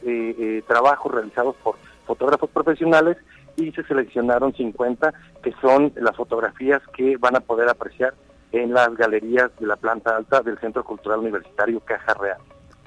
trabajos 0.66 1.12
realizados 1.12 1.56
por 1.56 1.76
fotógrafos 2.06 2.48
profesionales 2.48 3.18
y 3.58 3.72
se 3.72 3.82
seleccionaron 3.84 4.54
50 4.54 5.12
que 5.42 5.52
son 5.60 5.92
las 5.96 6.16
fotografías 6.16 6.80
que 6.96 7.16
van 7.16 7.36
a 7.36 7.40
poder 7.40 7.68
apreciar 7.68 8.14
en 8.52 8.72
las 8.72 8.94
galerías 8.96 9.50
de 9.58 9.66
la 9.66 9.76
planta 9.76 10.16
alta 10.16 10.40
del 10.40 10.58
Centro 10.58 10.84
Cultural 10.84 11.18
Universitario 11.18 11.80
Caja 11.80 12.14
Real. 12.14 12.38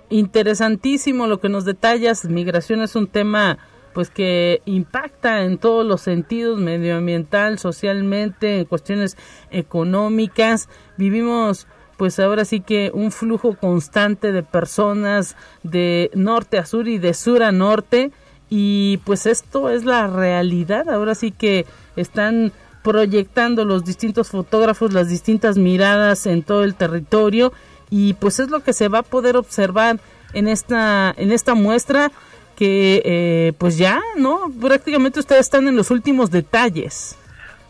Interesantísimo 0.09 1.27
lo 1.27 1.39
que 1.39 1.49
nos 1.49 1.65
detallas. 1.65 2.25
Migración 2.25 2.81
es 2.81 2.95
un 2.95 3.07
tema 3.07 3.57
pues 3.93 4.09
que 4.09 4.61
impacta 4.65 5.43
en 5.43 5.57
todos 5.57 5.85
los 5.85 6.01
sentidos, 6.01 6.59
medioambiental, 6.59 7.59
socialmente, 7.59 8.59
en 8.59 8.65
cuestiones 8.65 9.17
económicas. 9.51 10.69
Vivimos 10.97 11.67
pues 11.97 12.19
ahora 12.19 12.45
sí 12.45 12.61
que 12.61 12.89
un 12.93 13.11
flujo 13.11 13.55
constante 13.55 14.31
de 14.31 14.41
personas 14.41 15.35
de 15.61 16.09
norte 16.15 16.57
a 16.57 16.65
sur 16.65 16.87
y 16.87 16.97
de 16.97 17.13
sur 17.13 17.43
a 17.43 17.51
norte 17.51 18.11
y 18.53 18.97
pues 19.05 19.25
esto 19.27 19.69
es 19.69 19.85
la 19.85 20.07
realidad. 20.07 20.89
Ahora 20.89 21.15
sí 21.15 21.31
que 21.31 21.65
están 21.95 22.51
proyectando 22.83 23.63
los 23.63 23.85
distintos 23.85 24.29
fotógrafos 24.29 24.91
las 24.91 25.07
distintas 25.07 25.57
miradas 25.57 26.25
en 26.25 26.43
todo 26.43 26.63
el 26.63 26.75
territorio 26.75 27.53
y 27.89 28.13
pues 28.13 28.39
es 28.39 28.49
lo 28.49 28.61
que 28.61 28.73
se 28.73 28.89
va 28.89 28.99
a 28.99 29.03
poder 29.03 29.37
observar 29.37 29.99
en 30.33 30.47
esta 30.47 31.13
en 31.15 31.31
esta 31.31 31.53
muestra 31.53 32.11
que 32.57 33.01
eh, 33.05 33.53
pues 33.57 33.77
ya 33.77 34.01
no 34.17 34.51
prácticamente 34.59 35.19
ustedes 35.19 35.41
están 35.41 35.67
en 35.67 35.77
los 35.77 35.89
últimos 35.89 36.29
detalles. 36.29 37.15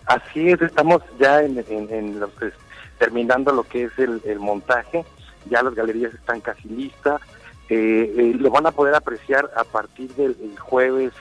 Así 0.07 0.49
es 0.49 0.61
estamos 0.61 1.03
ya 1.19 1.43
en, 1.43 2.19
lo 2.19 2.33
que 2.35 2.51
terminando 2.97 3.51
lo 3.51 3.63
que 3.63 3.83
es 3.83 3.99
el, 3.99 4.19
el 4.25 4.39
montaje. 4.39 5.05
Ya 5.47 5.61
las 5.61 5.75
galerías 5.75 6.13
están 6.13 6.41
casi 6.41 6.67
listas 6.69 7.21
eh, 7.73 8.13
eh, 8.17 8.35
lo 8.37 8.49
van 8.49 8.67
a 8.67 8.71
poder 8.71 8.93
apreciar 8.93 9.49
a 9.55 9.63
partir 9.63 10.13
del 10.15 10.35
jueves 10.59 11.13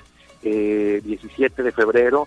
17 0.42 1.00
eh, 1.46 1.64
de 1.64 1.70
febrero. 1.70 2.26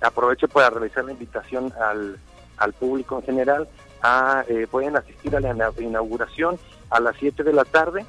aprovecho 0.00 0.48
para 0.48 0.70
realizar 0.70 1.04
la 1.04 1.12
invitación 1.12 1.74
al, 1.78 2.16
al 2.56 2.72
público 2.72 3.18
en 3.18 3.24
general. 3.24 3.68
A, 4.00 4.46
pueden 4.70 4.96
asistir 4.96 5.36
a 5.36 5.40
la 5.40 5.72
inauguración 5.78 6.58
a 6.88 7.00
las 7.00 7.16
7 7.16 7.42
de 7.42 7.52
la 7.52 7.66
tarde 7.66 8.06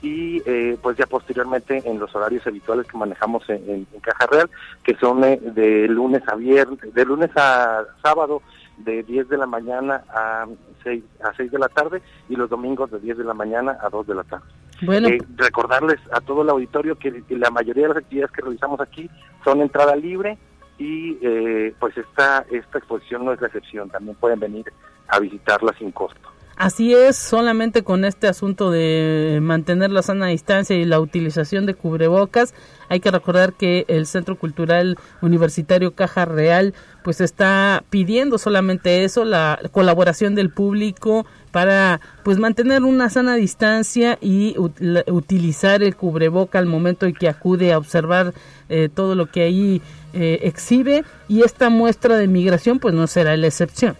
y 0.00 0.40
pues 0.76 0.96
ya 0.96 1.06
posteriormente 1.06 1.82
en 1.84 1.98
los 1.98 2.14
horarios 2.14 2.46
habituales 2.46 2.86
que 2.86 2.96
manejamos 2.96 3.42
en, 3.50 3.86
Caja 4.00 4.26
Real, 4.26 4.50
que 4.82 4.94
son 4.96 5.20
de 5.20 5.86
lunes 5.88 6.22
a 6.28 6.36
viernes, 6.36 6.78
de 6.94 7.04
lunes 7.04 7.30
a 7.36 7.84
sábado 8.02 8.40
de 8.84 9.02
10 9.02 9.28
de 9.28 9.38
la 9.38 9.46
mañana 9.46 10.04
a 10.08 10.46
6, 10.82 11.02
a 11.22 11.32
6 11.34 11.50
de 11.50 11.58
la 11.58 11.68
tarde 11.68 12.02
y 12.28 12.36
los 12.36 12.50
domingos 12.50 12.90
de 12.90 12.98
10 13.00 13.18
de 13.18 13.24
la 13.24 13.34
mañana 13.34 13.78
a 13.80 13.88
2 13.88 14.06
de 14.06 14.14
la 14.14 14.24
tarde. 14.24 14.44
Bueno. 14.82 15.08
Eh, 15.08 15.18
recordarles 15.36 16.00
a 16.12 16.20
todo 16.20 16.42
el 16.42 16.50
auditorio 16.50 16.96
que 16.96 17.22
la 17.30 17.50
mayoría 17.50 17.82
de 17.84 17.88
las 17.88 17.98
actividades 17.98 18.32
que 18.32 18.42
realizamos 18.42 18.80
aquí 18.80 19.10
son 19.44 19.60
entrada 19.60 19.94
libre 19.94 20.38
y 20.78 21.18
eh, 21.20 21.74
pues 21.78 21.96
esta, 21.98 22.46
esta 22.50 22.78
exposición 22.78 23.24
no 23.24 23.32
es 23.32 23.40
la 23.40 23.48
excepción, 23.48 23.90
también 23.90 24.16
pueden 24.16 24.40
venir 24.40 24.64
a 25.08 25.18
visitarla 25.18 25.74
sin 25.78 25.92
costo. 25.92 26.30
Así 26.60 26.92
es, 26.92 27.16
solamente 27.16 27.84
con 27.84 28.04
este 28.04 28.28
asunto 28.28 28.70
de 28.70 29.38
mantener 29.40 29.90
la 29.90 30.02
sana 30.02 30.26
distancia 30.26 30.76
y 30.76 30.84
la 30.84 31.00
utilización 31.00 31.64
de 31.64 31.72
cubrebocas, 31.72 32.52
hay 32.90 33.00
que 33.00 33.10
recordar 33.10 33.54
que 33.54 33.86
el 33.88 34.04
Centro 34.04 34.36
Cultural 34.36 34.98
Universitario 35.22 35.94
Caja 35.94 36.26
Real 36.26 36.74
pues 37.02 37.22
está 37.22 37.82
pidiendo 37.88 38.36
solamente 38.36 39.04
eso, 39.04 39.24
la 39.24 39.58
colaboración 39.72 40.34
del 40.34 40.50
público 40.50 41.24
para 41.50 42.02
pues 42.24 42.36
mantener 42.36 42.82
una 42.82 43.08
sana 43.08 43.36
distancia 43.36 44.18
y 44.20 44.54
utilizar 44.58 45.82
el 45.82 45.96
cubreboca 45.96 46.58
al 46.58 46.66
momento 46.66 47.06
en 47.06 47.14
que 47.14 47.30
acude 47.30 47.72
a 47.72 47.78
observar 47.78 48.34
eh, 48.68 48.90
todo 48.94 49.14
lo 49.14 49.30
que 49.30 49.44
ahí 49.44 49.80
eh, 50.12 50.40
exhibe 50.42 51.04
y 51.26 51.40
esta 51.40 51.70
muestra 51.70 52.18
de 52.18 52.28
migración 52.28 52.80
pues 52.80 52.92
no 52.92 53.06
será 53.06 53.34
la 53.38 53.46
excepción. 53.46 53.96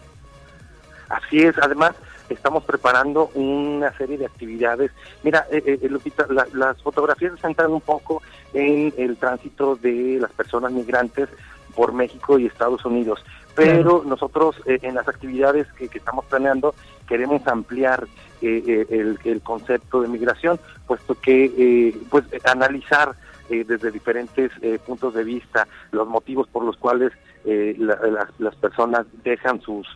Así 1.09 1.39
es, 1.39 1.57
además 1.57 1.95
estamos 2.31 2.65
preparando 2.65 3.31
una 3.35 3.93
serie 3.97 4.17
de 4.17 4.27
actividades. 4.27 4.91
Mira, 5.23 5.47
eh, 5.51 5.63
eh 5.67 5.91
las 6.55 6.81
fotografías 6.83 7.33
se 7.35 7.41
centran 7.41 7.73
un 7.73 7.81
poco 7.81 8.23
en 8.55 8.95
el 8.97 9.17
tránsito 9.17 9.77
de 9.77 10.19
las 10.21 10.31
personas 10.33 10.73
migrantes 10.73 11.29
por 11.75 11.93
México 11.93 12.39
y 12.39 12.47
Estados 12.47 12.85
Unidos, 12.85 13.25
pero 13.55 14.03
nosotros 14.05 14.57
eh, 14.67 14.79
en 14.83 14.95
las 14.95 15.09
actividades 15.09 15.67
que, 15.73 15.85
estamos 15.87 16.25
planeando 16.25 16.75
queremos 17.07 17.47
ampliar 17.47 18.07
eh, 18.43 18.87
el, 18.91 19.41
concepto 19.43 20.01
de 20.01 20.09
migración, 20.09 20.59
puesto 20.87 21.15
que 21.15 21.95
pues 22.11 22.25
analizar 22.45 23.15
desde 23.49 23.91
diferentes 23.91 24.53
puntos 24.87 25.13
de 25.15 25.25
vista 25.25 25.67
los 25.91 26.07
motivos 26.07 26.47
por 26.49 26.65
los 26.65 26.77
cuales 26.77 27.13
las 27.45 28.55
personas 28.57 29.07
dejan 29.25 29.61
sus 29.61 29.89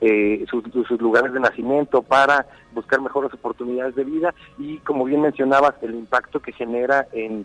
eh, 0.00 0.44
sus, 0.48 0.90
lugares 1.00 1.32
de 1.32 1.40
nacimiento 1.40 2.02
para 2.02 2.46
buscar 2.72 3.00
mejores 3.00 3.32
oportunidades 3.34 3.96
de 3.96 4.04
vida. 4.04 4.34
Y 4.56 4.78
como 4.78 5.04
bien 5.04 5.22
mencionabas 5.22 5.74
el 5.82 5.94
impacto 5.94 6.40
que 6.40 6.52
genera 6.52 7.08
en, 7.12 7.44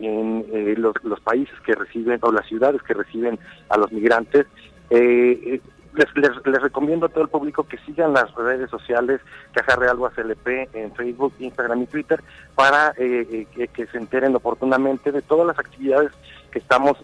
eh, 0.00 0.74
los, 0.76 1.20
países 1.20 1.54
que 1.64 1.74
reciben 1.74 2.18
o 2.22 2.32
las 2.32 2.46
ciudades 2.46 2.82
que 2.82 2.94
reciben 2.94 3.38
a 3.68 3.76
los 3.76 3.92
migrantes 3.92 4.46
eh, 4.90 5.60
les, 5.94 6.62
recomiendo 6.62 7.04
a 7.06 7.08
todo 7.10 7.22
el 7.22 7.28
público 7.28 7.64
que 7.64 7.76
sigan 7.78 8.14
las 8.14 8.34
redes 8.34 8.70
sociales 8.70 9.20
Caja 9.52 9.76
Real 9.76 9.98
CLP 9.98 10.74
en 10.74 10.94
Facebook, 10.94 11.34
Instagram 11.38 11.82
y 11.82 11.86
Twitter 11.86 12.22
para 12.54 12.94
que, 12.94 13.46
que, 13.74 13.86
se 13.86 13.98
enteren 13.98 14.34
oportunamente 14.34 15.12
de 15.12 15.20
todas 15.20 15.46
las 15.46 15.58
actividades 15.58 16.10
que 16.52 16.58
estamos 16.58 16.96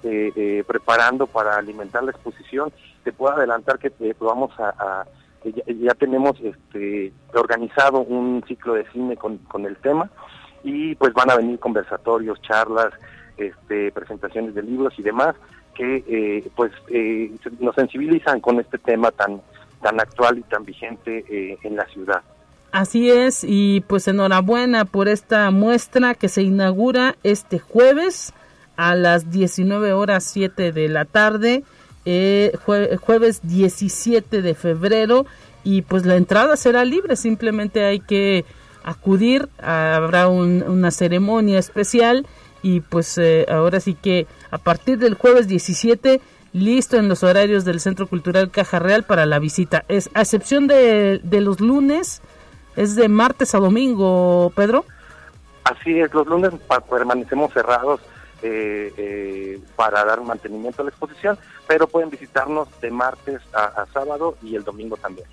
preparando 0.67 1.27
para 1.27 1.57
alimentar 1.57 2.05
la 2.05 2.11
exposición 2.11 2.71
te 3.09 3.13
puedo 3.15 3.35
adelantar 3.35 3.79
que 3.79 3.91
eh, 4.01 4.15
vamos 4.21 4.51
a, 4.59 5.07
ya, 5.43 5.95
tenemos 5.95 6.39
este 6.41 7.11
organizado 7.33 8.01
un 8.01 8.45
ciclo 8.47 8.75
de 8.75 8.85
cine 8.93 9.17
con, 9.17 9.41
el 9.65 9.77
tema 9.77 10.11
y 10.63 10.95
pues 10.97 11.15
van 11.15 11.31
a 11.31 11.37
venir 11.37 11.59
conversatorios, 11.59 12.39
charlas, 12.43 12.93
este, 13.39 13.93
presentaciones 13.93 14.55
de 14.55 14.63
libros 14.63 14.93
y 14.99 15.03
demás 15.03 15.35
que 15.75 16.05
eh, 16.07 16.51
pues 16.55 16.71
eh, 16.89 17.33
nos 17.61 17.75
sensibilizan 17.77 18.41
con 18.41 18.61
este 18.61 18.77
tema 18.77 19.11
tan 19.11 19.41
tan 19.81 19.99
actual 20.01 20.39
y 20.39 20.43
tan 20.43 20.65
vigente 20.65 21.25
en 21.63 21.77
la 21.77 21.87
ciudad. 21.87 22.21
Así 22.73 23.11
es, 23.11 23.43
y 23.43 23.81
pues 23.87 24.07
enhorabuena 24.07 24.85
por 24.85 25.09
esta 25.09 25.51
muestra 25.51 26.15
que 26.15 26.29
se 26.29 26.43
inaugura 26.43 27.15
este 27.23 27.59
jueves 27.59 28.35
a 28.79 28.95
las 28.95 29.31
19 29.31 29.93
horas 29.93 30.25
7 30.25 30.73
de 30.73 30.89
la 30.89 31.05
tarde 31.05 31.65
eh, 32.07 32.57
jueves 33.03 33.41
17 33.43 34.41
de 34.41 34.55
febrero 34.55 35.27
y 35.63 35.83
pues 35.83 36.07
la 36.07 36.17
entrada 36.17 36.57
será 36.57 36.85
libre, 36.87 37.17
simplemente 37.17 37.85
hay 37.85 38.01
que 38.01 38.47
acudir, 38.85 39.51
habrá 39.61 40.29
una 40.29 40.91
ceremonia 40.91 41.59
especial 41.59 42.27
y 42.63 42.81
pues 42.81 43.19
eh, 43.19 43.45
ahora 43.51 43.81
sí 43.81 43.93
que 43.93 44.27
a 44.51 44.57
partir 44.57 44.99
del 44.99 45.15
jueves 45.15 45.49
17 45.49 46.23
listo 46.55 46.97
en 46.97 47.09
los 47.09 47.23
horarios 47.25 47.67
del 47.67 47.81
Centro 47.81 48.07
Cultural 48.07 48.51
Caja 48.51 48.79
Real 48.79 49.03
para 49.03 49.27
la 49.27 49.39
visita. 49.39 49.85
Es 49.89 50.09
a 50.15 50.23
excepción 50.23 50.67
de, 50.67 51.21
de 51.23 51.41
los 51.43 51.61
lunes, 51.61 52.23
es 52.77 52.97
de 52.97 53.09
martes 53.09 53.55
a 53.55 53.59
domingo, 53.59 54.51
Pedro. 54.57 54.87
Así 55.65 55.99
es, 55.99 56.15
los 56.15 56.27
lunes 56.27 56.53
permanecemos 56.89 57.53
cerrados 57.53 58.01
eh, 58.43 58.93
eh, 58.97 59.61
para 59.75 60.05
dar 60.05 60.21
mantenimiento 60.23 60.83
a 60.83 60.85
la 60.85 60.91
exposición, 60.91 61.39
pero 61.67 61.87
pueden 61.89 62.11
visitarnos 62.11 62.69
de 62.81 62.91
martes 62.91 63.41
a, 63.53 63.85
sábado 63.93 64.37
y 64.43 64.55
el 64.55 64.65
domingo 64.65 64.97
también. 64.97 65.27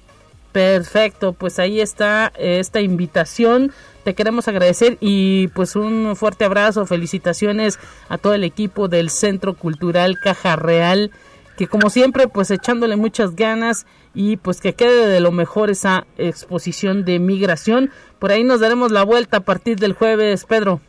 Perfecto, 0.52 1.34
pues 1.34 1.60
ahí 1.60 1.82
está 1.82 2.32
esta 2.38 2.80
invitación. 2.80 3.74
Te 4.04 4.16
queremos 4.16 4.48
agradecer 4.48 4.98
y 5.02 5.50
pues 5.50 5.76
un 5.76 6.16
fuerte 6.16 6.46
abrazo, 6.46 6.86
felicitaciones 6.86 7.78
a 8.08 8.18
todo 8.18 8.34
el 8.34 8.44
equipo 8.44 8.88
del 8.88 9.10
Centro 9.10 9.54
Cultural 9.56 10.18
Caja 10.24 10.56
Real, 10.56 11.12
que 11.58 11.68
como 11.68 11.90
siempre 11.90 12.28
pues 12.28 12.52
echándole 12.52 12.96
muchas 12.96 13.36
ganas 13.36 13.86
y 14.16 14.38
pues 14.38 14.62
que 14.62 14.74
quede 14.74 15.08
de 15.08 15.20
lo 15.20 15.32
mejor 15.32 15.70
esa 15.70 16.08
exposición 16.18 17.04
de 17.06 17.20
migración. 17.20 17.92
Por 18.18 18.32
ahí 18.32 18.44
nos 18.44 18.62
daremos 18.62 18.92
la 18.92 19.04
vuelta 19.04 19.38
a 19.38 19.42
partir 19.42 19.78
del 19.78 19.94
jueves, 19.94 20.46
Pedro. 20.46 20.80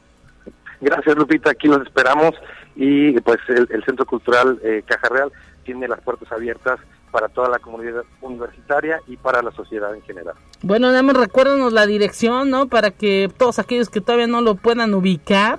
Gracias, 0.80 1.16
Lupita. 1.16 1.50
Aquí 1.50 1.68
los 1.68 1.82
esperamos 1.82 2.34
y 2.74 3.18
pues 3.20 3.38
el, 3.48 3.84
Centro 3.84 4.04
Cultural 4.06 4.60
eh, 4.62 4.82
Caja 4.86 5.08
Real 5.08 5.32
tiene 5.64 5.88
las 5.88 6.00
puertas 6.00 6.30
abiertas 6.30 6.78
para 7.10 7.28
toda 7.28 7.48
la 7.48 7.58
comunidad 7.58 8.04
universitaria 8.20 9.00
y 9.06 9.16
para 9.16 9.40
la 9.42 9.50
sociedad 9.52 9.94
en 9.94 10.02
general. 10.02 10.34
Bueno, 10.62 10.88
nada 10.88 11.02
más 11.02 11.16
recuérdanos 11.16 11.72
la 11.72 11.86
dirección, 11.86 12.50
¿no? 12.50 12.68
Para 12.68 12.90
que 12.90 13.30
todos 13.36 13.58
aquellos 13.58 13.88
que 13.88 14.00
todavía 14.00 14.26
no 14.26 14.42
lo 14.42 14.56
puedan 14.56 14.92
ubicar. 14.92 15.58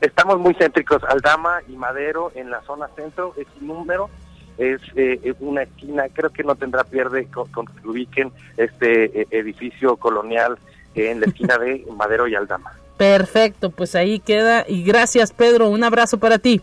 estamos 0.00 0.38
muy 0.38 0.54
céntricos, 0.54 1.02
Aldama 1.04 1.60
y 1.68 1.76
Madero 1.76 2.30
en 2.34 2.50
la 2.50 2.60
zona 2.62 2.88
centro, 2.94 3.32
es 3.38 3.46
un 3.60 3.68
número, 3.68 4.10
es 4.58 4.80
eh, 4.96 5.34
una 5.40 5.62
esquina, 5.62 6.04
creo 6.12 6.30
que 6.30 6.44
no 6.44 6.56
tendrá 6.56 6.84
pierde 6.84 7.26
con, 7.28 7.66
que 7.66 7.88
ubiquen 7.88 8.32
este 8.56 9.22
eh, 9.22 9.26
edificio 9.30 9.96
colonial 9.96 10.58
en 10.94 11.20
la 11.20 11.26
esquina 11.26 11.58
de 11.58 11.86
Madero 11.96 12.28
y 12.28 12.34
Aldama. 12.34 12.72
Perfecto, 12.96 13.70
pues 13.70 13.94
ahí 13.94 14.20
queda. 14.20 14.64
Y 14.66 14.82
gracias, 14.82 15.32
Pedro. 15.32 15.68
Un 15.68 15.84
abrazo 15.84 16.18
para 16.18 16.38
ti. 16.38 16.62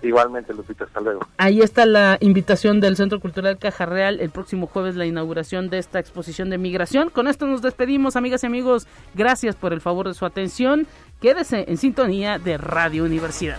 Igualmente, 0.00 0.54
Lupita, 0.54 0.84
hasta 0.84 1.00
luego. 1.00 1.26
Ahí 1.38 1.60
está 1.60 1.84
la 1.84 2.18
invitación 2.20 2.80
del 2.80 2.96
Centro 2.96 3.18
Cultural 3.18 3.58
Caja 3.58 3.84
Real. 3.84 4.20
El 4.20 4.30
próximo 4.30 4.68
jueves 4.68 4.94
la 4.94 5.06
inauguración 5.06 5.70
de 5.70 5.78
esta 5.78 5.98
exposición 5.98 6.50
de 6.50 6.58
migración. 6.58 7.10
Con 7.10 7.26
esto 7.26 7.46
nos 7.46 7.62
despedimos, 7.62 8.14
amigas 8.14 8.44
y 8.44 8.46
amigos. 8.46 8.86
Gracias 9.14 9.56
por 9.56 9.72
el 9.72 9.80
favor 9.80 10.06
de 10.06 10.14
su 10.14 10.24
atención. 10.24 10.86
Quédese 11.20 11.64
en 11.66 11.78
sintonía 11.78 12.38
de 12.38 12.58
Radio 12.58 13.04
Universidad. 13.04 13.58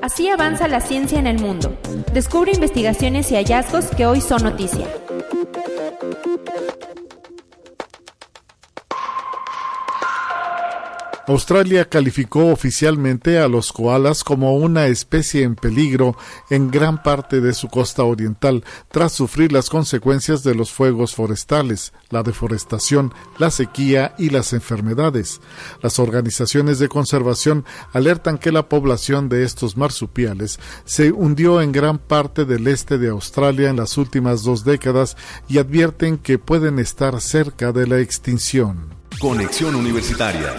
Así 0.00 0.28
avanza 0.28 0.68
la 0.68 0.80
ciencia 0.80 1.18
en 1.18 1.26
el 1.26 1.40
mundo. 1.40 1.76
Descubre 2.12 2.52
investigaciones 2.52 3.32
y 3.32 3.34
hallazgos 3.34 3.86
que 3.86 4.06
hoy 4.06 4.20
son 4.20 4.44
noticia. 4.44 4.86
Australia 11.28 11.88
calificó 11.88 12.52
oficialmente 12.52 13.40
a 13.40 13.48
los 13.48 13.72
koalas 13.72 14.22
como 14.22 14.54
una 14.54 14.86
especie 14.86 15.42
en 15.42 15.56
peligro 15.56 16.16
en 16.50 16.70
gran 16.70 17.02
parte 17.02 17.40
de 17.40 17.52
su 17.52 17.66
costa 17.66 18.04
oriental 18.04 18.64
tras 18.92 19.12
sufrir 19.12 19.50
las 19.50 19.68
consecuencias 19.68 20.44
de 20.44 20.54
los 20.54 20.70
fuegos 20.70 21.16
forestales, 21.16 21.92
la 22.10 22.22
deforestación, 22.22 23.12
la 23.38 23.50
sequía 23.50 24.14
y 24.18 24.30
las 24.30 24.52
enfermedades. 24.52 25.40
Las 25.82 25.98
organizaciones 25.98 26.78
de 26.78 26.88
conservación 26.88 27.64
alertan 27.92 28.38
que 28.38 28.52
la 28.52 28.68
población 28.68 29.28
de 29.28 29.42
estos 29.42 29.76
marsupiales 29.76 30.60
se 30.84 31.10
hundió 31.10 31.60
en 31.60 31.72
gran 31.72 31.98
parte 31.98 32.44
del 32.44 32.68
este 32.68 32.98
de 32.98 33.08
Australia 33.08 33.68
en 33.68 33.76
las 33.76 33.98
últimas 33.98 34.44
dos 34.44 34.64
décadas 34.64 35.16
y 35.48 35.58
advierten 35.58 36.18
que 36.18 36.38
pueden 36.38 36.78
estar 36.78 37.20
cerca 37.20 37.72
de 37.72 37.88
la 37.88 37.98
extinción. 37.98 38.94
Conexión 39.18 39.74
Universitaria 39.74 40.54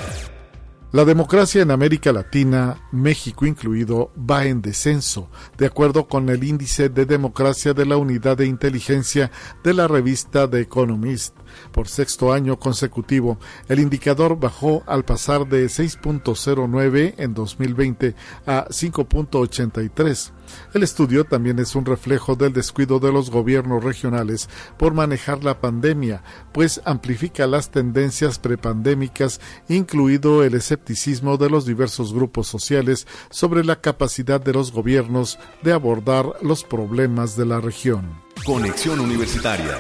la 0.98 1.06
democracia 1.06 1.62
en 1.62 1.70
América 1.70 2.12
Latina, 2.12 2.90
México 2.92 3.46
incluido, 3.46 4.12
va 4.18 4.46
en 4.46 4.64
descenso, 4.64 5.30
de 5.56 5.68
acuerdo 5.68 6.08
con 6.08 6.28
el 6.30 6.44
índice 6.44 6.90
de 6.90 7.06
democracia 7.06 7.76
de 7.76 7.86
la 7.86 7.98
unidad 7.98 8.36
de 8.36 8.48
inteligencia 8.48 9.30
de 9.64 9.76
la 9.76 9.88
revista 9.88 10.50
The 10.50 10.60
Economist. 10.60 11.36
Por 11.72 11.88
sexto 11.88 12.34
año 12.34 12.60
consecutivo, 12.60 13.38
el 13.68 13.80
indicador 13.80 14.40
bajó 14.40 14.84
al 14.88 15.06
pasar 15.06 15.48
de 15.48 15.66
6.09 15.66 17.16
en 17.18 17.34
2020 17.34 18.16
a 18.46 18.68
5.83 18.68 20.32
El 20.74 20.84
estudio 20.84 21.24
también 21.24 21.60
es 21.60 21.76
un 21.76 21.86
reflejo 21.86 22.36
del 22.36 22.54
descuido 22.54 23.00
de 23.00 23.12
los 23.12 23.30
gobiernos 23.30 23.84
regionales 23.84 24.50
por 24.78 24.94
manejar 24.94 25.44
la 25.44 25.60
pandemia, 25.60 26.24
pues 26.52 26.82
amplifica 26.86 27.48
las 27.48 27.72
tendencias 27.72 28.40
prepandémicas, 28.40 29.40
incluido 29.68 30.44
el 30.44 30.54
escepticismo 30.54 31.38
de 31.38 31.50
los 31.50 31.66
diversos 31.66 32.14
grupos 32.14 32.48
sociales 32.48 33.08
sobre 33.30 33.64
la 33.64 33.82
capacidad 33.82 34.42
de 34.42 34.54
los 34.54 34.72
gobiernos 34.72 35.40
de 35.62 35.74
abordar 35.74 36.34
los 36.42 36.64
problemas 36.64 37.36
de 37.36 37.46
la 37.46 37.60
región. 37.60 38.22
Conexión 38.46 39.00
Universitaria 39.00 39.78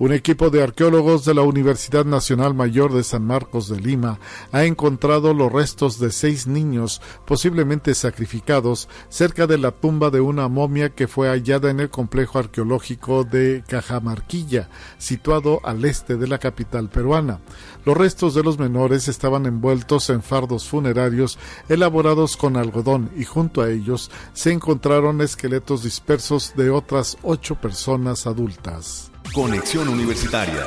un 0.00 0.14
equipo 0.14 0.48
de 0.48 0.62
arqueólogos 0.62 1.26
de 1.26 1.34
la 1.34 1.42
Universidad 1.42 2.06
Nacional 2.06 2.54
Mayor 2.54 2.94
de 2.94 3.04
San 3.04 3.22
Marcos 3.26 3.68
de 3.68 3.78
Lima 3.78 4.18
ha 4.50 4.64
encontrado 4.64 5.34
los 5.34 5.52
restos 5.52 5.98
de 5.98 6.10
seis 6.10 6.46
niños, 6.46 7.02
posiblemente 7.26 7.94
sacrificados, 7.94 8.88
cerca 9.10 9.46
de 9.46 9.58
la 9.58 9.72
tumba 9.72 10.08
de 10.08 10.22
una 10.22 10.48
momia 10.48 10.88
que 10.88 11.06
fue 11.06 11.28
hallada 11.28 11.68
en 11.68 11.80
el 11.80 11.90
complejo 11.90 12.38
arqueológico 12.38 13.24
de 13.24 13.62
Cajamarquilla, 13.68 14.70
situado 14.96 15.60
al 15.64 15.84
este 15.84 16.16
de 16.16 16.28
la 16.28 16.38
capital 16.38 16.88
peruana. 16.88 17.40
Los 17.84 17.94
restos 17.94 18.34
de 18.34 18.42
los 18.42 18.58
menores 18.58 19.06
estaban 19.06 19.44
envueltos 19.44 20.08
en 20.08 20.22
fardos 20.22 20.66
funerarios 20.66 21.38
elaborados 21.68 22.38
con 22.38 22.56
algodón 22.56 23.10
y 23.18 23.24
junto 23.24 23.60
a 23.60 23.68
ellos 23.68 24.10
se 24.32 24.50
encontraron 24.50 25.20
esqueletos 25.20 25.82
dispersos 25.82 26.54
de 26.56 26.70
otras 26.70 27.18
ocho 27.22 27.56
personas 27.56 28.26
adultas. 28.26 29.09
Conexión 29.32 29.88
Universitaria. 29.88 30.66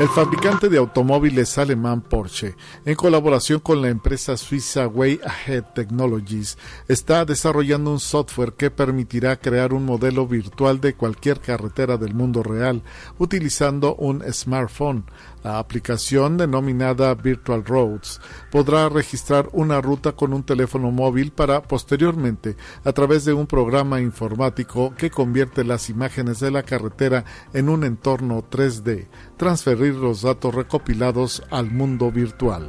El 0.00 0.08
fabricante 0.08 0.68
de 0.68 0.78
automóviles 0.78 1.58
alemán 1.58 2.00
Porsche, 2.00 2.56
en 2.84 2.96
colaboración 2.96 3.60
con 3.60 3.80
la 3.80 3.88
empresa 3.88 4.36
suiza 4.36 4.88
Way 4.88 5.20
Ahead 5.22 5.64
Technologies, 5.72 6.58
está 6.88 7.24
desarrollando 7.24 7.92
un 7.92 8.00
software 8.00 8.54
que 8.54 8.72
permitirá 8.72 9.38
crear 9.38 9.72
un 9.72 9.84
modelo 9.84 10.26
virtual 10.26 10.80
de 10.80 10.94
cualquier 10.94 11.38
carretera 11.38 11.98
del 11.98 12.14
mundo 12.14 12.42
real 12.42 12.82
utilizando 13.18 13.94
un 13.94 14.24
smartphone. 14.32 15.04
La 15.42 15.58
aplicación 15.58 16.36
denominada 16.36 17.14
Virtual 17.14 17.64
Roads 17.64 18.20
podrá 18.50 18.88
registrar 18.88 19.48
una 19.52 19.80
ruta 19.80 20.12
con 20.12 20.32
un 20.32 20.44
teléfono 20.44 20.90
móvil 20.90 21.32
para 21.32 21.62
posteriormente, 21.62 22.56
a 22.84 22.92
través 22.92 23.24
de 23.24 23.32
un 23.32 23.46
programa 23.46 24.00
informático 24.00 24.94
que 24.96 25.10
convierte 25.10 25.64
las 25.64 25.90
imágenes 25.90 26.38
de 26.38 26.50
la 26.50 26.62
carretera 26.62 27.24
en 27.52 27.68
un 27.68 27.84
entorno 27.84 28.44
3D, 28.48 29.08
transferir 29.36 29.94
los 29.94 30.22
datos 30.22 30.54
recopilados 30.54 31.42
al 31.50 31.70
mundo 31.70 32.12
virtual. 32.12 32.68